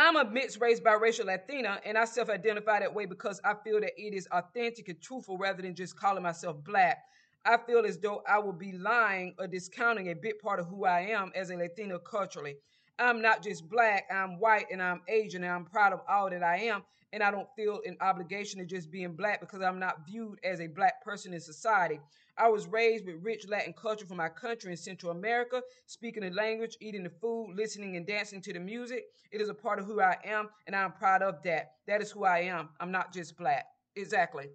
I'm 0.00 0.14
a 0.14 0.24
mixed 0.24 0.60
race 0.60 0.78
biracial 0.78 1.24
Latina, 1.24 1.80
and 1.84 1.98
I 1.98 2.04
self 2.04 2.30
identify 2.30 2.78
that 2.78 2.94
way 2.94 3.04
because 3.04 3.40
I 3.44 3.54
feel 3.64 3.80
that 3.80 3.90
it 3.96 4.14
is 4.14 4.28
authentic 4.30 4.88
and 4.88 5.00
truthful 5.00 5.36
rather 5.36 5.60
than 5.60 5.74
just 5.74 5.98
calling 5.98 6.22
myself 6.22 6.62
black. 6.62 6.98
I 7.44 7.56
feel 7.56 7.84
as 7.84 7.98
though 7.98 8.22
I 8.28 8.38
would 8.38 8.60
be 8.60 8.70
lying 8.70 9.34
or 9.40 9.48
discounting 9.48 10.10
a 10.10 10.14
big 10.14 10.38
part 10.38 10.60
of 10.60 10.68
who 10.68 10.84
I 10.84 11.00
am 11.00 11.32
as 11.34 11.50
a 11.50 11.56
Latina 11.56 11.98
culturally. 11.98 12.58
I'm 13.00 13.20
not 13.20 13.42
just 13.42 13.68
black, 13.68 14.04
I'm 14.08 14.38
white 14.38 14.66
and 14.70 14.80
I'm 14.80 15.02
Asian, 15.08 15.42
and 15.42 15.52
I'm 15.52 15.64
proud 15.64 15.92
of 15.92 16.00
all 16.08 16.30
that 16.30 16.44
I 16.44 16.58
am. 16.58 16.84
And 17.12 17.20
I 17.20 17.32
don't 17.32 17.48
feel 17.56 17.80
an 17.84 17.96
obligation 18.00 18.60
to 18.60 18.66
just 18.66 18.92
being 18.92 19.14
black 19.14 19.40
because 19.40 19.62
I'm 19.62 19.80
not 19.80 20.06
viewed 20.06 20.38
as 20.44 20.60
a 20.60 20.68
black 20.68 21.02
person 21.02 21.34
in 21.34 21.40
society. 21.40 21.98
I 22.38 22.48
was 22.48 22.66
raised 22.68 23.04
with 23.04 23.16
rich 23.22 23.48
Latin 23.48 23.72
culture 23.72 24.06
from 24.06 24.18
my 24.18 24.28
country 24.28 24.70
in 24.70 24.76
Central 24.76 25.12
America, 25.12 25.62
speaking 25.86 26.22
the 26.22 26.30
language, 26.30 26.76
eating 26.80 27.02
the 27.02 27.10
food, 27.10 27.54
listening 27.56 27.96
and 27.96 28.06
dancing 28.06 28.40
to 28.42 28.52
the 28.52 28.60
music. 28.60 29.06
It 29.32 29.40
is 29.40 29.48
a 29.48 29.54
part 29.54 29.78
of 29.78 29.86
who 29.86 30.00
I 30.00 30.16
am, 30.24 30.48
and 30.66 30.76
I'm 30.76 30.92
proud 30.92 31.22
of 31.22 31.42
that. 31.42 31.72
That 31.86 32.00
is 32.00 32.10
who 32.10 32.24
I 32.24 32.40
am. 32.40 32.68
I'm 32.80 32.92
not 32.92 33.12
just 33.12 33.36
black. 33.36 33.66
Exactly. 33.96 34.46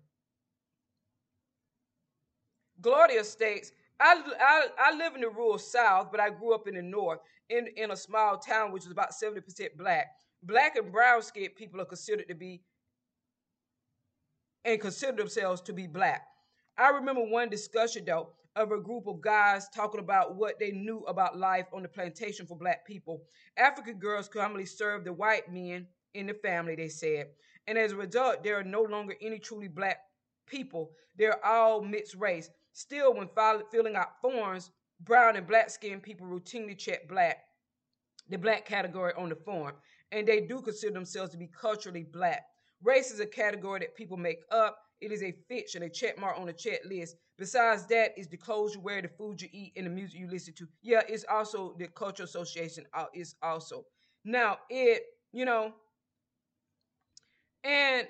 Gloria 2.81 3.23
states, 3.23 3.71
I, 3.99 4.21
I, 4.39 4.67
I 4.79 4.95
live 4.95 5.15
in 5.15 5.21
the 5.21 5.29
rural 5.29 5.57
South, 5.57 6.09
but 6.11 6.19
I 6.19 6.29
grew 6.29 6.53
up 6.53 6.67
in 6.67 6.75
the 6.75 6.81
North 6.81 7.19
in, 7.49 7.67
in 7.77 7.91
a 7.91 7.95
small 7.95 8.38
town 8.38 8.71
which 8.71 8.86
is 8.86 8.91
about 8.91 9.11
70% 9.11 9.77
black. 9.77 10.07
Black 10.41 10.75
and 10.75 10.91
brown 10.91 11.21
skinned 11.21 11.55
people 11.55 11.79
are 11.81 11.86
considered 11.86 12.27
to 12.27 12.36
be 12.36 12.61
and 14.65 14.79
consider 14.79 15.17
themselves 15.17 15.61
to 15.61 15.73
be 15.73 15.88
black. 15.88 16.27
I 16.78 16.89
remember 16.89 17.24
one 17.24 17.49
discussion 17.49 18.03
though 18.05 18.30
of 18.55 18.71
a 18.71 18.80
group 18.80 19.07
of 19.07 19.21
guys 19.21 19.67
talking 19.69 19.99
about 19.99 20.36
what 20.36 20.59
they 20.59 20.71
knew 20.71 20.99
about 21.07 21.38
life 21.38 21.67
on 21.74 21.82
the 21.82 21.88
plantation 21.88 22.45
for 22.45 22.57
black 22.57 22.86
people. 22.86 23.24
African 23.57 23.97
girls 23.97 24.28
commonly 24.28 24.65
served 24.65 25.05
the 25.05 25.13
white 25.13 25.51
men 25.51 25.88
in 26.13 26.28
the 26.28 26.34
family, 26.36 26.76
they 26.76 26.89
said. 26.89 27.28
And 27.67 27.78
as 27.78 27.91
a 27.91 27.97
result, 27.97 28.43
there 28.43 28.59
are 28.59 28.63
no 28.63 28.84
longer 28.84 29.15
any 29.21 29.39
truly 29.39 29.67
black 29.67 29.97
people. 30.47 30.91
They're 31.17 31.43
all 31.45 31.82
mixed 31.82 32.15
race. 32.15 32.49
Still, 32.74 33.13
when 33.13 33.30
filling 33.71 33.95
out 33.95 34.21
forms, 34.21 34.71
brown 35.01 35.36
and 35.36 35.47
black 35.47 35.69
skinned 35.69 36.03
people 36.03 36.28
routinely 36.28 36.78
check 36.78 37.07
black, 37.07 37.38
the 38.30 38.38
black 38.38 38.65
category 38.65 39.13
on 39.17 39.30
the 39.30 39.36
form. 39.36 39.74
And 40.11 40.28
they 40.28 40.41
do 40.41 40.61
consider 40.61 40.93
themselves 40.93 41.32
to 41.32 41.38
be 41.38 41.47
culturally 41.47 42.03
black. 42.03 42.43
Race 42.84 43.11
is 43.11 43.19
a 43.19 43.26
category 43.26 43.80
that 43.80 43.95
people 43.95 44.17
make 44.17 44.41
up 44.51 44.78
it 45.03 45.11
is 45.11 45.23
a 45.23 45.33
fiction, 45.47 45.83
a 45.83 45.89
check 45.89 46.19
mark 46.19 46.39
on 46.39 46.49
a 46.49 46.53
checklist. 46.53 47.11
Besides 47.37 47.85
that, 47.87 48.17
is 48.17 48.27
the 48.27 48.37
clothes 48.37 48.75
you 48.75 48.81
wear, 48.81 49.01
the 49.01 49.07
food 49.07 49.41
you 49.41 49.49
eat, 49.51 49.73
and 49.75 49.85
the 49.85 49.89
music 49.89 50.19
you 50.19 50.27
listen 50.29 50.53
to. 50.55 50.67
Yeah, 50.81 51.01
it's 51.07 51.25
also 51.29 51.75
the 51.77 51.87
cultural 51.87 52.25
association 52.25 52.85
uh, 52.93 53.05
is 53.13 53.35
also. 53.41 53.85
Now 54.23 54.59
it, 54.69 55.03
you 55.33 55.45
know, 55.45 55.73
and 57.63 58.07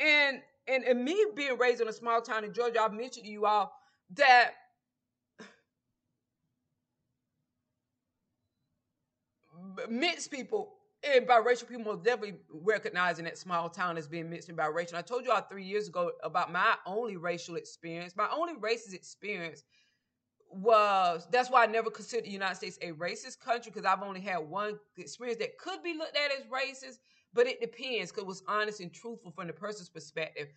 and 0.00 0.40
and, 0.68 0.84
and 0.84 1.04
me 1.04 1.24
being 1.34 1.58
raised 1.58 1.80
in 1.80 1.88
a 1.88 1.92
small 1.92 2.22
town 2.22 2.44
in 2.44 2.52
Georgia, 2.52 2.82
I've 2.82 2.92
mentioned 2.92 3.26
to 3.26 3.30
you 3.30 3.46
all 3.46 3.72
that 4.14 4.52
mixed 9.88 10.30
people 10.30 10.74
and 11.04 11.26
biracial 11.26 11.68
people 11.68 11.96
definitely 11.96 12.38
recognizing 12.50 13.24
that 13.24 13.36
small 13.36 13.68
town 13.68 13.96
as 13.96 14.06
being 14.06 14.30
mixed 14.30 14.48
and 14.48 14.58
biracial. 14.58 14.94
I 14.94 15.02
told 15.02 15.24
you 15.24 15.32
all 15.32 15.40
three 15.42 15.64
years 15.64 15.88
ago 15.88 16.12
about 16.22 16.52
my 16.52 16.74
only 16.86 17.16
racial 17.16 17.56
experience. 17.56 18.14
My 18.16 18.28
only 18.32 18.54
racist 18.54 18.94
experience 18.94 19.64
was 20.50 21.26
that's 21.30 21.50
why 21.50 21.64
I 21.64 21.66
never 21.66 21.90
considered 21.90 22.26
the 22.26 22.30
United 22.30 22.56
States 22.56 22.78
a 22.82 22.92
racist 22.92 23.40
country 23.40 23.72
because 23.72 23.86
I've 23.86 24.02
only 24.02 24.20
had 24.20 24.38
one 24.38 24.78
experience 24.96 25.38
that 25.40 25.58
could 25.58 25.82
be 25.82 25.94
looked 25.94 26.16
at 26.16 26.30
as 26.30 26.44
racist, 26.46 26.98
but 27.32 27.46
it 27.46 27.60
depends 27.60 28.12
because 28.12 28.22
it 28.22 28.26
was 28.26 28.42
honest 28.46 28.80
and 28.80 28.92
truthful 28.92 29.32
from 29.32 29.46
the 29.46 29.52
person's 29.52 29.88
perspective. 29.88 30.48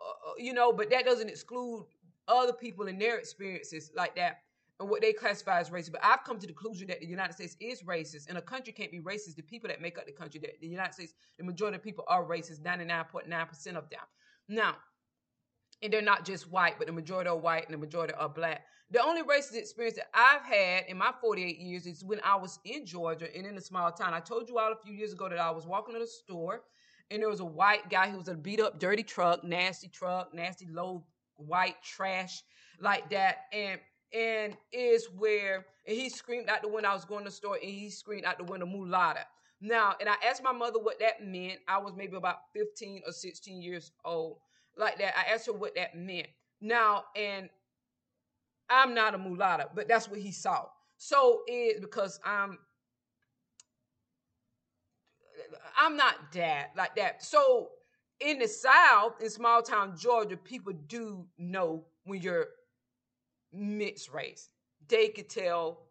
Uh, 0.00 0.30
uh, 0.30 0.32
you 0.38 0.52
know, 0.52 0.72
but 0.72 0.90
that 0.90 1.04
doesn't 1.04 1.28
exclude 1.28 1.86
other 2.26 2.52
people 2.52 2.88
and 2.88 3.00
their 3.00 3.18
experiences 3.18 3.90
like 3.94 4.16
that 4.16 4.38
and 4.80 4.88
what 4.88 5.02
they 5.02 5.12
classify 5.12 5.60
as 5.60 5.70
racist. 5.70 5.92
But 5.92 6.04
I've 6.04 6.24
come 6.24 6.38
to 6.38 6.46
the 6.46 6.52
conclusion 6.52 6.88
that 6.88 7.00
the 7.00 7.06
United 7.06 7.34
States 7.34 7.56
is 7.60 7.82
racist, 7.82 8.28
and 8.28 8.38
a 8.38 8.42
country 8.42 8.72
can't 8.72 8.90
be 8.90 9.00
racist. 9.00 9.36
The 9.36 9.42
people 9.42 9.68
that 9.68 9.80
make 9.80 9.98
up 9.98 10.06
the 10.06 10.12
country, 10.12 10.40
that 10.40 10.60
the 10.60 10.66
United 10.66 10.94
States, 10.94 11.14
the 11.38 11.44
majority 11.44 11.76
of 11.76 11.82
people 11.82 12.04
are 12.08 12.24
racist, 12.24 12.60
99.9% 12.60 13.76
of 13.76 13.88
them. 13.90 14.00
Now, 14.48 14.76
and 15.82 15.92
they're 15.92 16.02
not 16.02 16.24
just 16.24 16.50
white, 16.50 16.74
but 16.78 16.86
the 16.86 16.92
majority 16.92 17.28
are 17.28 17.36
white 17.36 17.64
and 17.66 17.74
the 17.74 17.78
majority 17.78 18.14
are 18.14 18.28
black. 18.28 18.64
The 18.90 19.02
only 19.02 19.22
racist 19.22 19.56
experience 19.56 19.96
that 19.96 20.08
I've 20.14 20.44
had 20.44 20.84
in 20.88 20.96
my 20.96 21.12
48 21.20 21.58
years 21.58 21.86
is 21.86 22.04
when 22.04 22.20
I 22.24 22.36
was 22.36 22.58
in 22.64 22.86
Georgia 22.86 23.34
and 23.36 23.46
in 23.46 23.56
a 23.56 23.60
small 23.60 23.90
town. 23.92 24.14
I 24.14 24.20
told 24.20 24.48
you 24.48 24.58
all 24.58 24.72
a 24.72 24.76
few 24.76 24.94
years 24.94 25.12
ago 25.12 25.28
that 25.28 25.38
I 25.38 25.50
was 25.50 25.66
walking 25.66 25.94
to 25.94 26.00
the 26.00 26.06
store 26.06 26.62
and 27.10 27.20
there 27.20 27.28
was 27.28 27.40
a 27.40 27.44
white 27.44 27.90
guy 27.90 28.10
who 28.10 28.18
was 28.18 28.28
a 28.28 28.34
beat 28.34 28.60
up, 28.60 28.78
dirty 28.78 29.02
truck, 29.02 29.44
nasty 29.44 29.88
truck, 29.88 30.32
nasty 30.32 30.66
low 30.66 31.04
white 31.36 31.82
trash 31.82 32.42
like 32.80 33.10
that. 33.10 33.46
And 33.52 33.80
and 34.12 34.56
is 34.72 35.08
where 35.16 35.66
and 35.86 35.96
he 35.96 36.08
screamed 36.08 36.48
out 36.48 36.62
the 36.62 36.68
window. 36.68 36.88
I 36.88 36.94
was 36.94 37.04
going 37.04 37.24
to 37.24 37.30
the 37.30 37.34
store 37.34 37.58
and 37.60 37.70
he 37.70 37.90
screamed 37.90 38.24
out 38.24 38.38
the 38.38 38.44
window 38.44 38.66
mulata. 38.66 39.26
Now, 39.60 39.94
and 40.00 40.08
I 40.08 40.14
asked 40.28 40.42
my 40.42 40.52
mother 40.52 40.78
what 40.78 40.98
that 41.00 41.24
meant. 41.24 41.58
I 41.68 41.78
was 41.78 41.94
maybe 41.96 42.16
about 42.16 42.36
15 42.54 43.02
or 43.06 43.12
16 43.12 43.62
years 43.62 43.92
old, 44.04 44.38
like 44.76 44.98
that. 44.98 45.14
I 45.16 45.32
asked 45.32 45.46
her 45.46 45.52
what 45.52 45.74
that 45.76 45.94
meant. 45.96 46.26
Now, 46.60 47.04
and 47.16 47.48
I'm 48.68 48.94
not 48.94 49.14
a 49.14 49.18
mulata, 49.18 49.68
but 49.74 49.88
that's 49.88 50.08
what 50.08 50.20
he 50.20 50.32
saw. 50.32 50.66
So 50.96 51.42
it 51.46 51.80
because 51.80 52.20
I'm 52.24 52.58
I'm 55.76 55.96
not 55.96 56.32
that 56.32 56.70
like 56.76 56.96
that. 56.96 57.22
So 57.22 57.70
in 58.20 58.38
the 58.38 58.48
South, 58.48 59.20
in 59.20 59.28
small 59.28 59.62
town 59.62 59.96
Georgia, 59.96 60.36
people 60.36 60.72
do 60.88 61.26
know 61.38 61.84
when 62.04 62.20
you're 62.20 62.48
mixed 63.54 64.12
race. 64.12 64.48
They 64.88 65.08
could 65.08 65.28
tell, 65.28 65.86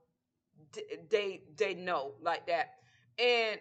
they 1.10 1.42
they 1.58 1.74
know 1.74 2.14
like 2.22 2.48
that, 2.48 2.72
and 3.18 3.60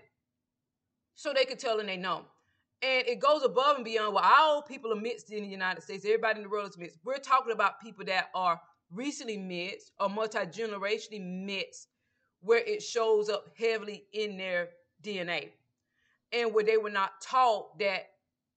so 1.14 1.32
they 1.32 1.44
could 1.44 1.58
tell 1.58 1.80
and 1.80 1.88
they 1.88 1.96
know. 1.96 2.24
And 2.82 3.06
it 3.06 3.20
goes 3.20 3.44
above 3.44 3.76
and 3.76 3.84
beyond 3.84 4.12
what 4.14 4.24
all 4.24 4.60
people 4.60 4.92
are 4.92 5.00
mixed 5.00 5.30
in 5.30 5.42
the 5.42 5.48
United 5.48 5.82
States. 5.82 6.04
Everybody 6.04 6.38
in 6.38 6.44
the 6.44 6.50
world 6.50 6.68
is 6.70 6.78
mixed. 6.78 6.98
We're 7.04 7.18
talking 7.18 7.52
about 7.52 7.80
people 7.80 8.04
that 8.06 8.30
are 8.34 8.60
recently 8.90 9.38
mixed 9.38 9.92
or 10.00 10.08
multi-generationally 10.08 11.22
mixed, 11.44 11.88
where 12.40 12.58
it 12.58 12.82
shows 12.82 13.28
up 13.28 13.46
heavily 13.56 14.04
in 14.12 14.36
their 14.36 14.70
DNA. 15.02 15.50
And 16.32 16.52
where 16.52 16.64
they 16.64 16.76
were 16.76 16.90
not 16.90 17.20
taught 17.22 17.78
that 17.78 18.06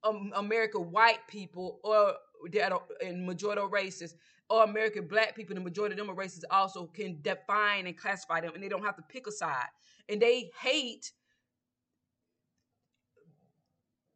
um, 0.04 0.32
American 0.36 0.92
white 0.92 1.28
people 1.28 1.80
or 1.84 2.14
that 2.52 2.72
are 2.72 2.82
in 3.02 3.26
majority 3.26 3.62
races 3.70 4.16
or 4.50 4.64
American 4.64 5.08
black 5.08 5.36
people, 5.36 5.56
the 5.56 5.62
majority 5.62 5.94
of 5.94 5.98
them 5.98 6.10
are 6.10 6.16
racist, 6.16 6.44
also 6.52 6.86
can 6.86 7.20
define 7.22 7.88
and 7.88 7.98
classify 7.98 8.42
them, 8.42 8.54
and 8.54 8.64
they 8.64 8.70
don't 8.70 8.84
have 8.84 8.96
to 8.96 9.04
pick 9.10 9.28
a 9.28 9.32
side. 9.32 9.68
And 10.08 10.22
they 10.22 10.52
hate 10.62 11.12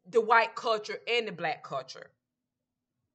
the 0.07 0.21
white 0.21 0.55
culture 0.55 0.97
and 1.07 1.27
the 1.27 1.31
black 1.31 1.63
culture. 1.63 2.11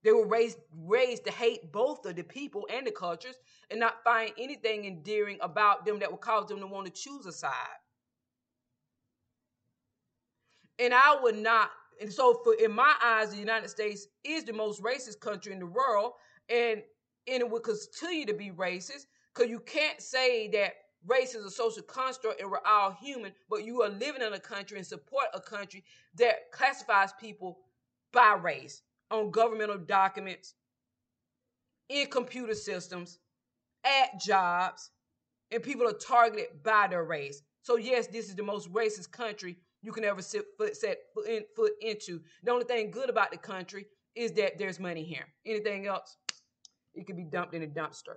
They 0.03 0.13
were 0.13 0.27
raised 0.27 0.59
raised 0.77 1.25
to 1.25 1.33
hate 1.33 1.73
both 1.73 2.05
of 2.05 2.15
the 2.15 2.25
people 2.25 2.69
and 2.71 2.87
the 2.87 2.91
cultures 2.91 3.37
and 3.71 3.81
not 3.81 4.05
find 4.05 4.33
anything 4.39 4.85
endearing 4.85 5.39
about 5.41 5.87
them 5.87 5.99
that 6.01 6.11
would 6.11 6.21
cause 6.21 6.47
them 6.49 6.61
to 6.61 6.67
want 6.67 6.87
to 6.87 6.93
choose 6.93 7.25
a 7.27 7.33
side. 7.33 7.53
And 10.79 10.93
I 10.93 11.17
would 11.23 11.37
not, 11.37 11.71
and 12.01 12.13
so 12.13 12.41
for 12.45 12.55
in 12.55 12.73
my 12.73 12.93
eyes, 13.03 13.31
the 13.31 13.39
United 13.39 13.69
States 13.71 14.09
is 14.25 14.45
the 14.45 14.53
most 14.53 14.83
racist 14.83 15.21
country 15.21 15.53
in 15.53 15.59
the 15.61 15.67
world, 15.67 16.13
and, 16.49 16.83
and 17.27 17.41
it 17.41 17.49
will 17.49 17.61
continue 17.61 18.27
to 18.27 18.35
be 18.35 18.51
racist 18.51 19.07
because 19.35 19.51
you 19.51 19.61
can't 19.61 20.01
say 20.01 20.49
that 20.49 20.75
race 21.07 21.35
is 21.35 21.45
a 21.45 21.51
social 21.51 21.83
construct 21.83 22.41
and 22.41 22.51
we're 22.51 22.59
all 22.67 22.93
human, 22.93 23.33
but 23.49 23.65
you 23.65 23.83
are 23.83 23.89
living 23.89 24.23
in 24.23 24.33
a 24.33 24.41
country 24.41 24.79
and 24.79 24.87
support 24.87 25.27
a 25.35 25.41
country 25.41 25.85
that 26.17 26.51
classifies 26.53 27.13
people 27.21 27.59
by 28.13 28.35
race 28.41 28.83
on 29.11 29.31
governmental 29.31 29.79
documents, 29.79 30.55
in 31.89 32.07
computer 32.07 32.55
systems, 32.55 33.19
at 33.85 34.19
jobs, 34.21 34.91
and 35.51 35.63
people 35.63 35.87
are 35.87 35.93
targeted 35.93 36.63
by 36.63 36.87
their 36.89 37.05
race. 37.05 37.43
So 37.63 37.77
yes, 37.77 38.07
this 38.07 38.29
is 38.29 38.35
the 38.35 38.43
most 38.43 38.73
racist 38.73 39.11
country 39.11 39.59
you 39.83 39.93
can 39.93 40.05
ever 40.05 40.23
set 40.23 40.45
foot, 40.57 40.77
set 40.77 40.99
foot, 41.15 41.27
in, 41.29 41.45
foot 41.55 41.73
into. 41.81 42.21
The 42.43 42.51
only 42.51 42.65
thing 42.65 42.91
good 42.91 43.11
about 43.11 43.31
the 43.31 43.37
country 43.37 43.87
is 44.15 44.33
that 44.33 44.59
there's 44.59 44.81
money 44.81 45.05
here. 45.05 45.27
Anything 45.45 45.87
else, 45.87 46.17
it 46.95 47.07
could 47.07 47.17
be 47.17 47.25
dumped 47.25 47.55
in 47.55 47.63
a 47.63 47.67
dumpster. 47.67 48.17